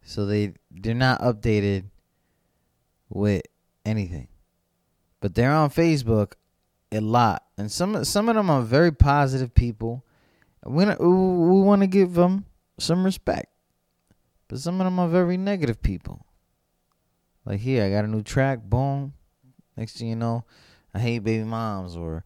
[0.03, 1.85] so they they're not updated
[3.09, 3.43] with
[3.85, 4.29] anything.
[5.21, 6.35] But they're on Facebook
[6.93, 10.05] a lot, and some some of them are very positive people.
[10.65, 12.47] We we want to give them
[12.79, 13.53] some respect,
[14.47, 16.26] but some of them are very negative people.
[17.47, 18.61] Like here, I got a new track.
[18.63, 19.15] Boom.
[19.77, 20.45] Next thing you know,
[20.93, 22.25] I hate baby moms or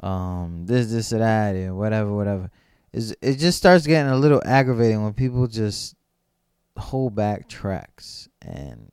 [0.00, 2.50] um this this or that or whatever whatever.
[2.92, 5.94] It's, it just starts getting a little aggravating when people just
[6.78, 8.88] hold back tracks and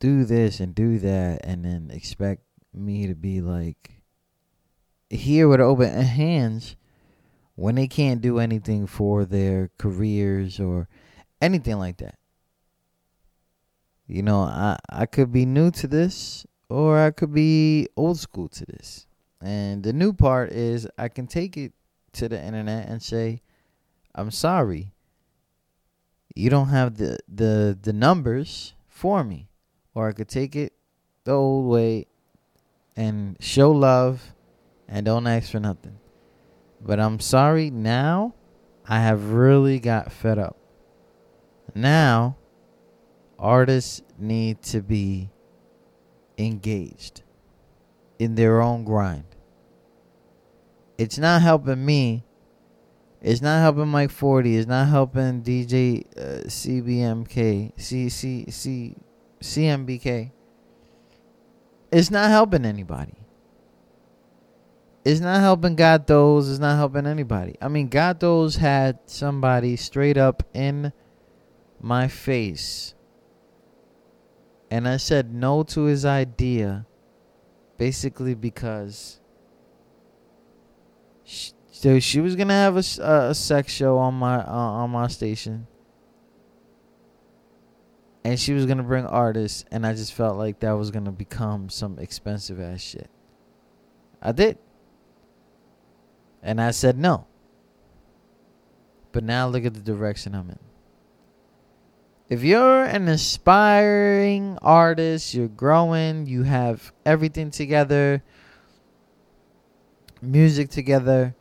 [0.00, 2.42] do this and do that and then expect
[2.74, 4.02] me to be like
[5.08, 6.76] here with open hands
[7.54, 10.88] when they can't do anything for their careers or
[11.40, 12.18] anything like that.
[14.14, 18.46] You know, I I could be new to this or I could be old school
[18.50, 19.08] to this.
[19.42, 21.72] And the new part is I can take it
[22.12, 23.42] to the internet and say,
[24.14, 24.92] I'm sorry.
[26.36, 29.48] You don't have the the the numbers for me.
[29.96, 30.74] Or I could take it
[31.24, 32.06] the old way
[32.94, 34.32] and show love
[34.86, 35.98] and don't ask for nothing.
[36.80, 38.34] But I'm sorry now
[38.86, 40.56] I have really got fed up.
[41.74, 42.36] Now
[43.44, 45.30] artists need to be
[46.38, 47.22] engaged
[48.18, 49.24] in their own grind.
[50.96, 52.24] It's not helping me.
[53.20, 54.56] It's not helping Mike 40.
[54.56, 58.96] It's not helping DJ uh, CBMK, C, C, C,
[59.40, 60.30] CMBK.
[61.92, 63.14] It's not helping anybody.
[65.04, 66.48] It's not helping God Those.
[66.50, 67.56] It's not helping anybody.
[67.60, 70.92] I mean, God Those had somebody straight up in
[71.80, 72.94] my face
[74.74, 76.84] and I said no to his idea
[77.78, 79.20] basically because
[81.22, 85.06] she, so she was gonna have a, a sex show on my uh, on my
[85.06, 85.68] station.
[88.24, 91.68] And she was gonna bring artists and i just felt like that was gonna become
[91.68, 93.10] some expensive ass shit.
[94.20, 94.58] I did.
[96.42, 97.28] And i said no.
[99.12, 100.58] But now look at the direction i'm in
[102.28, 108.22] if you're an aspiring artist, you're growing, you have everything together,
[110.22, 111.34] music together,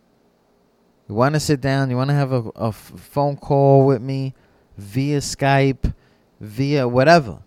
[1.07, 4.33] you want to sit down, you want to have a phone call with me
[4.77, 5.93] via Skype,
[6.41, 7.39] via whatever,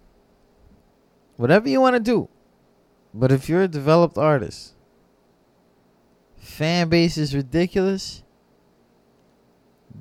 [1.37, 2.29] whatever you want to do.
[3.13, 4.75] But if you're a developed artist,
[6.39, 8.23] fan base is ridiculous,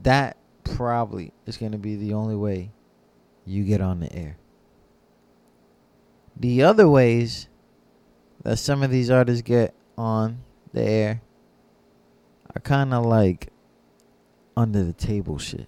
[0.03, 2.72] that probably is going to be the only way
[3.46, 4.38] you get on the air.
[6.36, 7.48] The other ways
[8.44, 10.40] that some of these artists get on
[10.74, 11.22] the air
[12.54, 13.50] are kind of like
[14.58, 15.68] under the table shit.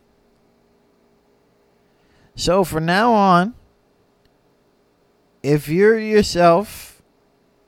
[2.35, 3.55] So from now on,
[5.41, 7.01] if you're yourself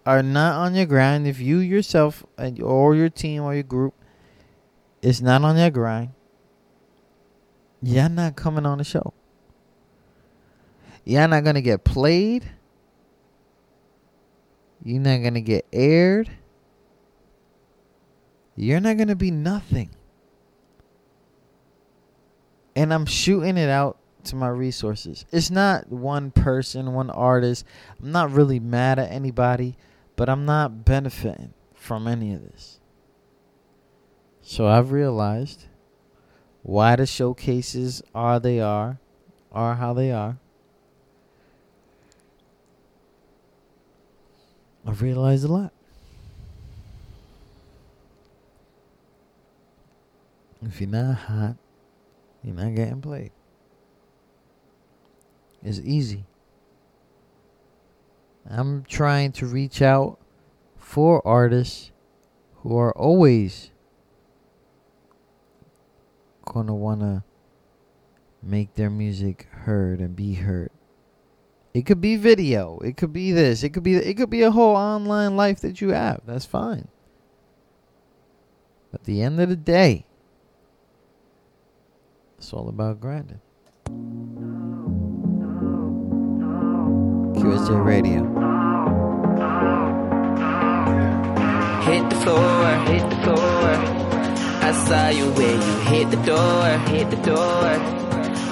[0.05, 3.93] are not on your grind, if you yourself or your team or your group
[5.01, 6.09] is not on your grind,
[7.81, 9.13] you're not coming on the show.
[11.09, 12.47] You're not gonna get played.
[14.83, 16.29] You're not gonna get aired.
[18.55, 19.89] You're not gonna be nothing.
[22.75, 25.25] And I'm shooting it out to my resources.
[25.31, 27.65] It's not one person, one artist.
[27.99, 29.77] I'm not really mad at anybody,
[30.15, 32.79] but I'm not benefiting from any of this.
[34.43, 35.65] So I've realized
[36.61, 38.99] why the showcases are they are,
[39.51, 40.37] are how they are.
[44.89, 45.71] I've realized a lot.
[50.63, 51.57] If you're not hot,
[52.43, 53.31] you're not getting played.
[55.61, 56.25] It's easy.
[58.49, 60.17] I'm trying to reach out
[60.75, 61.91] for artists
[62.61, 63.69] who are always
[66.45, 67.23] gonna wanna
[68.41, 70.71] make their music heard and be heard.
[71.73, 72.79] It could be video.
[72.79, 73.63] It could be this.
[73.63, 76.21] It could be it could be a whole online life that you have.
[76.25, 76.87] That's fine.
[78.91, 80.05] But at the end of the day,
[82.37, 83.41] it's all about grinding.
[87.35, 88.23] QSJ Radio.
[91.85, 94.09] Hit the floor, hit the floor.
[94.61, 97.98] I saw you when you hit the door, hit the door.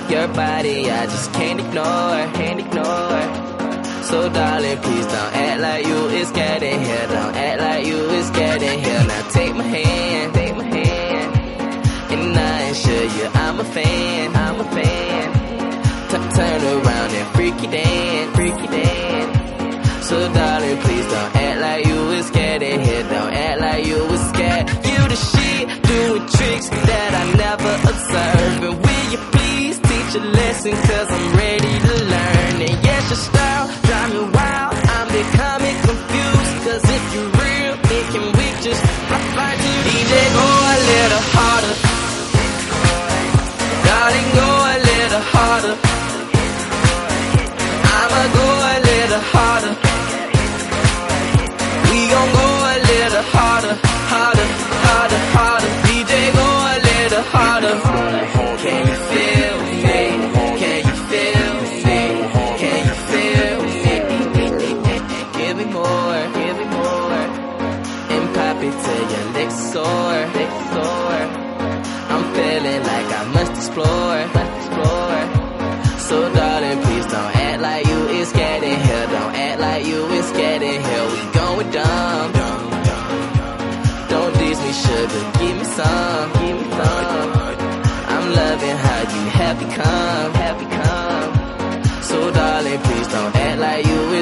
[0.10, 4.04] Your body, I just can't ignore, can't ignore.
[4.04, 7.08] So darling, please don't act like you is getting here.
[7.10, 9.04] Don't act like you is getting here.
[9.04, 11.38] Now take my hand, take my hand,
[12.14, 15.34] and I assure you I'm a fan, I'm a fan.
[16.10, 20.08] T- turn around and freaky dance, freaky dance.
[20.08, 22.87] So darling, please don't act like you is getting here.
[30.18, 30.72] A lesson?
[30.72, 32.56] Cause I'm ready to learn.
[32.68, 34.76] And yes, your style drive me wild.
[34.96, 35.67] I'm becoming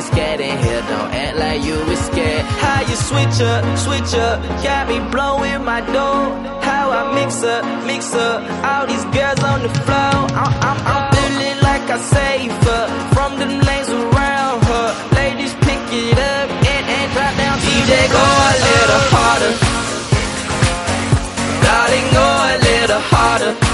[0.06, 0.82] is getting here.
[0.90, 2.46] Don't act like you is scared.
[2.62, 6.22] How you switch up, switch up, got me blowing my door.
[6.62, 10.18] How I mix up, mix up, all these girls on the floor.
[10.42, 12.84] I'm, I'm, I'm feeling like I save her
[13.14, 14.88] from them lanes around her.
[15.16, 17.58] Ladies, pick it up and, and drop down.
[17.60, 19.54] DJ, go a little harder.
[21.66, 23.65] Darling, go a little harder.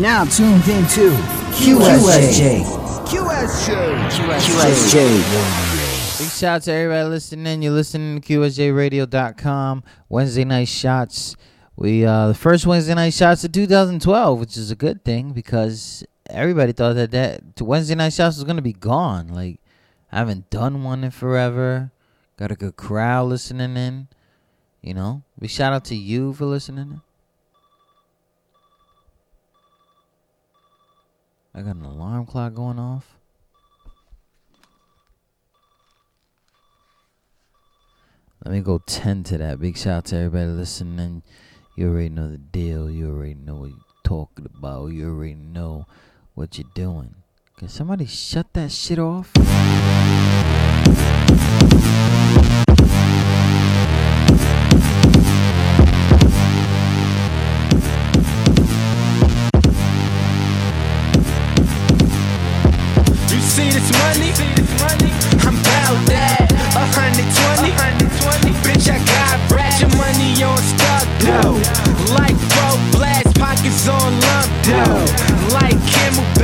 [0.00, 1.10] Now tuned into
[1.60, 2.62] QSJ.
[3.04, 4.08] QSJ.
[4.40, 6.18] QSJ.
[6.18, 7.60] Big shout out to everybody listening.
[7.60, 9.84] You're listening to QSJRadio.com.
[10.08, 11.36] Wednesday night shots.
[11.76, 16.02] We uh the first Wednesday night shots of 2012, which is a good thing because
[16.30, 19.28] everybody thought that that Wednesday night shots was gonna be gone.
[19.28, 19.60] Like
[20.10, 21.92] I haven't done one in forever.
[22.38, 24.08] Got a good crowd listening in.
[24.80, 27.02] You know, big shout out to you for listening.
[31.52, 33.16] I got an alarm clock going off.
[38.44, 39.60] Let me go 10 to that.
[39.60, 41.22] Big shout out to everybody listening.
[41.76, 42.88] You already know the deal.
[42.88, 44.88] You already know what you're talking about.
[44.88, 45.86] You already know
[46.34, 47.16] what you're doing.
[47.58, 49.32] Can somebody shut that shit off?
[64.18, 64.32] Money?
[65.46, 66.50] I'm about that.
[66.74, 67.70] A hundred twenty.
[68.66, 71.54] Bitch, I got ratchet money on stock though.
[72.14, 75.06] Like bro blast pockets on lump though.
[75.54, 76.39] Like camelbacks,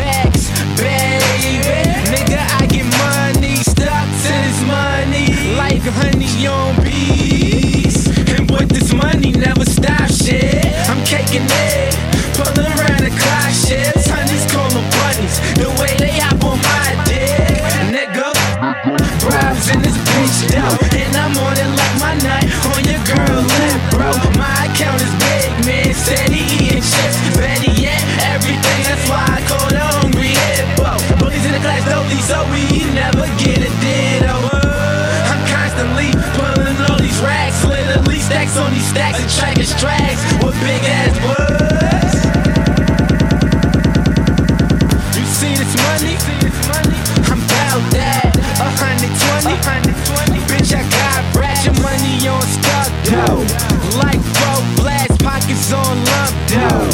[39.26, 42.14] on these stacks tracks with big ass books.
[45.18, 46.14] You see this money?
[47.26, 48.30] I'm about that.
[48.62, 50.38] A hundred twenty.
[50.46, 53.42] Bitch, I got ratchet money on stock though.
[53.98, 56.86] Like bro blast pockets on lump though.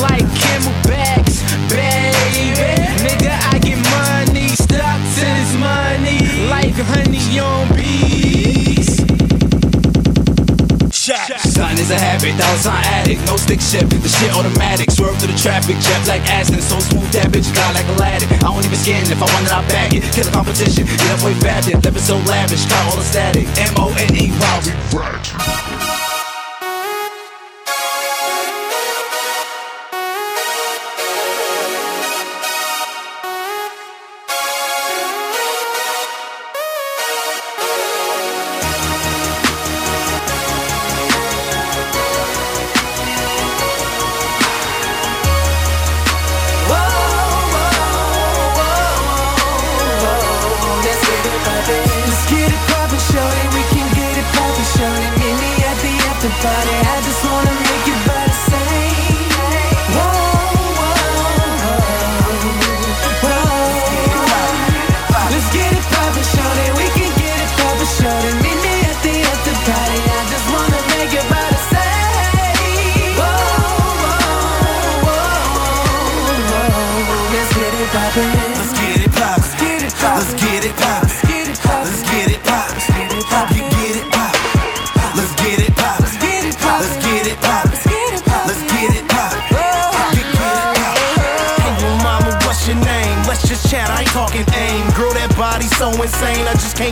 [0.00, 2.54] Like camelbacks, baby.
[3.02, 6.46] Nigga, I get money stuck to this money.
[6.48, 7.69] Like honey on
[11.90, 15.76] a habit, thoughts on addict, no stick shift, the shit automatic, swerve through the traffic,
[15.78, 18.30] jet like acid, so smooth that bitch, got like Aladdin.
[18.40, 21.10] I don't even scan if I want it, I bag it, kill the competition, get
[21.10, 25.89] up way faster, living so lavish, got all the static, M O N E, wow,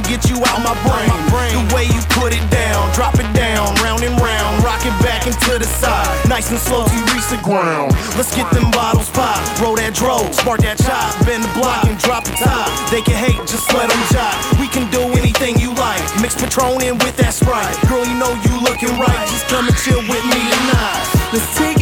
[0.09, 1.13] get you out my brain.
[1.53, 5.29] The way you put it down, drop it down, round and round, rock it back
[5.29, 6.09] into the side.
[6.29, 7.93] Nice and slow till you reach the ground.
[8.17, 11.99] Let's get them bottles pop, roll that dro, spark that chop, bend the block and
[12.01, 12.73] drop the top.
[12.91, 14.59] They can hate, just let them jive.
[14.59, 16.01] We can do anything you like.
[16.25, 17.77] Mix Patron in with that Sprite.
[17.87, 19.29] Girl, you know you looking right.
[19.29, 21.05] Just come and chill with me tonight.
[21.37, 21.78] Let's take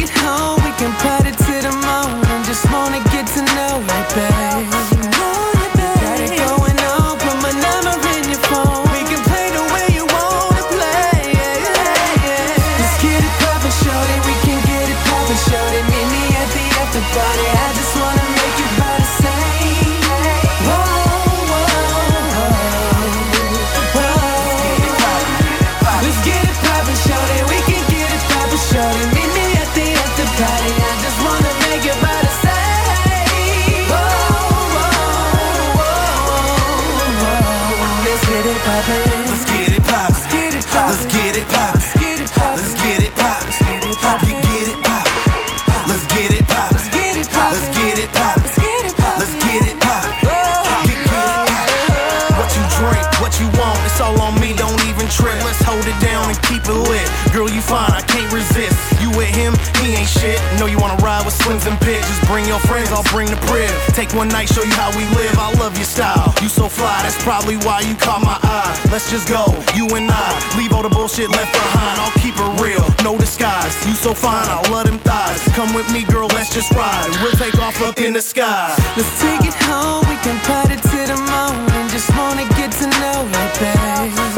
[62.27, 63.71] Bring your friends, I'll bring the crib.
[63.95, 65.39] Take one night, show you how we live.
[65.39, 66.35] I love your style.
[66.41, 68.75] You so fly, that's probably why you caught my eye.
[68.91, 70.27] Let's just go, you and I.
[70.57, 71.99] Leave all the bullshit left behind.
[71.99, 73.73] I'll keep it real, no disguise.
[73.87, 75.41] You so fine, I love them thighs.
[75.55, 77.09] Come with me, girl, let's just ride.
[77.23, 78.75] We'll take off up in the sky.
[78.95, 81.67] Let's take it home, we can party to the moon
[81.97, 84.36] just wanna get to know you, babe.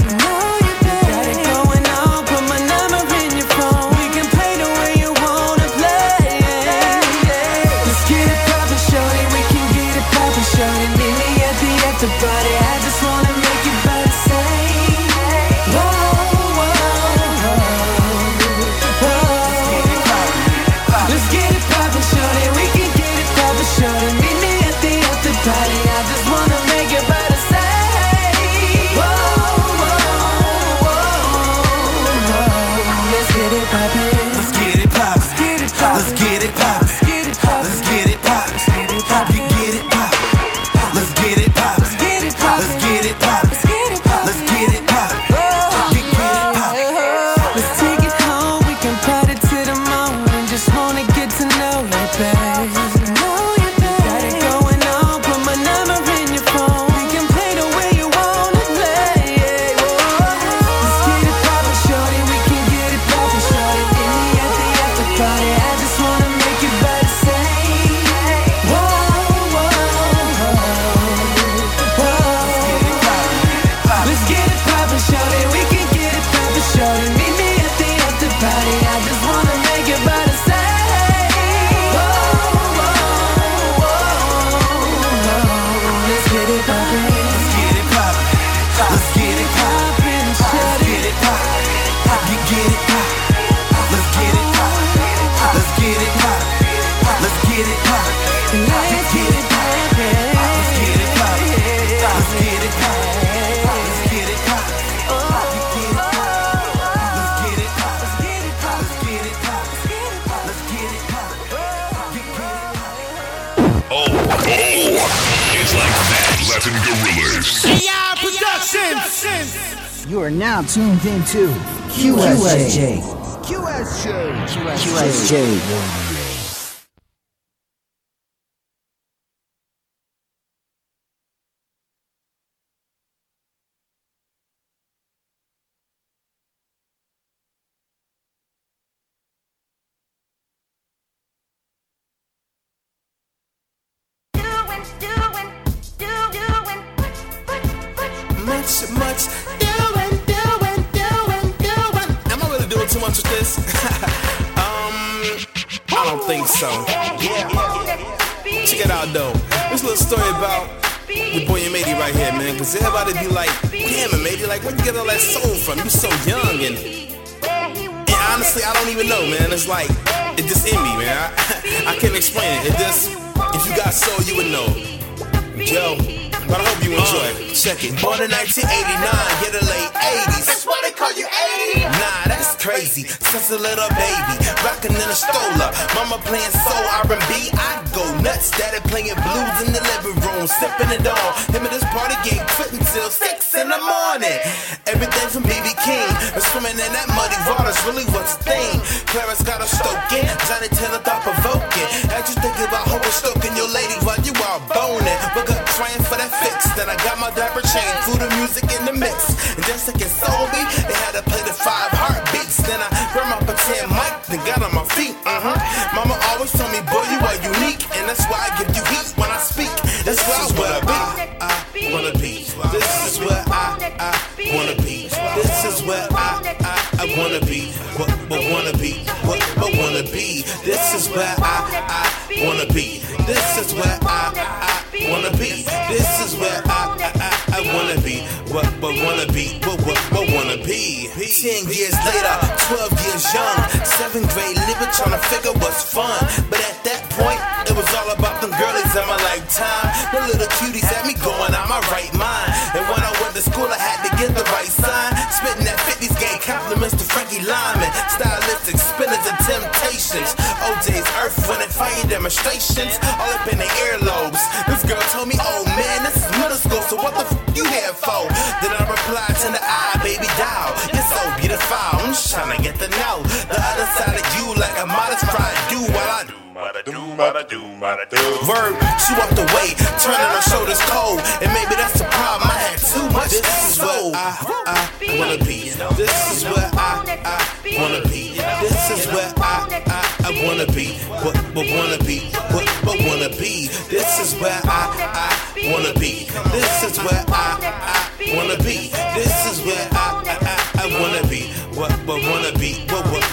[277.80, 279.72] Verb, she walked away,
[280.03, 281.19] turning her shoulders cold.
[281.39, 282.51] And maybe that's the problem.
[282.51, 283.31] I had too much.
[283.31, 284.35] This is where I,
[284.68, 285.69] I wanna be.
[285.95, 287.39] This is where I, I
[287.80, 288.35] wanna be.
[288.60, 290.99] This is where I, I, I wanna be.
[291.23, 292.19] What, what wanna be?
[292.51, 293.69] What, what wanna be?
[293.88, 296.27] This is where I, I wanna be.
[296.51, 298.91] This is where I, I wanna be.
[299.15, 301.47] This is where I, I, I, I wanna be.
[301.80, 302.84] What, what wanna be?
[302.91, 303.23] What, what,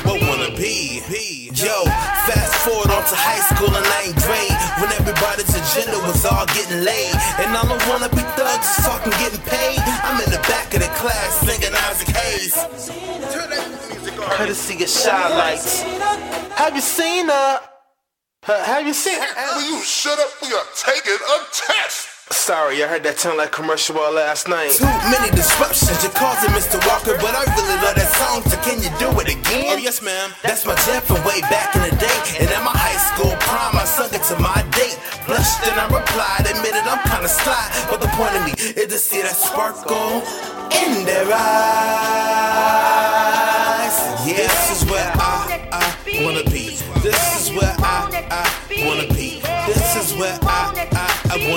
[3.09, 7.15] to high school in ninth grade when everybody's agenda was all getting laid.
[7.39, 9.79] And all I wanna be thugs is talking getting paid.
[10.03, 12.55] I'm in the back of the class singing Isaac Hayes.
[14.35, 15.83] Courtesy of Shy Lights.
[16.59, 17.61] Have you seen her?
[18.49, 19.57] Uh, have you seen her?
[19.57, 20.31] Will you shut up?
[20.43, 22.16] We are taking a test.
[22.31, 24.75] Sorry, I heard that sound like commercial all last night.
[24.75, 24.83] Too
[25.15, 26.75] many disruptions, you're causing Mr.
[26.83, 29.79] Walker, but I really love that song, so can you do it again?
[29.79, 30.35] Oh, yes, ma'am.
[30.43, 32.19] That's my jam from way back in the day.
[32.43, 34.99] And at my high school prom, I sung it to my date.
[35.31, 37.63] Blushed and I replied, admitted I'm kinda sly.
[37.87, 40.27] But the point of me is to see that sparkle
[40.75, 41.47] in their eyes.
[44.27, 44.51] Yeah,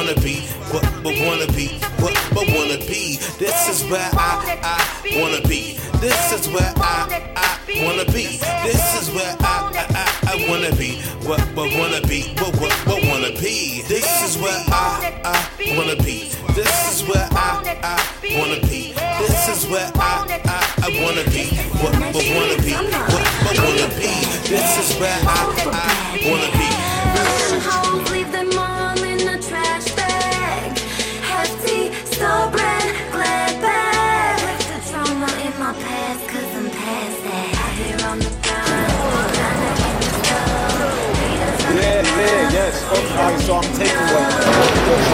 [0.09, 0.39] wanna be.
[0.71, 1.67] What, what wanna be?
[2.01, 3.17] What, what wanna be?
[3.37, 5.77] This is where I, I wanna be.
[5.99, 8.39] This is where I, I wanna be.
[8.63, 11.01] This is where I, I, I, wanna be.
[11.27, 12.33] What, what wanna be?
[12.39, 13.83] What, what, what wanna be?
[13.83, 16.31] This is where I, I wanna be.
[16.55, 18.93] This is where I, I wanna be.
[18.93, 21.53] This is where I, I, I wanna be.
[21.83, 22.73] What, what wanna be?
[22.73, 24.09] What, what wanna be?
[24.49, 26.98] This is where I, I wanna be.
[42.91, 43.29] Yeah, yes.
[43.29, 45.09] Okay, so I'm taking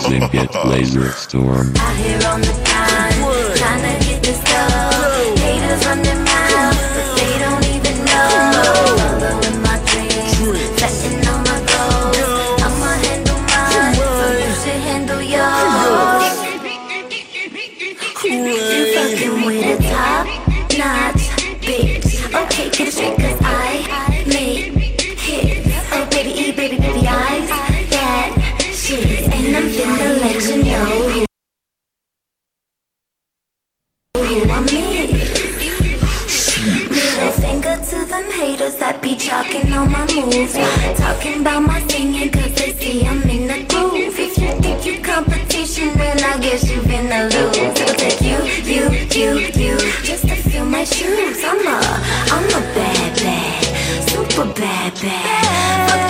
[0.00, 1.72] Sing it, Laser Storm.
[34.30, 35.10] I'm in.
[36.88, 40.06] Middle finger to them haters that be chalking on my.
[40.94, 41.80] Talking my
[42.54, 44.16] they see I'm in the groove.
[44.16, 46.80] If you think you competition, then I guess you
[47.96, 48.84] take you, you,
[49.18, 49.30] you,
[49.62, 50.28] you, just
[50.64, 51.42] my shoes.
[51.42, 51.80] I'm a,
[52.30, 56.09] I'm a bad, bad, super bad, bad.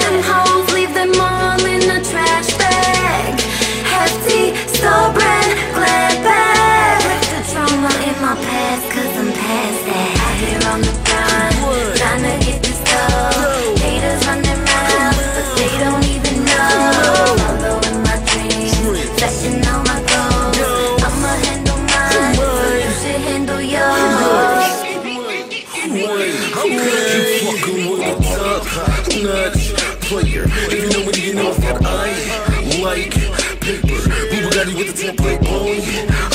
[31.72, 33.12] That I like
[33.60, 33.86] paper.
[34.30, 35.78] We Bugatti with the template on,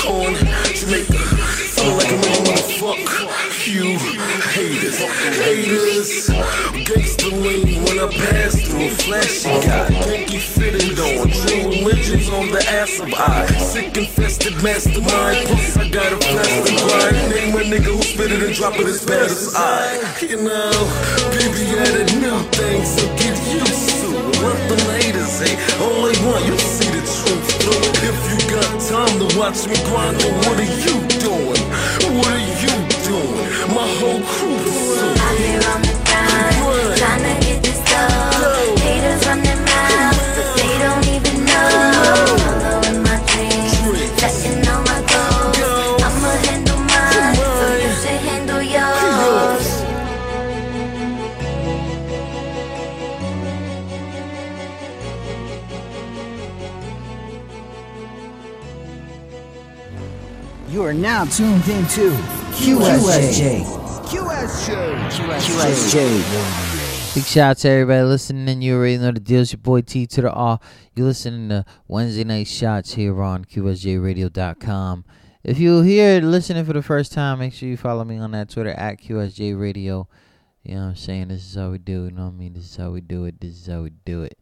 [0.07, 0.36] on
[0.74, 1.18] Jamaica.
[1.76, 3.98] Feel like I'm in motherfuck you
[4.53, 4.98] haters.
[5.41, 6.30] Haters,
[6.86, 8.90] gangsta lean when I pass through.
[8.90, 11.30] Flashy guy, pinky fitted on.
[11.30, 13.45] True religions on the ass of I.
[13.57, 15.48] Sick infested mastermind.
[15.48, 17.30] Plus I got a plastic grind.
[17.32, 20.22] Name a nigga who spit it and drop it as bad as I.
[20.22, 20.72] You know,
[21.32, 23.85] baby added new things, so get used.
[24.44, 27.86] What the haters say, they want, you see the truth through.
[28.10, 31.64] If you got time to watch me grind, then what are you doing?
[32.18, 32.76] What are you
[33.06, 33.48] doing?
[33.74, 35.18] My whole crew pursuing.
[35.20, 38.24] Out here on the grind, trying to get this stuff.
[60.86, 63.64] You are now tuned into QSJ.
[64.06, 65.10] QSJ.
[65.10, 65.40] QSJ.
[65.41, 67.16] QSJ.
[67.16, 68.48] Big shout out to everybody listening.
[68.48, 69.41] And you already know the deal.
[69.41, 70.60] It's your boy T to the R.
[70.94, 75.06] You're listening to Wednesday Night Shots here on QSJRadio.com.
[75.44, 78.52] If you're here listening for the first time, make sure you follow me on that
[78.52, 80.07] Twitter at QSJ Radio.
[80.62, 81.30] You know what I'm saying?
[81.30, 82.12] This is how we do it.
[82.12, 82.53] You know what I mean?
[82.53, 83.41] This is how we do it.
[83.41, 84.38] This is how we do it.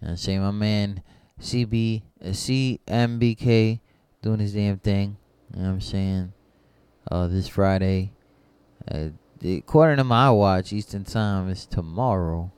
[0.00, 0.40] You know what I'm saying?
[0.40, 1.04] My man
[1.40, 3.78] CB, uh, CMBK
[4.22, 5.18] doing his damn thing.
[5.54, 6.32] You know what I'm saying?
[7.08, 8.10] Uh, this Friday.
[8.90, 9.10] Uh,
[9.44, 12.50] according to my watch, Eastern Time is tomorrow.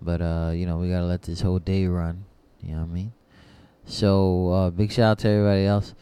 [0.00, 2.24] But uh, you know, we gotta let this whole day run.
[2.62, 3.12] You know what I mean?
[3.84, 5.94] So uh, big shout out to everybody else.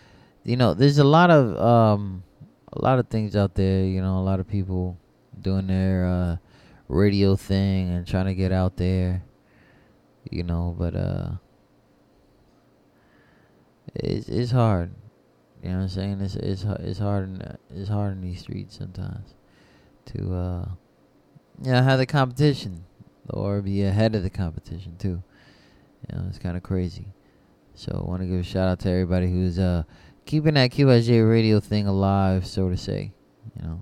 [0.44, 2.24] You know, there's a lot of um,
[2.72, 3.84] a lot of things out there.
[3.84, 4.98] You know, a lot of people
[5.40, 6.36] doing their uh,
[6.88, 9.22] radio thing and trying to get out there.
[10.30, 11.30] You know, but uh,
[13.94, 14.90] it's it's hard.
[15.66, 16.20] You know what I'm saying?
[16.20, 17.42] It's it's it's hard in
[17.74, 19.34] it's hard in these streets sometimes
[20.04, 20.68] to uh
[21.60, 22.84] yeah have the competition
[23.30, 25.24] or be ahead of the competition too.
[26.08, 27.08] You know, it's kind of crazy.
[27.74, 29.82] So I want to give a shout out to everybody who's uh
[30.24, 33.12] keeping that QSJ radio thing alive, so to say.
[33.56, 33.80] You know,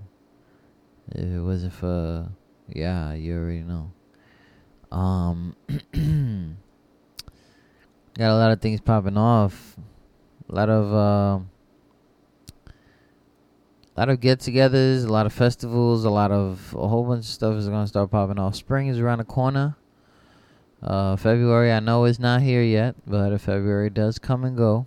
[1.09, 2.31] if it wasn't for
[2.67, 3.91] yeah, you already know.
[4.91, 5.55] Um,
[8.17, 9.75] got a lot of things popping off.
[10.49, 11.49] A lot of um
[13.95, 17.31] a lot of get-togethers, a lot of festivals, a lot of a whole bunch of
[17.31, 18.55] stuff is gonna start popping off.
[18.55, 19.77] Spring is around the corner.
[20.83, 24.85] Uh, February, I know is not here yet, but February does come and go.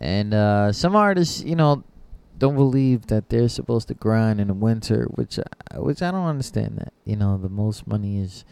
[0.00, 1.84] And uh, some artists, you know,
[2.36, 6.26] don't believe that they're supposed to grind in the winter, which I, which I don't
[6.26, 6.78] understand.
[6.78, 8.44] That you know, the most money is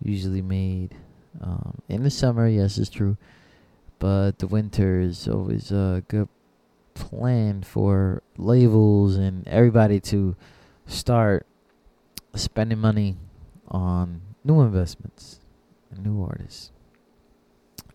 [0.00, 0.94] usually made
[1.40, 2.46] um, in the summer.
[2.46, 3.16] Yes, it's true,
[3.98, 6.28] but the winter is always a good
[6.96, 10.34] plan for labels and everybody to
[10.86, 11.46] start
[12.34, 13.16] spending money
[13.68, 15.40] on new investments
[15.90, 16.72] and new artists.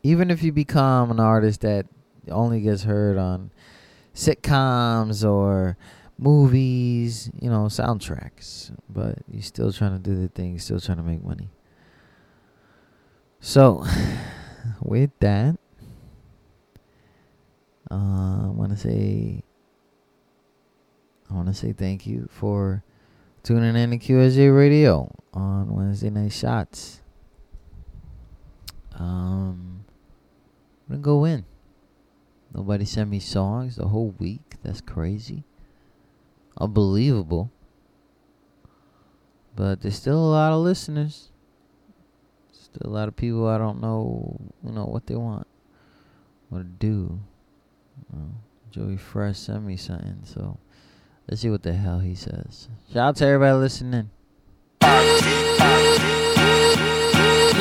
[0.03, 1.88] Even if you become an artist that
[2.30, 3.52] only gets heard on
[4.14, 5.78] sitcoms or
[6.18, 11.03] movies, you know, soundtracks, but you're still trying to do the thing, still trying to
[11.03, 11.49] make money.
[13.40, 13.86] So,
[14.82, 15.57] with that,
[17.91, 19.43] uh, I want to say,
[21.30, 22.84] I want to say thank you for
[23.43, 27.01] tuning in to QSJ Radio on Wednesday Night Shots.
[28.97, 29.84] Um,
[30.88, 31.43] I'm gonna go in.
[32.53, 34.55] Nobody sent me songs the whole week.
[34.63, 35.43] That's crazy.
[36.57, 37.51] Unbelievable.
[39.53, 41.30] But there's still a lot of listeners.
[42.53, 45.47] Still a lot of people I don't know, you know, what they want,
[46.47, 47.19] what to do.
[48.12, 48.32] Well,
[48.72, 50.58] Joey Fresh sent me something, so
[51.30, 52.68] let's see what the hell he says.
[52.92, 54.10] Shout out to everybody listening.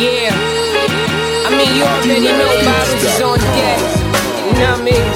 [0.01, 0.33] Yeah.
[1.45, 3.81] I mean, you already know bottles is on deck.
[4.49, 5.07] You know what I mean?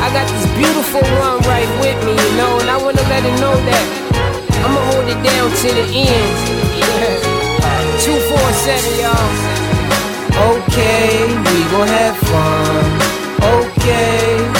[0.00, 3.36] I got this beautiful one right with me, you know, and I wanna let her
[3.40, 3.84] know that
[4.64, 6.30] I'ma hold it down to the end.
[8.00, 9.60] 247, y'all.
[10.40, 12.84] Okay, we gon' have fun.
[13.40, 13.69] Okay,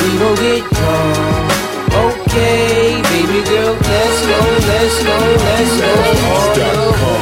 [0.01, 1.51] we gon' get drunk.
[1.91, 4.39] Okay, baby girl, let's go,
[4.71, 5.17] let's go,
[5.47, 6.81] let's go.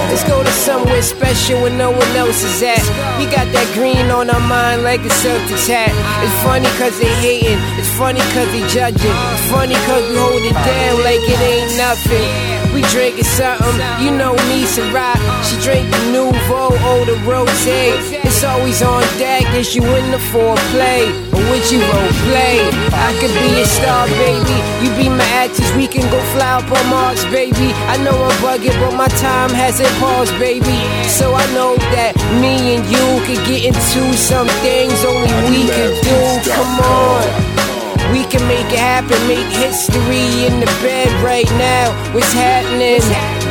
[0.08, 2.82] Let's go to somewhere special where no one else is at.
[3.18, 5.94] We got that green on our mind like a Celtics hat.
[6.24, 9.16] It's funny cause they hating, it's funny cause they judging.
[9.32, 12.57] It's funny cause we hold it down like it ain't nothing.
[12.78, 15.18] We drinking something, you know me, Ciroc.
[15.42, 16.70] She drink the Nouveau
[17.06, 17.50] the Rose.
[17.66, 21.10] It's always on deck, is you in the foreplay?
[21.34, 22.62] Or would you role play?
[22.94, 24.54] I could be a star, baby.
[24.78, 27.74] You be my actress, we can go fly up on Mars, baby.
[27.90, 30.78] I know I'm bugging, but my time hasn't paused, baby.
[31.08, 35.90] So I know that me and you could get into some things only we can
[36.06, 36.50] do.
[36.52, 37.57] Come on.
[38.12, 41.92] We can make it happen, make history in the bed right now.
[42.14, 43.00] What's happening?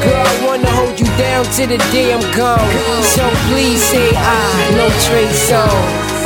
[0.02, 2.72] Girl, I wanna hold you down to the day I'm gone.
[3.16, 4.42] So please say I,
[4.80, 6.18] no trace songs.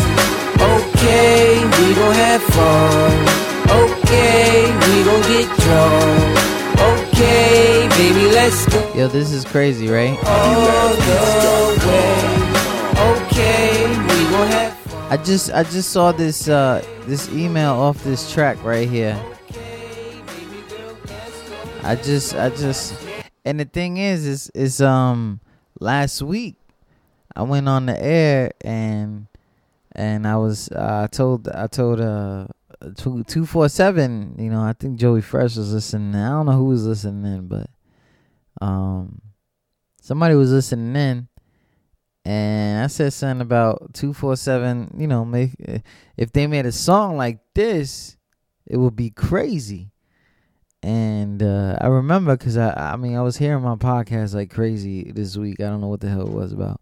[0.61, 3.11] Okay, we gon' have fun.
[3.83, 6.37] Okay, we gon' get drunk.
[6.81, 10.17] Okay, baby, let's go Yo, this is crazy, right?
[10.25, 11.80] all
[15.11, 19.21] I just I just saw this uh this email off this track right here.
[21.83, 22.95] I just I just
[23.43, 25.41] and the thing is is is um
[25.81, 26.55] last week
[27.35, 29.27] I went on the air and
[29.91, 32.47] and I was uh, I told I told uh
[32.95, 36.53] two two four seven you know I think Joey Fresh was listening I don't know
[36.53, 37.69] who was listening in but
[38.61, 39.21] um
[40.01, 41.27] somebody was listening in,
[42.23, 44.93] and I said something about two four seven.
[44.97, 45.51] You know, make
[46.17, 48.17] if they made a song like this,
[48.65, 49.91] it would be crazy.
[50.83, 55.11] And uh, I remember because I, I mean, I was hearing my podcast like crazy
[55.11, 55.59] this week.
[55.59, 56.81] I don't know what the hell it was about,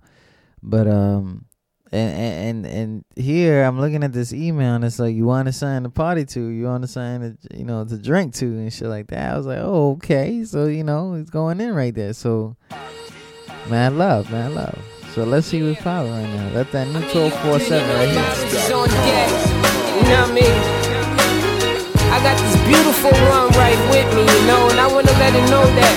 [0.64, 1.46] but um,
[1.92, 5.54] and and and here I'm looking at this email and it's like you want to
[5.54, 8.72] sign the party to, you want to sign the, you know to drink to and
[8.72, 9.34] shit like that.
[9.34, 12.14] I was like, oh okay, so you know it's going in right there.
[12.14, 12.56] So
[13.70, 14.99] man, love, man, love.
[15.14, 16.54] So let's see what's popping right now.
[16.54, 18.22] Let that new 1247 right here.
[18.78, 19.30] On deck.
[19.98, 20.56] You know what I mean?
[22.14, 25.46] I got this beautiful one right with me, you know, and I wanna let it
[25.50, 25.96] know that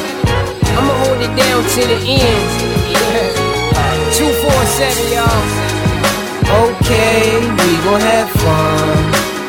[0.80, 2.40] I'ma hold it down to the end.
[4.16, 5.28] 247, y'all.
[6.72, 8.96] Okay, we gon' have fun.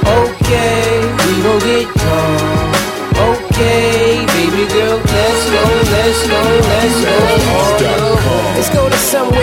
[0.04, 1.63] Okay, we gon'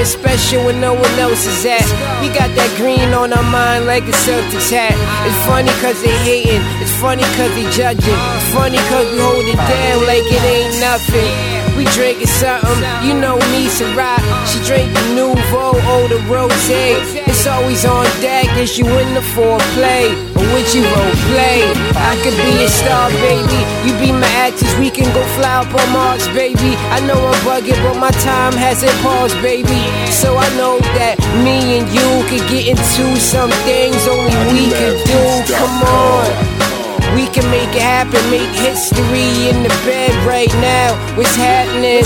[0.06, 1.85] special where no one else is at.
[2.20, 4.97] We got that green on our mind like a Celtics hat.
[5.27, 8.20] It's funny cause they hating, it's funny cause they judging.
[8.36, 11.60] It's funny cause we hold it down like it ain't nothing.
[11.81, 13.65] We drinking something, you know me,
[13.97, 14.20] rock.
[14.44, 15.73] She drink the Nouveau
[16.12, 16.52] the Rose.
[16.69, 20.12] It's always on deck, is you in the foreplay?
[20.36, 21.65] Or would you role play?
[21.97, 23.65] I could be a star, baby.
[23.89, 26.77] You be my actress, we can go fly up on Mars, baby.
[26.93, 29.81] I know I'm bugging, but my time hasn't paused, baby.
[30.12, 35.01] So I know that me and you could get into some things only we can
[35.09, 35.55] do.
[35.55, 36.69] Come on.
[37.15, 40.95] We can make it happen, make history in the bed right now.
[41.16, 42.05] What's happening?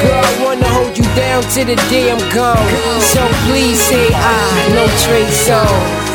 [0.00, 2.70] Girl, I wanna hold you down to the day I'm gone.
[3.12, 4.40] So please say I,
[4.78, 6.14] no trace songs.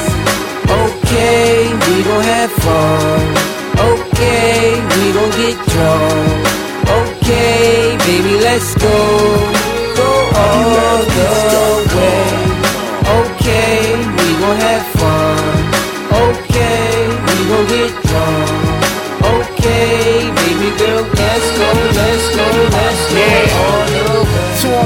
[0.70, 3.22] Okay, we gon' have fun.
[3.92, 6.60] Okay, we gon' get drunk.
[7.00, 8.98] Okay, baby, let's go.
[9.96, 11.59] Go all the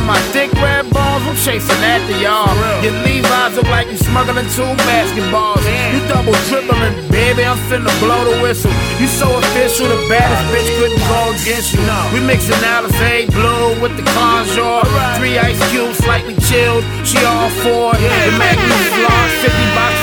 [0.03, 2.51] on my thick red balls, I'm chasing after y'all.
[2.83, 5.63] Your Levi's look like you smuggling two basketballs.
[5.93, 8.71] You double dribbling, baby, I'm finna blow the whistle.
[8.99, 11.81] You so official, the baddest bitch couldn't go against you.
[12.13, 14.83] We mixing Alizé blue with the conjure.
[15.17, 16.83] Three ice cubes, slightly chilled.
[17.07, 18.03] She all for it.
[18.03, 20.02] The Magnum floss, 50 boxes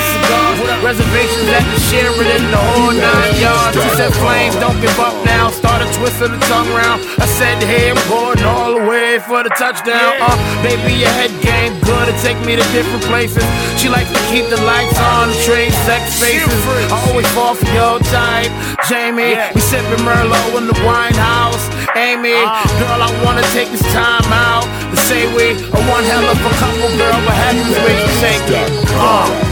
[0.81, 3.77] Reservations at the Sheraton, the whole nine yards.
[3.77, 5.53] She said flames, don't give up now.
[5.53, 7.05] Started twisting the tongue round.
[7.21, 10.17] I said, hey, I'm going all the way for the touchdown.
[10.17, 10.35] Uh,
[10.65, 13.45] baby, your head game good to take me to different places.
[13.77, 16.49] She likes to keep the lights on, trade sex faces.
[16.89, 18.49] I always fall for your type,
[18.89, 19.37] Jamie.
[19.53, 21.61] We sipping Merlot in the wine house.
[21.93, 22.41] Amy,
[22.81, 26.53] girl, I wanna take this time out to say we are one hell of a
[26.57, 28.67] couple, girl, but happens where you take it.
[28.97, 29.50] Uh.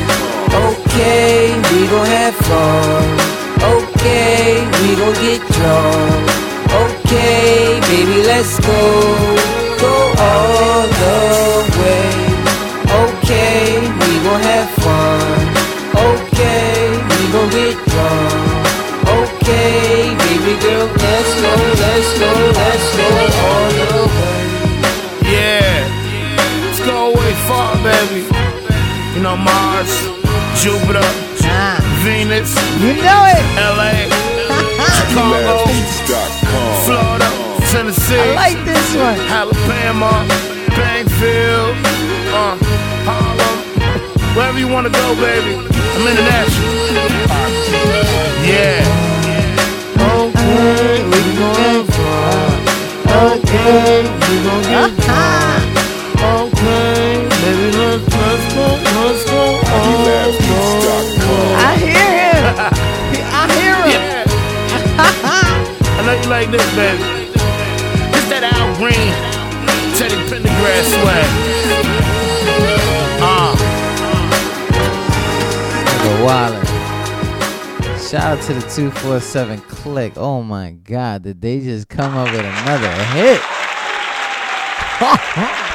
[0.67, 3.07] Okay, we gon' have fun.
[3.75, 6.25] Okay, we gon' get drunk.
[6.83, 8.81] Okay, baby, let's go.
[9.79, 9.93] Go
[10.27, 11.17] all the
[11.79, 12.11] way.
[13.03, 15.39] Okay, we gon' have fun.
[15.95, 18.69] Okay, we gon' get drunk.
[19.09, 21.53] Okay, baby girl, let's go,
[21.83, 23.09] let's go, let's go
[23.47, 24.41] all the way.
[25.33, 25.77] Yeah,
[26.63, 28.23] let's go way far, baby.
[29.15, 30.18] You know, Mars,
[30.59, 30.99] Jupiter,
[32.03, 33.39] Venus, you know it.
[33.55, 33.95] LA,
[34.91, 35.63] Chicago,
[36.83, 37.29] Florida,
[37.71, 38.19] Tennessee.
[38.19, 39.19] I like this one.
[39.31, 40.25] Alabama,
[40.75, 41.75] Bankfield,
[42.35, 42.57] uh,
[43.07, 43.57] Harlem,
[44.35, 45.55] wherever you wanna go, baby.
[45.95, 46.75] I'm international.
[48.43, 48.83] Yeah.
[49.95, 52.51] Okay, we gon' fun.
[53.07, 55.63] Okay, we gon' get drunk.
[56.19, 58.65] Okay, baby, let's let's go,
[58.99, 59.68] let's go all the way.
[59.91, 62.43] I hear him.
[63.33, 64.05] I hear him.
[65.01, 67.03] I know you like this, baby.
[68.13, 69.13] It's that Al Green,
[69.97, 71.29] Teddy Pendergrass swag.
[73.21, 73.53] Uh,
[75.85, 76.65] Nigga Waller.
[77.99, 80.13] Shout out to the 247 click.
[80.17, 83.41] Oh my god, did they just come up with another hit?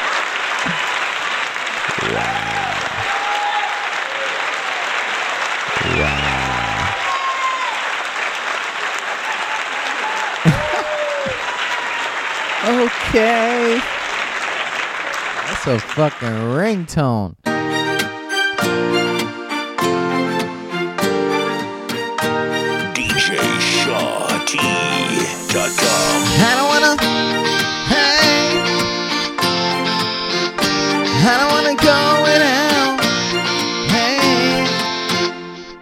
[13.15, 13.79] okay.
[15.47, 17.37] That's a fucking ringtone.
[22.95, 24.25] DJ DJShawT.com.
[26.41, 26.93] I don't wanna.
[27.87, 28.59] Hey.
[31.23, 32.99] I don't wanna go without.
[33.95, 34.67] Hey.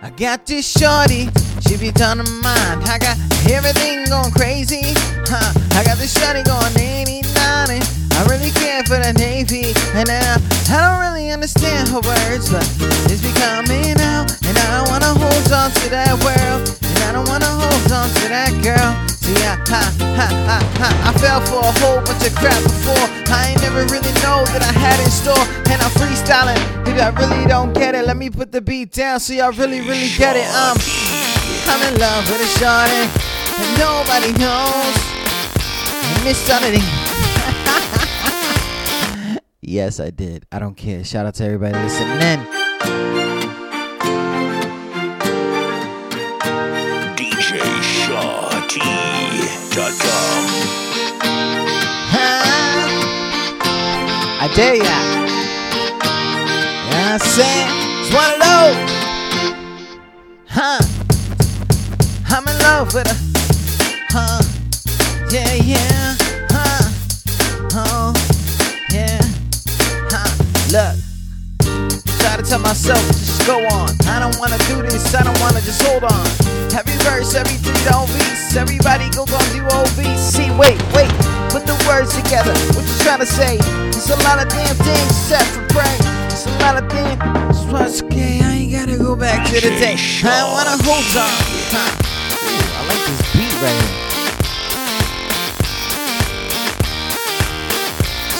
[0.02, 1.30] I got this shorty.
[1.66, 2.84] She be done to mind.
[2.84, 3.16] I got
[3.50, 4.94] everything going crazy.
[5.26, 5.52] Huh.
[5.72, 7.11] I got this shorty going in.
[7.70, 7.82] 89.
[8.12, 10.38] I really care for the Navy, and I,
[10.70, 12.62] I don't really understand her words, but
[13.10, 17.12] it's be coming out, and I don't wanna hold on to that world, and I
[17.12, 18.90] don't wanna hold on to that girl.
[19.10, 19.82] See, I, ha,
[20.18, 23.06] ha, ha, ha, I fell for a whole bunch of crap before.
[23.30, 26.58] I ain't never really know that I had in store, and I'm freestyling.
[26.86, 29.80] If I really don't get it, let me put the beat down so y'all really,
[29.80, 30.46] really get it.
[30.50, 30.76] Um,
[31.70, 33.06] I'm in love with a shorty,
[33.56, 34.94] and nobody knows.
[36.24, 37.01] Miss Sunny.
[39.62, 40.44] Yes, I did.
[40.52, 41.02] I don't care.
[41.04, 42.46] Shout out to everybody listening in.
[49.32, 50.42] DJShawT.com.
[54.44, 54.82] I dare ya.
[56.90, 57.66] Yeah, I say
[58.00, 58.76] it's one of those.
[60.48, 60.82] Huh?
[62.28, 63.16] I'm in love with her.
[64.10, 64.42] Huh?
[65.30, 66.11] Yeah, yeah.
[72.42, 73.88] To tell myself to just go on.
[74.06, 75.14] I don't wanna do this.
[75.14, 76.26] I don't wanna just hold on.
[76.74, 78.56] Every verse, every three beats.
[78.56, 80.16] Everybody go on do.
[80.18, 81.10] See, wait, wait.
[81.50, 82.54] Put the words together.
[82.74, 83.58] What you trying to say?
[83.88, 85.96] It's a lot of damn things set for prey.
[86.26, 87.18] It's a lot of things.
[87.50, 88.40] It's what's okay.
[88.42, 89.96] I ain't gotta go back to the day.
[90.24, 91.30] I don't wanna hold on.
[92.42, 94.00] Ooh, I like this beat right here.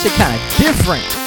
[0.01, 1.22] Shit kinda different.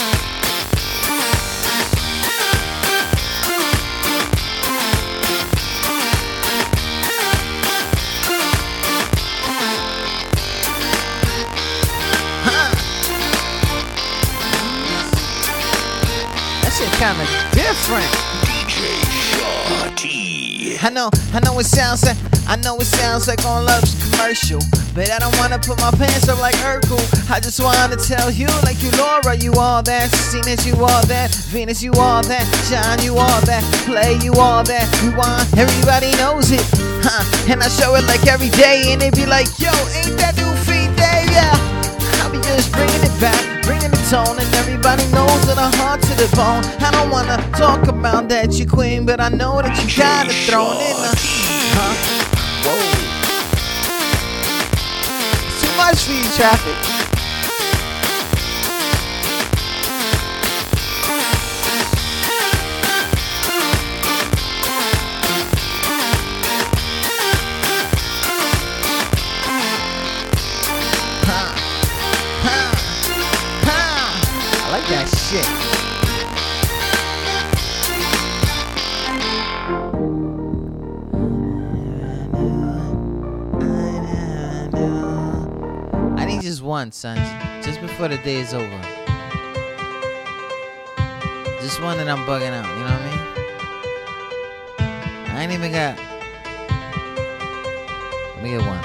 [17.05, 18.09] That shit kinda different.
[20.83, 22.17] I know, I know it sounds like,
[22.47, 24.59] I know it sounds like on Love's commercial,
[24.95, 26.97] but I don't wanna put my pants up like Urkel.
[27.29, 31.29] I just wanna tell you, like you Laura, you all that, Venus, you all that,
[31.53, 32.43] Venus, you all that,
[32.73, 36.65] John, you all that, Play, you all that, you want, everybody knows it,
[37.05, 37.23] huh?
[37.53, 40.51] And I show it like every day, and they be like, yo, ain't that new
[40.65, 41.27] feed day?
[41.29, 41.53] Yeah,
[42.23, 46.01] I'll be just bringing it back, bringing the tone, and everybody knows that I'm hard
[46.03, 46.63] to the bone.
[46.79, 50.37] I don't wanna talk about that, you queen, but I know that you got it
[50.47, 51.11] thrown in the.
[51.75, 51.93] Huh?
[52.63, 52.77] Whoa.
[55.59, 56.94] Too much for you, traffic.
[87.13, 87.35] Just.
[87.63, 88.81] Just before the day is over.
[91.61, 93.21] Just one that I'm bugging out, you know what I mean?
[95.29, 95.97] I ain't even got.
[98.35, 98.81] Let me get one.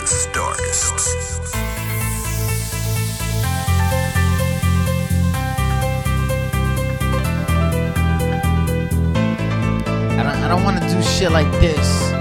[0.00, 1.54] The Stardust.
[10.18, 12.17] I don't, I don't want to do shit like this.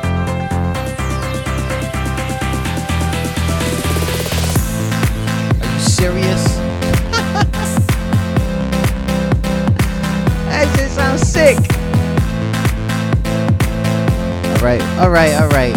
[15.00, 15.76] All right, all right.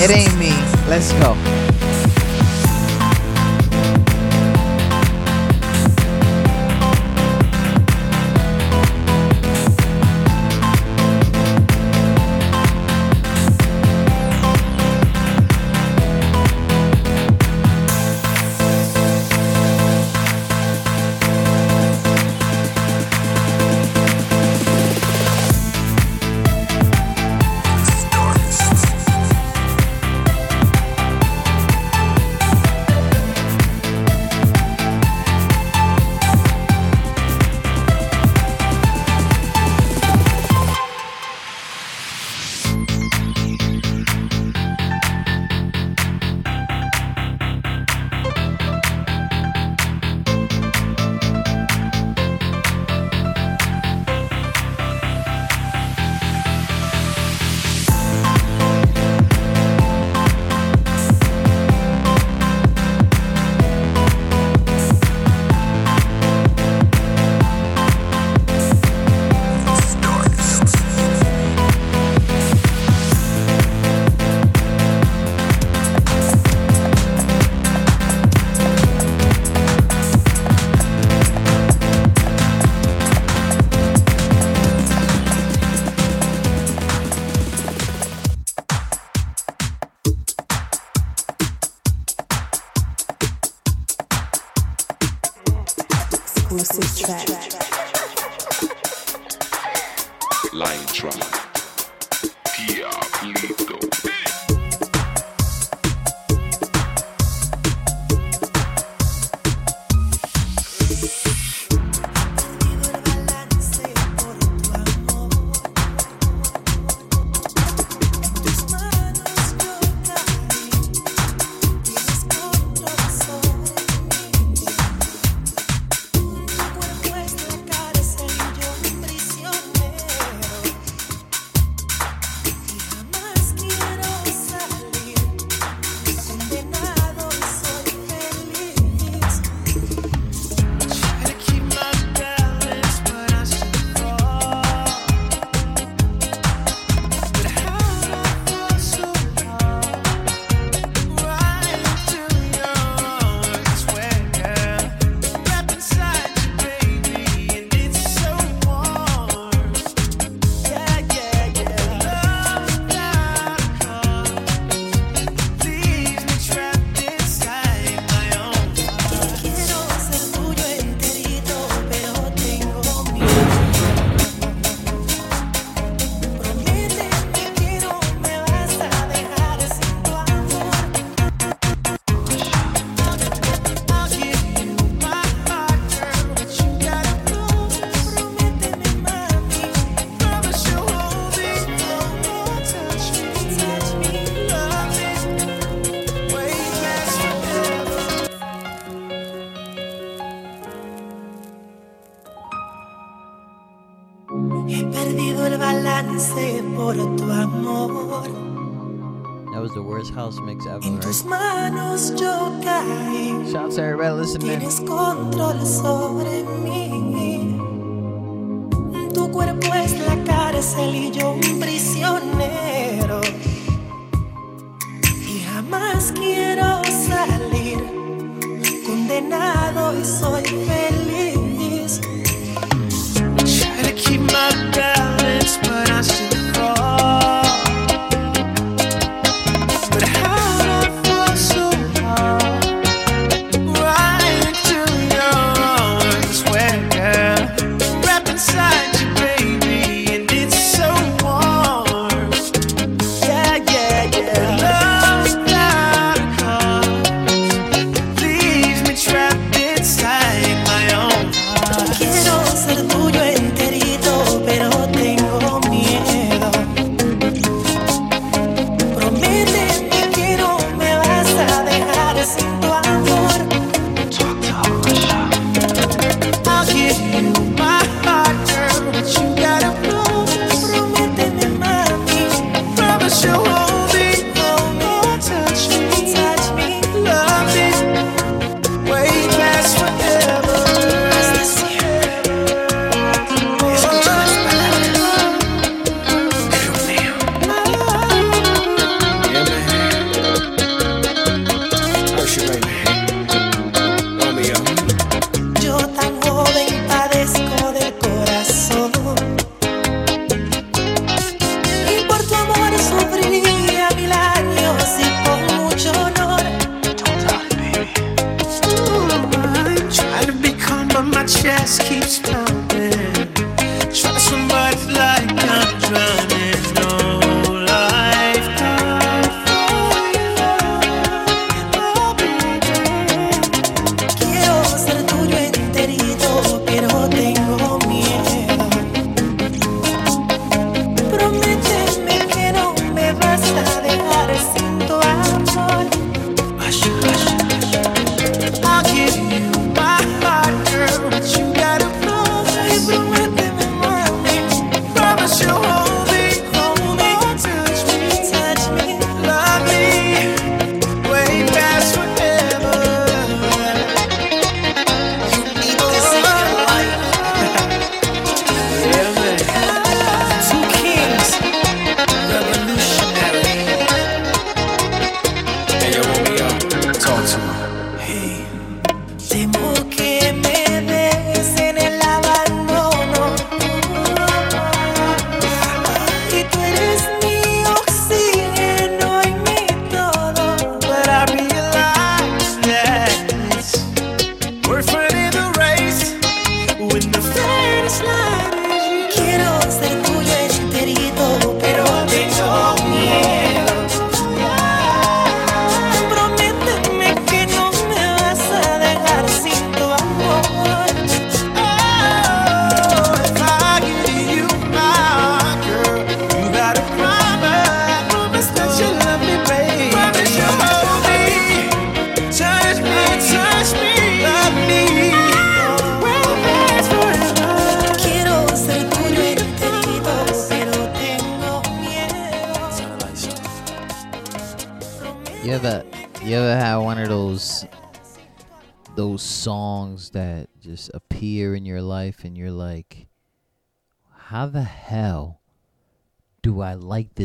[0.00, 0.52] It ain't me.
[0.88, 1.51] Let's go.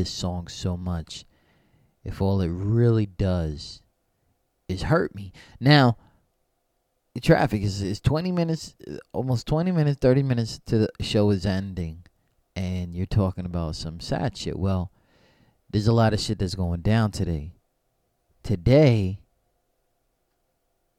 [0.08, 1.26] This song so much
[2.06, 3.82] if all it really does
[4.70, 5.34] is hurt me?
[5.60, 5.98] Now,
[7.14, 8.74] the traffic is, is 20 minutes,
[9.12, 12.04] almost 20 minutes, 30 minutes to the show is ending,
[12.56, 14.58] and you're talking about some sad shit.
[14.58, 14.92] Well,
[15.70, 17.52] there's a lot of shit that's going down today.
[18.44, 19.20] Today,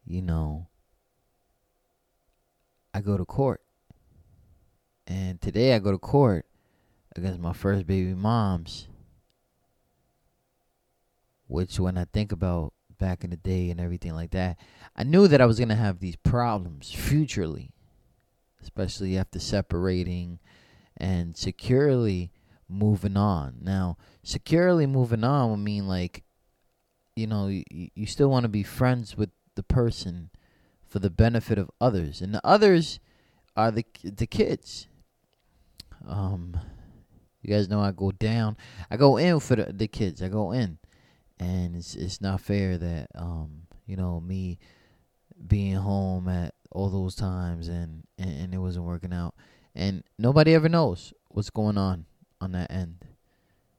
[0.04, 0.66] you know,
[2.92, 3.62] I go to court.
[5.06, 6.44] And today I go to court
[7.18, 8.87] against my first baby mom's.
[11.68, 14.56] Which, when I think about back in the day and everything like that,
[14.96, 17.72] I knew that I was going to have these problems futurely,
[18.62, 20.38] especially after separating
[20.96, 22.32] and securely
[22.68, 23.58] moving on.
[23.60, 26.24] Now, securely moving on would mean like,
[27.14, 30.30] you know, you, you still want to be friends with the person
[30.86, 32.98] for the benefit of others, and the others
[33.54, 34.88] are the the kids.
[36.06, 36.58] Um,
[37.42, 38.56] you guys know I go down,
[38.90, 40.22] I go in for the, the kids.
[40.22, 40.78] I go in,
[41.38, 44.58] and it's it's not fair that um you know me
[45.46, 49.34] being home at all those times and, and and it wasn't working out,
[49.74, 52.06] and nobody ever knows what's going on
[52.40, 53.04] on that end.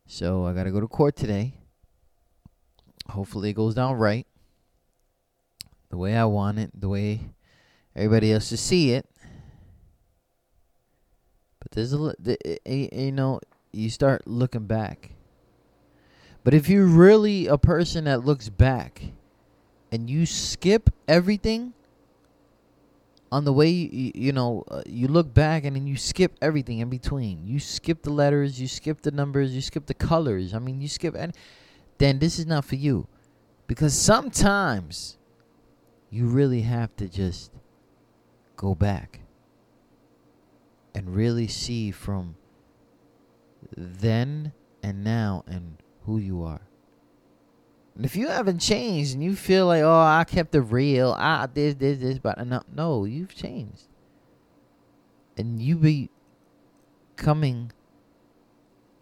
[0.06, 1.54] So I gotta go to court today.
[3.10, 4.26] Hopefully it goes down right.
[5.90, 7.32] The way I want it, the way
[7.96, 9.06] everybody else should see it.
[11.60, 12.16] But there's a
[12.66, 13.40] you know
[13.72, 15.12] you start looking back.
[16.43, 19.01] But if you're really a person that looks back
[19.92, 21.74] and you skip everything
[23.32, 26.80] on the way you, you know uh, you look back and then you skip everything
[26.80, 27.45] in between.
[27.45, 30.53] You skip the letters, you skip the numbers, you skip the colors.
[30.53, 31.35] I mean, you skip and
[31.98, 33.08] then this is not for you.
[33.68, 35.18] Because sometimes
[36.09, 37.51] you really have to just
[38.56, 39.19] go back
[40.95, 42.35] and really see from
[43.77, 45.77] then and now and
[46.10, 46.62] who you are.
[47.96, 51.48] And if you haven't changed and you feel like, oh, I kept it real, I
[51.48, 53.84] this, this, this, but no, no, you've changed.
[55.38, 56.10] And you be
[57.16, 57.72] coming,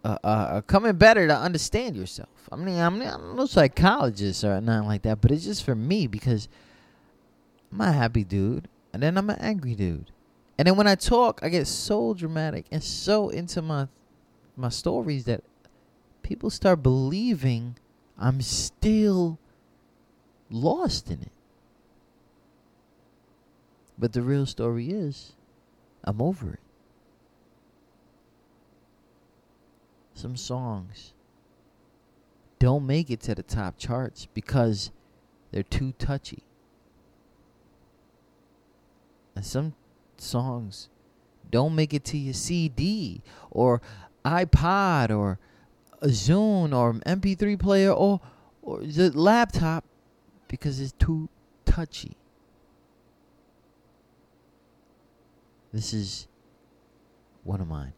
[0.04, 2.30] uh, uh, uh, coming better to understand yourself.
[2.52, 6.08] I mean, I'm, I'm no psychologist or nothing like that, but it's just for me
[6.08, 6.50] because
[7.72, 10.12] I'm a happy dude, and then I'm an angry dude.
[10.58, 13.88] And then when I talk, I get so dramatic and so into my
[14.56, 15.44] my stories that
[16.28, 17.78] people start believing
[18.20, 19.40] I'm still
[20.50, 21.32] lost in it.
[23.98, 25.36] But the real story is
[26.04, 26.60] I'm over it.
[30.16, 31.14] Some songs
[32.60, 34.92] don't make it to the top charts because
[35.52, 36.44] they're too touchy.
[39.34, 39.76] And some
[40.18, 40.90] songs
[41.50, 43.82] don't make it to your CD or
[44.26, 45.40] iPod or
[46.02, 48.22] a Zune or MP3 player or
[48.62, 49.86] or the laptop
[50.48, 51.30] because it's too
[51.66, 52.18] touchy.
[55.72, 56.28] This is
[57.44, 57.94] one of mine.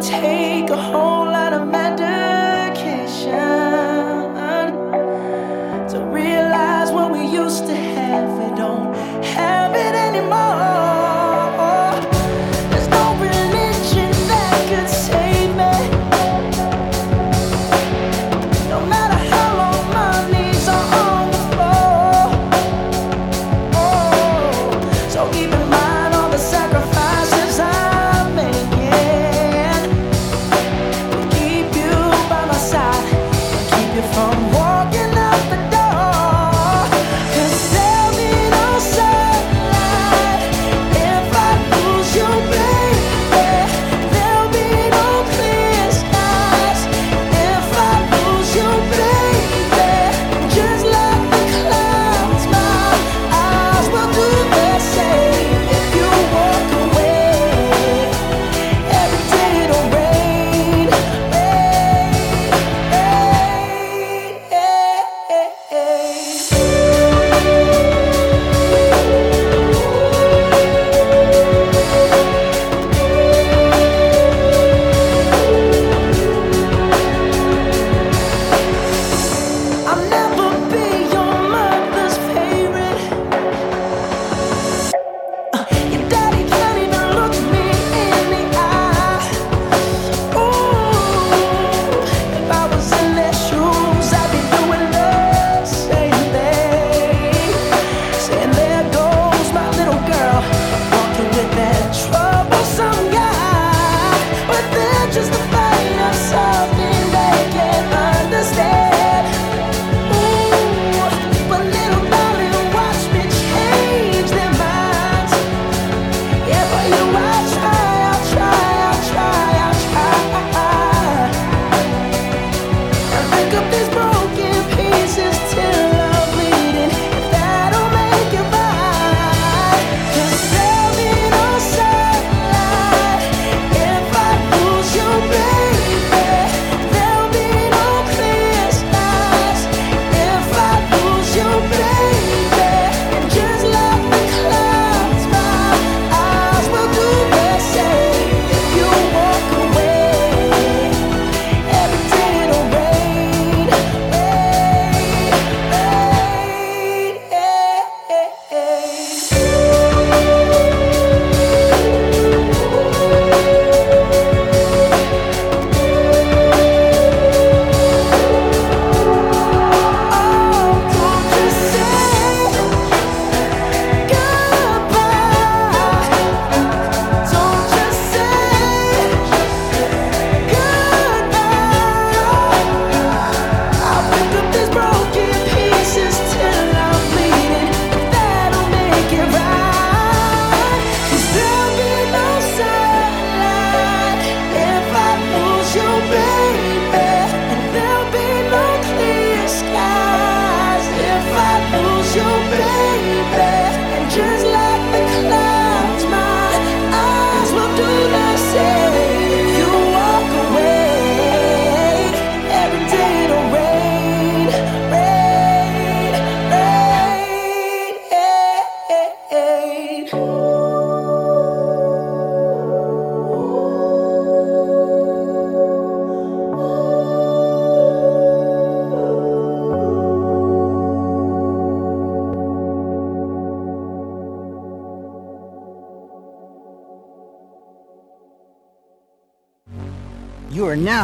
[0.00, 1.17] Take a whole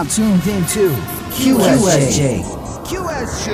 [0.04, 0.90] now tuned into
[1.30, 2.42] QSJ.
[2.84, 3.50] QSJ.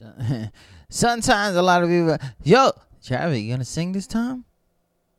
[0.00, 0.50] QSJ.
[0.90, 2.72] Sometimes a lot of people, yo,
[3.02, 4.44] Traffic, you gonna sing this time?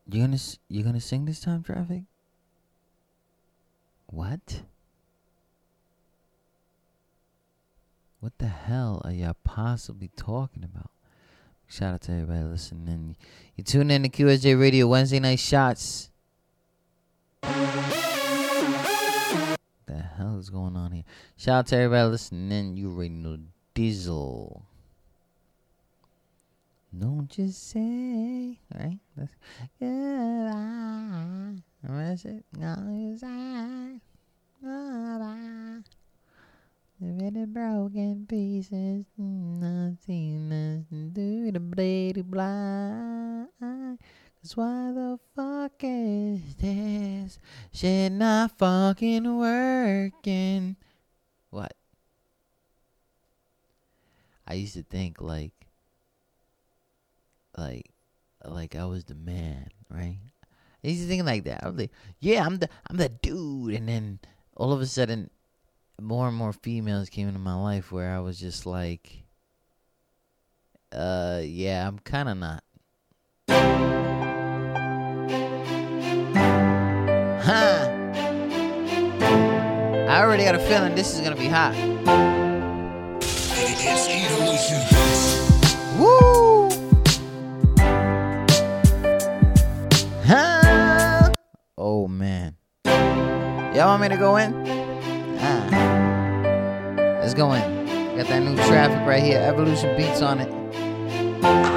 [0.07, 0.37] You gonna
[0.69, 2.03] you gonna sing this time, Traffic?
[4.07, 4.61] What?
[8.19, 10.91] What the hell are y'all possibly talking about?
[11.67, 13.17] Shout out to everybody listening.
[13.55, 16.11] You tune in to QSJ Radio Wednesday night shots.
[19.85, 21.03] The hell is going on here?
[21.37, 22.77] Shout out to everybody listening.
[22.77, 23.37] You already know
[23.73, 24.65] Diesel.
[26.97, 28.99] Don't you say, right?
[29.17, 29.35] That's
[29.79, 31.61] goodbye.
[31.83, 32.45] That's it.
[32.57, 32.75] No,
[33.19, 33.99] say
[34.61, 35.83] goodbye.
[36.97, 43.49] With the broken pieces, nothing else to do the bloody blind.
[44.45, 47.39] Cause why the fuck is this
[47.73, 50.75] shit not fucking working?
[51.49, 51.73] What?
[54.47, 55.65] I used to think like,
[57.57, 57.89] like,
[58.47, 60.19] like I was the man, right?
[60.83, 61.63] I used to think like that.
[61.63, 64.19] I was like, yeah, I'm the, I'm the dude, and then
[64.55, 65.31] all of a sudden,
[65.99, 69.23] more and more females came into my life where I was just like,
[70.91, 74.04] uh, yeah, I'm kind of not.
[77.47, 77.87] Huh.
[80.09, 81.75] I already got a feeling this is gonna be hot.
[85.99, 86.69] Woo!
[90.25, 91.31] Huh?
[91.77, 92.55] Oh man.
[92.83, 94.51] Y'all want me to go in?
[95.39, 95.67] Ah.
[97.21, 97.85] Let's go in.
[98.17, 99.37] Got that new traffic right here.
[99.37, 101.74] Evolution beats on it.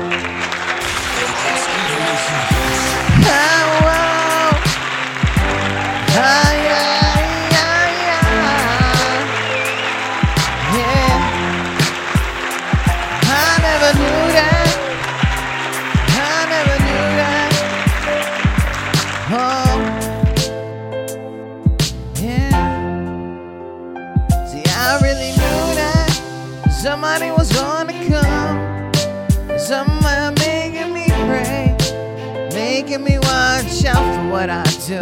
[33.84, 35.00] Out for what I do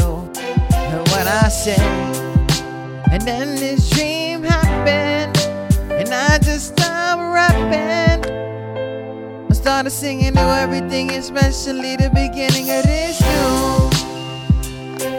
[0.74, 1.80] and what I say.
[3.10, 5.36] And then this dream happened,
[5.90, 8.24] and I just stopped rapping.
[9.50, 13.90] I started singing to everything, especially the beginning of this tune.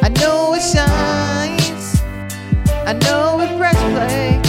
[0.04, 2.02] I know it shines,
[2.86, 4.40] I know it press play,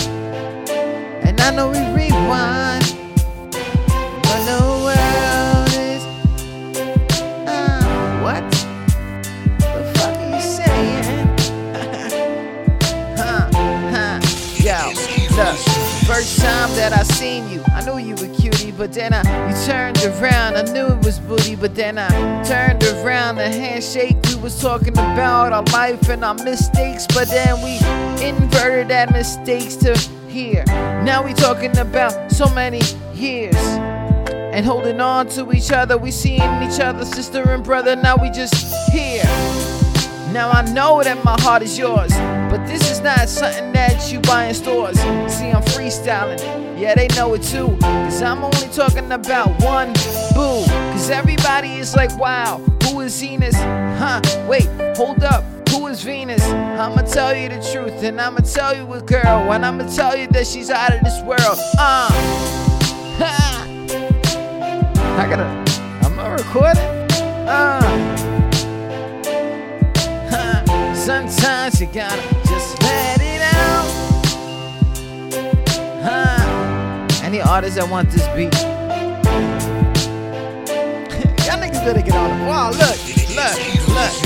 [1.22, 2.67] and I know we rewind.
[16.18, 17.62] That I seen you.
[17.72, 20.56] I knew you were cutie, but then I you turned around.
[20.56, 22.08] I knew it was booty, but then I
[22.42, 23.36] turned around.
[23.36, 27.76] The handshake we was talking about our life and our mistakes, but then we
[28.26, 29.96] inverted that mistakes to
[30.28, 30.64] here.
[31.04, 32.80] Now we talking about so many
[33.14, 35.96] years and holding on to each other.
[35.96, 37.94] We seeing each other, sister and brother.
[37.94, 39.22] Now we just here.
[40.32, 42.12] Now I know that my heart is yours,
[42.50, 44.98] but this is not something that you buy in stores.
[44.98, 46.40] See, I'm freestyling.
[46.78, 47.76] Yeah, they know it too.
[47.80, 49.92] Cause I'm only talking about one
[50.34, 50.64] boo.
[50.92, 53.54] Cause everybody is like, wow, who is Venus?
[53.54, 55.44] Huh, wait, hold up.
[55.70, 56.42] Who is Venus?
[56.42, 60.26] I'ma tell you the truth, and I'ma tell you a girl, and I'ma tell you
[60.28, 61.58] that she's out of this world.
[61.78, 62.08] Uh,
[63.18, 63.64] ha.
[65.18, 65.44] I gotta,
[66.04, 66.82] I'm not recording.
[67.46, 67.80] Uh,
[70.30, 70.94] huh.
[70.94, 72.37] Sometimes you gotta
[77.28, 78.54] Any artists that want this beat?
[81.44, 82.48] Y'all niggas better get on it.
[82.48, 82.98] Wow, look,
[83.36, 84.12] look, look.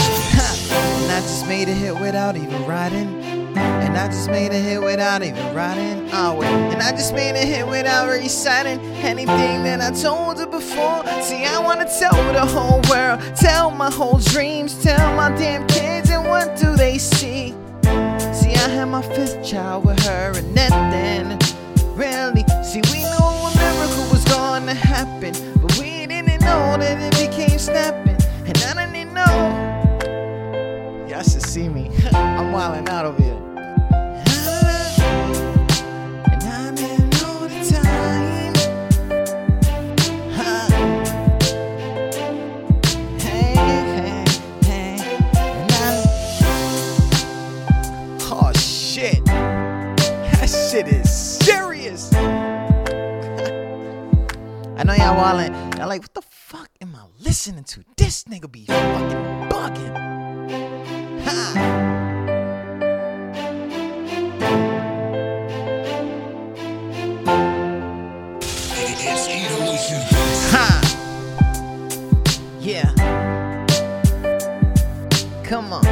[1.02, 3.20] And I just made a hit without even writing.
[3.56, 6.10] And I just made a hit without even writing.
[6.12, 6.46] Oh, wait.
[6.46, 11.04] And I just made a hit without reciting anything that I told her before.
[11.22, 16.08] See, I wanna tell the whole world, tell my whole dreams, tell my damn kids,
[16.08, 17.52] and what do they see?
[18.32, 21.36] See, I had my fifth child with her, and then
[21.94, 22.41] really,
[27.62, 28.74] snapping, and I
[29.04, 31.06] know.
[31.08, 31.88] Y'all should see me.
[32.12, 33.38] I'm wilding out over here.
[48.34, 49.20] Oh shit.
[50.72, 51.10] Is
[51.44, 52.10] serious.
[52.14, 52.16] I
[54.84, 55.52] know y'all wildin'.
[55.78, 56.22] Y'all like, what the
[57.32, 57.82] listening to?
[57.96, 59.96] This nigga be fucking bugging.
[61.24, 61.82] Ha.
[75.42, 75.84] Come on.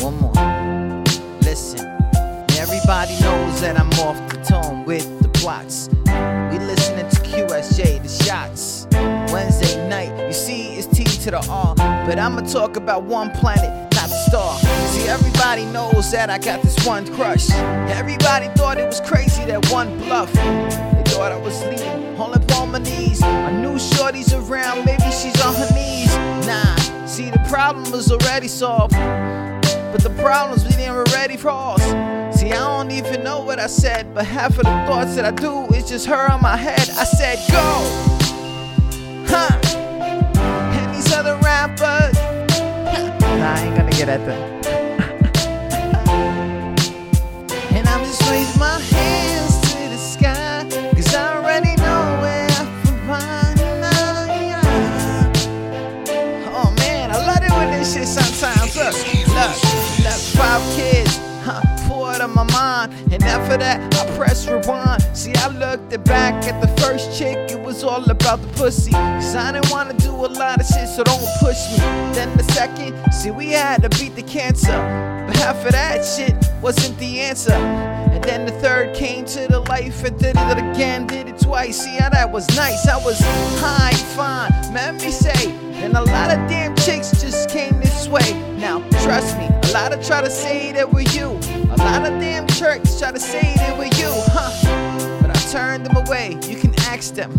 [0.00, 0.32] One more.
[1.42, 1.86] Listen.
[2.58, 4.27] Everybody knows that I'm off
[11.30, 11.74] to the R.
[11.74, 14.58] But I'ma talk about one planet, not star.
[14.88, 17.50] See, everybody knows that I got this one crush.
[17.90, 20.32] Everybody thought it was crazy, that one bluff.
[20.32, 23.22] They thought I was leaving, all up on my knees.
[23.22, 26.14] I knew shorty's around, maybe she's on her knees.
[26.46, 26.76] Nah,
[27.06, 28.94] see, the problem was already solved.
[28.94, 31.82] But the problems we didn't already cross.
[32.38, 35.30] See, I don't even know what I said, but half of the thoughts that I
[35.30, 36.80] do is just her on my head.
[36.90, 38.17] I said, go!
[43.48, 44.57] Nah, I ain't gonna get at them.
[62.86, 65.02] And after that, I press rewind.
[65.14, 68.92] See, I looked it back at the first chick, it was all about the pussy.
[68.92, 71.78] Cause I didn't wanna do a lot of shit, so don't push me.
[72.14, 74.78] Then the second, see, we had to beat the cancer.
[75.26, 77.52] But half of that shit wasn't the answer.
[77.52, 81.84] And then the third came to the life and did it again, did it twice.
[81.84, 82.86] See how that was nice.
[82.88, 83.18] I was
[83.60, 84.50] high, fine.
[84.72, 88.32] Let me say, and a lot of damn chicks just came this way.
[88.58, 91.28] Now, trust me, a lot of try to say that we're you.
[91.70, 94.50] A lot of damn jerks try to say that we're you, huh?
[95.20, 96.36] But I turned them away.
[96.46, 97.30] You can ask them.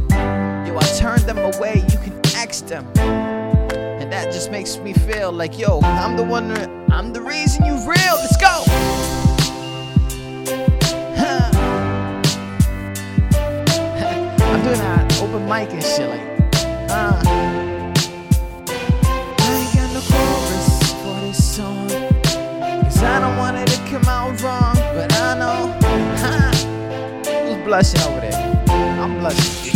[0.66, 1.84] Yo, I turned them away.
[1.90, 2.88] You can ask them.
[2.98, 6.52] And that just makes me feel like, yo, I'm the one,
[6.92, 8.16] I'm the reason you real.
[8.16, 8.64] Let's go.
[11.18, 11.50] Huh.
[14.42, 16.22] I'm doing that open mic and shit like,
[16.90, 17.59] uh.
[23.20, 24.76] I don't want it to come out wrong.
[24.96, 25.78] But I know,
[26.16, 26.52] huh?
[27.44, 28.64] Who's blushing over there?
[28.70, 29.76] I'm blushing.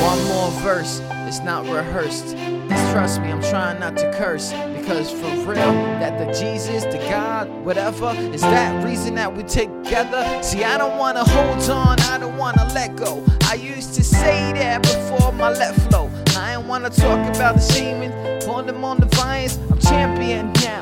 [0.00, 2.36] One more verse, it's not rehearsed.
[2.36, 4.52] Just trust me, I'm trying not to curse.
[4.78, 10.24] Because for real, that the Jesus, the God, whatever, is that reason that we together.
[10.44, 13.26] See, I don't wanna hold on, I don't wanna let go.
[13.46, 16.12] I used to say that before my let flow.
[16.36, 18.12] I ain't wanna talk about the semen,
[18.48, 19.58] on them on the vines.
[19.68, 20.79] I'm champion now.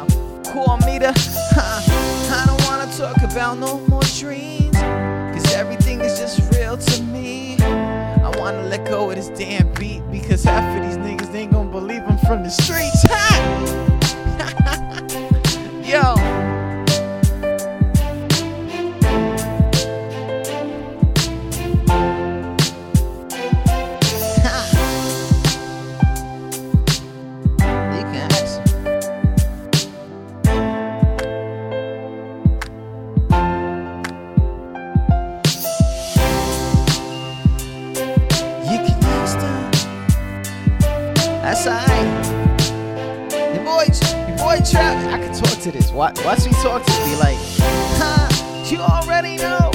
[0.65, 1.13] Call me the,
[1.55, 1.81] huh?
[2.35, 4.77] I don't wanna talk about no more dreams.
[4.77, 7.57] Cause everything is just real to me.
[7.61, 11.71] I wanna let go of this damn beat because half of these niggas ain't gonna
[11.71, 13.05] believe I'm from the streets.
[13.05, 14.95] Ha!
[45.09, 45.91] I can talk to this.
[45.91, 46.93] Watch, watch me talk to.
[47.05, 47.39] Be like,
[47.99, 48.29] huh?
[48.67, 49.71] You already know.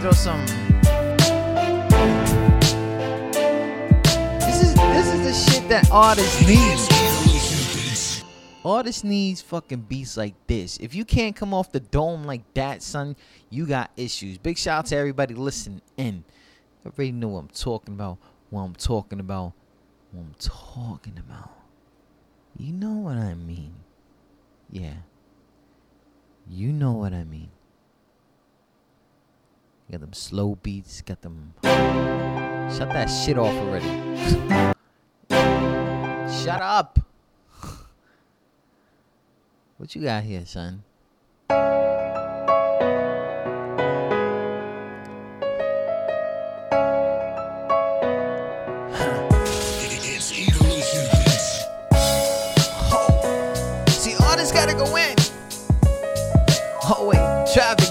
[0.00, 0.46] Throw some.
[4.40, 6.78] This is this is the shit that artists need.
[8.64, 10.78] Artists needs fucking beats like this.
[10.78, 13.16] If you can't come off the dome like that, son,
[13.50, 14.38] you got issues.
[14.38, 16.24] Big shout out to everybody listening in.
[16.84, 18.18] Already know what I'm talking about.
[18.50, 19.52] What I'm talking about.
[20.12, 21.57] What I'm talking about.
[22.58, 23.72] You know what I mean.
[24.70, 24.94] Yeah.
[26.50, 27.50] You know what I mean.
[29.86, 31.54] You got them slow beats, got them.
[31.62, 33.86] Shut that shit off already.
[36.42, 36.98] Shut up.
[39.78, 40.82] What you got here, son?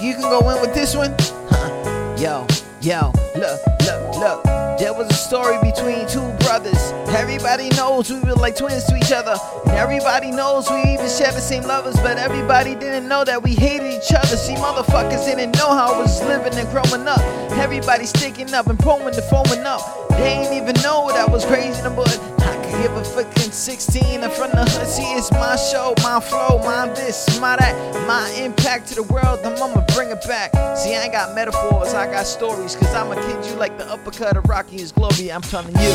[0.08, 1.14] You can go in with this one.
[1.50, 2.16] Huh.
[2.18, 2.46] Yo,
[2.80, 4.44] yo, look, look, look.
[4.78, 6.80] There was a story between two brothers.
[7.12, 9.36] Everybody knows we were like twins to each other.
[9.66, 11.96] And everybody knows we even shared the same lovers.
[11.96, 14.36] But everybody didn't know that we hated each other.
[14.36, 17.20] See, motherfuckers didn't know how I was living and growing up.
[17.58, 20.08] Everybody sticking up and pulling the foaming up.
[20.10, 22.37] They ain't even know that I was crazy, but I could
[22.82, 24.88] give a fucking 16 in front of the hood.
[24.88, 27.74] See, it's my show, my flow, my this, my that,
[28.06, 29.40] my impact to the world.
[29.44, 30.52] I'm I'ma bring it back.
[30.76, 32.76] See, I ain't got metaphors, I got stories.
[32.76, 35.30] Cause I'ma kid you like the uppercut of Rocky is Glory.
[35.32, 35.92] I'm telling you.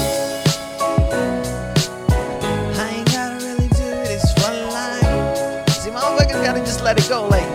[2.76, 3.08] I ain't
[6.44, 7.28] gotta just let it go.
[7.28, 7.48] Like,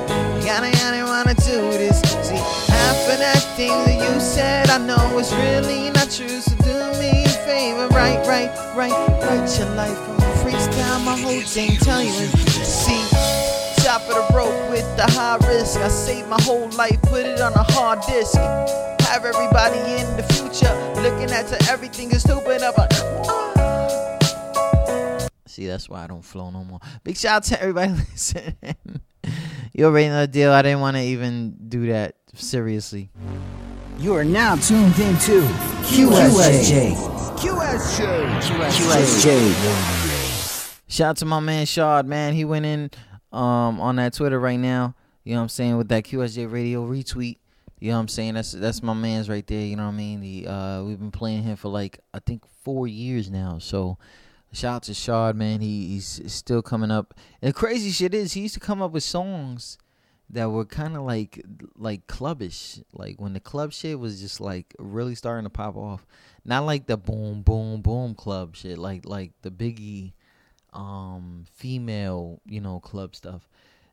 [0.45, 2.01] gotta, gotta wanna do this.
[2.27, 2.37] See,
[2.73, 6.41] half of that thing that you said, I know it's really not true.
[6.41, 11.03] So do me favor, right, right, right, write your life on freestyle.
[11.03, 13.03] My whole thing, tell you, see.
[13.83, 15.81] Top of the rope with the high risk.
[15.81, 18.37] I saved my whole life, put it on a hard disk.
[18.37, 22.93] Have everybody in the future looking at to everything is stupid up.
[25.47, 26.81] See, that's why I don't flow no more.
[27.03, 28.57] Big shout out to everybody listening.
[29.73, 30.53] you already know the deal.
[30.53, 33.11] I didn't want to even do that seriously.
[33.99, 35.41] You are now tuned into
[35.83, 36.95] QSJ.
[37.35, 38.41] QSJ.
[38.71, 39.53] QSJ.
[40.87, 42.33] Shout out to my man Shard, man.
[42.33, 42.93] He went in
[43.33, 44.95] um on that Twitter right now.
[45.25, 47.39] You know what I'm saying with that QSJ radio retweet.
[47.81, 48.35] You know what I'm saying?
[48.35, 49.67] That's that's my man's right there.
[49.67, 50.21] You know what I mean?
[50.21, 53.59] The uh we've been playing him for like I think four years now.
[53.59, 53.99] So
[54.53, 55.61] shout out to Shard, man.
[55.61, 57.15] He, he's still coming up.
[57.43, 59.77] And the crazy shit is he used to come up with songs
[60.31, 61.43] that were kind of like
[61.77, 66.07] like clubbish, like when the club shit was just like really starting to pop off.
[66.45, 70.13] Not like the boom boom boom club shit, like like the Biggie
[70.75, 73.49] um female you know club stuff.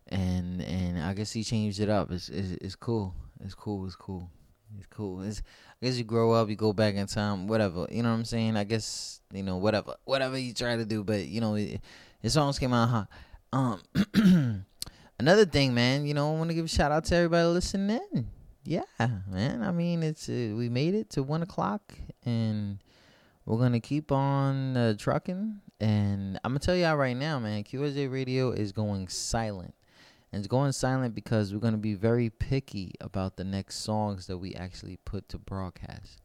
[0.10, 2.12] And and i guess he changed it up.
[2.12, 3.16] It's it's, it's cool.
[3.44, 3.86] It's cool.
[3.86, 4.30] It's cool.
[4.78, 5.22] It's cool.
[5.22, 5.42] It's
[5.82, 7.88] i guess you grow up you go back in time whatever.
[7.90, 8.58] You know what i'm saying?
[8.58, 11.04] I guess you know whatever whatever you try to do.
[11.04, 11.80] But you know it,
[12.22, 13.08] his songs came out hot.
[13.54, 14.66] Um
[15.20, 18.00] another thing man you know i want to give a shout out to everybody listening
[18.14, 18.28] in
[18.64, 18.84] yeah
[19.30, 21.94] man i mean it's uh, we made it to one o'clock
[22.26, 22.80] and
[23.46, 27.64] we're gonna keep on uh, trucking, and I'm gonna tell y'all right now, man.
[27.64, 29.76] QSJ Radio is going silent,
[30.32, 34.40] and it's going silent because we're gonna be very picky about the next songs that
[34.40, 36.22] we actually put to broadcast.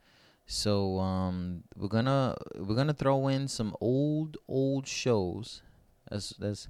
[0.46, 5.60] So um, we're gonna we're gonna throw in some old old shows.
[6.10, 6.68] That's that's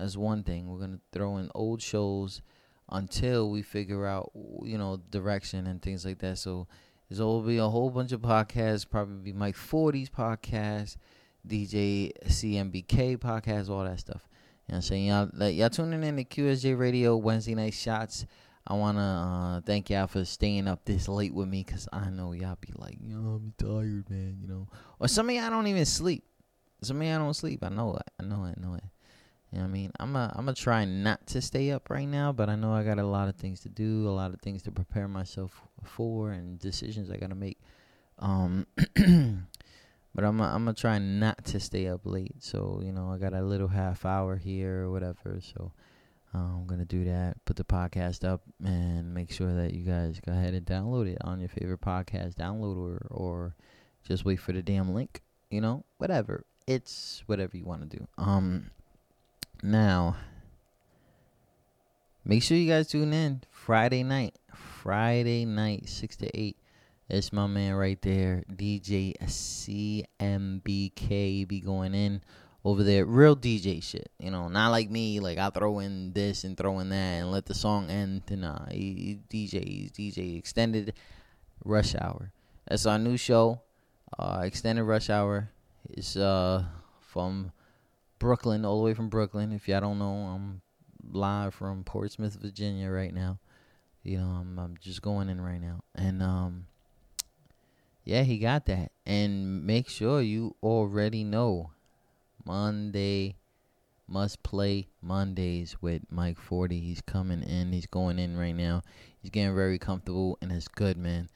[0.00, 0.68] that's one thing.
[0.68, 2.42] We're gonna throw in old shows
[2.88, 6.38] until we figure out you know direction and things like that.
[6.38, 6.66] So
[7.08, 10.96] there's will be a whole bunch of podcasts, probably be Mike 40's podcast,
[11.46, 14.28] DJ CMBK podcast, all that stuff.
[14.68, 15.06] You know I'm saying?
[15.06, 18.26] Y'all, like, y'all tuning in to QSJ Radio Wednesday Night Shots.
[18.64, 22.10] I want to uh, thank y'all for staying up this late with me because I
[22.10, 24.68] know y'all be like, yo, I'm tired, man, you know.
[25.00, 26.22] Or some of y'all don't even sleep.
[26.82, 27.64] Some of y'all don't sleep.
[27.64, 28.02] I know it.
[28.20, 28.54] I know it.
[28.56, 28.84] I know it.
[29.52, 29.92] You know what I mean?
[29.98, 32.84] I'm a, I'm gonna try not to stay up right now, but I know I
[32.84, 36.30] got a lot of things to do, a lot of things to prepare myself for,
[36.30, 37.58] and decisions I gotta make.
[38.20, 38.66] Um,
[40.14, 42.36] but I'm I'm gonna try not to stay up late.
[42.38, 45.40] So you know, I got a little half hour here or whatever.
[45.40, 45.72] So
[46.32, 47.44] uh, I'm gonna do that.
[47.44, 51.18] Put the podcast up and make sure that you guys go ahead and download it
[51.22, 53.56] on your favorite podcast downloader or
[54.06, 55.22] just wait for the damn link.
[55.50, 56.44] You know, whatever.
[56.68, 58.06] It's whatever you want to do.
[58.16, 58.70] Um,
[59.62, 60.16] now
[62.24, 64.34] make sure you guys tune in Friday night.
[64.54, 66.56] Friday night, six to eight.
[67.08, 69.14] It's my man right there, DJ
[70.20, 71.46] CMBK.
[71.46, 72.22] Be going in
[72.64, 74.10] over there, real DJ shit.
[74.18, 75.18] You know, not like me.
[75.20, 78.22] Like I throw in this and throw in that and let the song end.
[78.30, 80.94] Nah, he, he DJ, he's DJ extended
[81.64, 82.30] rush hour.
[82.68, 83.60] That's our new show.
[84.18, 85.50] Uh, extended rush hour.
[85.88, 86.64] It's uh
[87.00, 87.52] from
[88.20, 89.50] Brooklyn, all the way from Brooklyn.
[89.50, 90.60] If y'all don't know, I'm
[91.10, 93.40] live from Portsmouth, Virginia right now.
[94.04, 95.82] You know, I'm I'm just going in right now.
[95.94, 96.66] And um
[98.04, 98.92] yeah, he got that.
[99.06, 101.70] And make sure you already know
[102.44, 103.36] Monday
[104.06, 106.78] must play Mondays with Mike 40.
[106.78, 107.72] He's coming in.
[107.72, 108.82] He's going in right now.
[109.22, 111.30] He's getting very comfortable and it's good, man.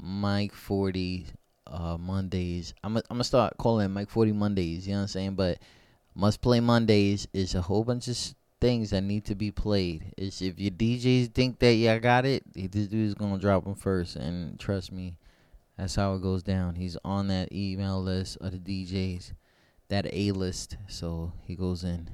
[0.00, 1.26] Mike 40
[1.66, 2.72] uh Mondays.
[2.82, 5.34] I'm I'm gonna start calling Mike 40 Mondays, you know what I'm saying?
[5.34, 5.58] But
[6.14, 8.16] must play Mondays is a whole bunch of
[8.60, 10.14] things that need to be played.
[10.16, 13.74] It's if your DJs think that yeah, I got it, this dude's gonna drop them
[13.74, 14.16] first.
[14.16, 15.16] And trust me,
[15.76, 16.76] that's how it goes down.
[16.76, 19.32] He's on that email list of the DJs,
[19.88, 20.76] that A list.
[20.86, 22.08] So he goes in.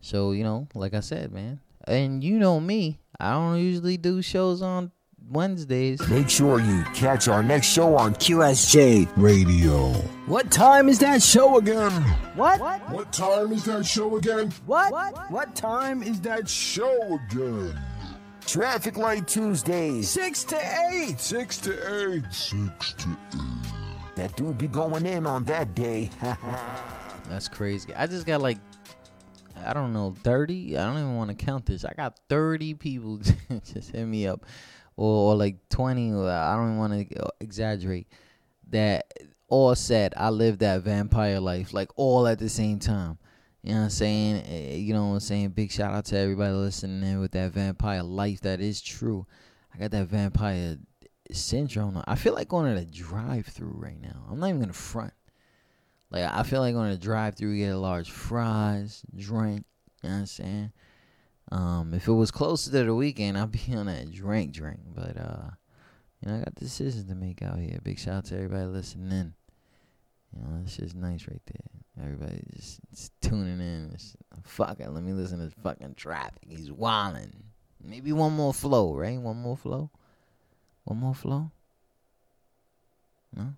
[0.00, 4.20] So you know, like I said, man, and you know me, I don't usually do
[4.22, 4.92] shows on
[5.28, 6.06] Wednesdays.
[6.08, 9.92] Make sure you catch our next show on QSJ Radio.
[10.26, 11.92] What time is that show again?
[12.34, 12.60] What?
[12.90, 14.52] What time is that show again?
[14.66, 15.30] What?
[15.30, 17.78] What time is that show again?
[18.46, 20.10] Traffic Light Tuesdays.
[20.10, 21.20] 6 to 8.
[21.20, 22.24] 6 to 8.
[22.32, 23.38] 6 to 8.
[24.16, 26.10] That dude be going in on that day.
[27.28, 27.94] That's crazy.
[27.94, 28.58] I just got like,
[29.64, 30.76] I don't know, 30?
[30.76, 31.84] I don't even want to count this.
[31.84, 33.18] I got 30 people
[33.72, 34.44] just hit me up.
[35.00, 36.12] Or, or like 20.
[36.12, 38.06] or I don't want to exaggerate.
[38.68, 39.12] That
[39.48, 43.18] all said, I lived that vampire life, like all at the same time.
[43.62, 44.44] You know what I'm saying?
[44.46, 45.48] Eh, You know what I'm saying?
[45.50, 48.42] Big shout out to everybody listening in with that vampire life.
[48.42, 49.26] That is true.
[49.74, 50.76] I got that vampire
[51.32, 52.02] syndrome.
[52.06, 54.26] I feel like going to the drive through right now.
[54.30, 55.14] I'm not even gonna front.
[56.10, 59.64] Like I feel like going to drive through, get a large fries, drink.
[60.02, 60.72] You know what I'm saying?
[61.50, 64.80] Um, if it was closer to the weekend, I'd be on that drink, drink.
[64.94, 65.50] But uh,
[66.20, 67.78] you know, I got decisions to make out here.
[67.82, 69.34] Big shout out to everybody listening in.
[70.32, 72.04] You know, this shit's nice right there.
[72.04, 73.90] Everybody just, just tuning in.
[73.92, 76.46] It's, fuck it, let me listen to this fucking traffic.
[76.48, 77.32] He's wildin'.
[77.82, 79.18] Maybe one more flow, right?
[79.18, 79.90] One more flow.
[80.84, 81.50] One more flow.
[83.34, 83.54] No.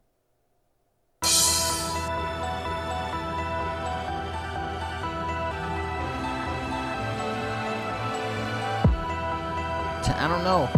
[10.15, 10.69] I don't know.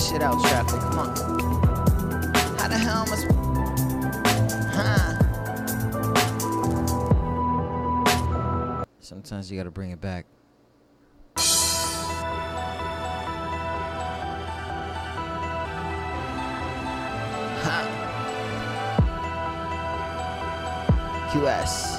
[0.00, 0.22] Shit.
[0.22, 0.80] Out traffic.
[0.80, 1.29] Come on.
[9.10, 10.24] Sometimes you gotta bring it back.
[17.58, 17.84] Huh.
[21.32, 21.89] QS.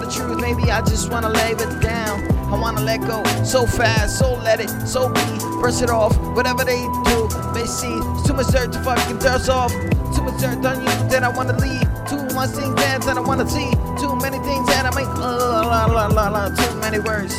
[0.00, 2.20] The truth, maybe I just wanna lay it down.
[2.52, 6.64] I wanna let go so fast, so let it, so be, brush it off, whatever
[6.64, 7.28] they do.
[7.54, 9.70] They see, it's too much dirt to fucking dust off.
[10.14, 11.86] Too much dirt on you that I wanna leave.
[12.08, 13.70] Too much things that I wanna see.
[14.00, 15.06] Too many things that I make.
[15.06, 17.34] Uh, la, la, la, la, too many words.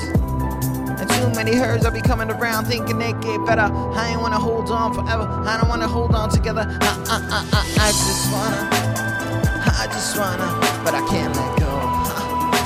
[0.99, 3.67] And too many herds I'll be coming around thinking they get better.
[3.73, 5.25] I ain't wanna hold on forever.
[5.45, 6.65] I don't wanna hold on together.
[6.81, 8.81] I, I, I, I, I just wanna.
[9.81, 10.45] I just wanna,
[10.85, 11.70] but I can't let go.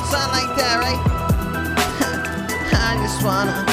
[0.06, 0.85] Something like that, eh?
[0.85, 1.01] right?
[2.90, 3.66] I just wanna.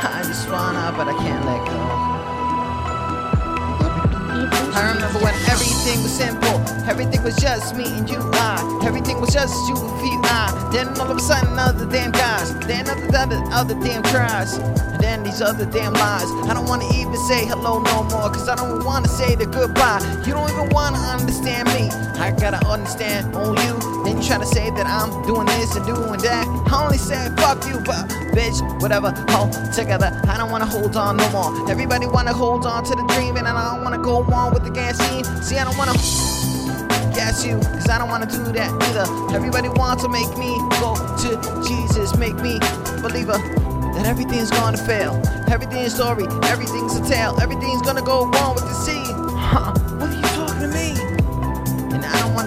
[0.00, 2.08] I just wanna, but I can't let go.
[4.78, 6.62] I remember when everything was simple.
[6.88, 8.62] Everything was just me and you, I.
[8.84, 10.70] Everything was just you and you, I.
[10.72, 12.54] Then all of a sudden, other damn guys.
[12.60, 14.56] Then other, other, other damn tries.
[14.56, 16.30] And then these other damn lies.
[16.48, 18.30] I don't wanna even say hello no more.
[18.30, 19.98] Cause I don't wanna say the goodbye.
[20.28, 21.88] You don't even wanna understand me.
[22.20, 24.04] I gotta understand on you.
[24.04, 26.46] Then you try to say that I'm doing this and doing that.
[26.70, 28.04] I only said fuck you, but
[28.36, 30.12] bitch, whatever, hold together.
[30.28, 31.70] I don't wanna hold on no more.
[31.70, 34.70] Everybody wanna hold on to the dream, and I don't wanna go on with the
[34.70, 35.24] gas scene.
[35.42, 35.94] See, I don't wanna
[37.16, 39.06] gas you, cause I don't wanna do that either.
[39.34, 40.92] Everybody wants to make me go
[41.24, 42.60] to Jesus, make me
[43.00, 43.38] believer.
[43.96, 45.22] That everything's gonna fail.
[45.48, 47.34] Everything's story, everything's a tale.
[47.40, 48.97] Everything's gonna go wrong with the scene.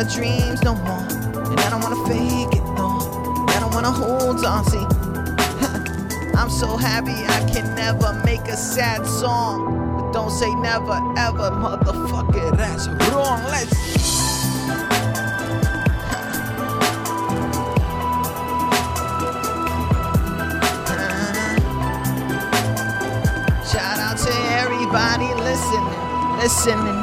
[0.02, 1.06] I dreams no more.
[1.52, 3.46] And I don't wanna fake it no.
[3.50, 4.66] I don't wanna hold on.
[4.66, 4.80] See,
[6.36, 9.96] I'm so happy I can never make a sad song.
[9.96, 12.58] But don't say never ever, motherfucker.
[12.58, 13.44] That's wrong.
[13.44, 13.70] Let's.
[23.72, 27.01] Shout out to everybody listening, listening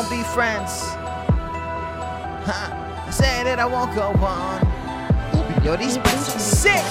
[0.00, 0.82] won't be friends.
[2.46, 2.72] Huh.
[3.06, 4.64] I said that I won't go on.
[5.62, 6.82] Yo, these are sick.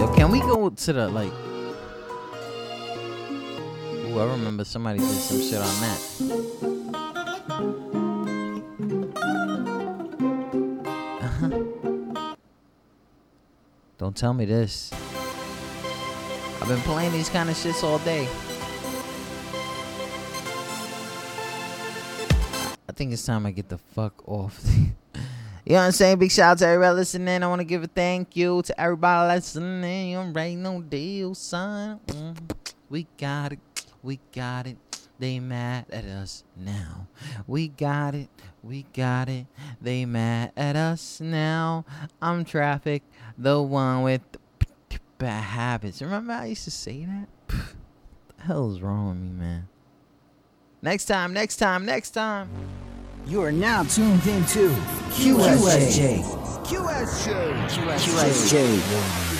[0.00, 1.32] Yo, can we go to the like?
[4.06, 6.00] Ooh, I remember somebody did some shit on that.
[11.20, 12.36] Uh-huh.
[13.98, 14.90] Don't tell me this.
[16.62, 18.26] I've been playing these kind of shits all day.
[22.96, 24.58] Think it's time I get the fuck off.
[24.74, 24.92] you
[25.66, 26.18] know what I'm saying?
[26.18, 27.42] Big shout out to everybody listening.
[27.42, 30.10] I want to give a thank you to everybody listening.
[30.12, 32.00] You ain't no deal, son.
[32.06, 32.36] Mm,
[32.88, 33.58] we got it.
[34.02, 34.78] We got it.
[35.18, 37.06] They mad at us now.
[37.46, 38.28] We got it.
[38.62, 39.46] We got it.
[39.80, 41.84] They mad at us now.
[42.20, 43.02] I'm traffic,
[43.36, 44.22] the one with
[44.58, 46.00] the bad habits.
[46.00, 47.28] Remember I used to say that?
[47.48, 49.68] the hell is wrong with me, man?
[50.86, 52.48] Next time, next time, next time.
[53.26, 54.68] You are now tuned into
[55.18, 56.22] QSJ.
[56.22, 56.22] QSJ.
[56.62, 57.96] QSJ.
[57.98, 59.35] QSJ.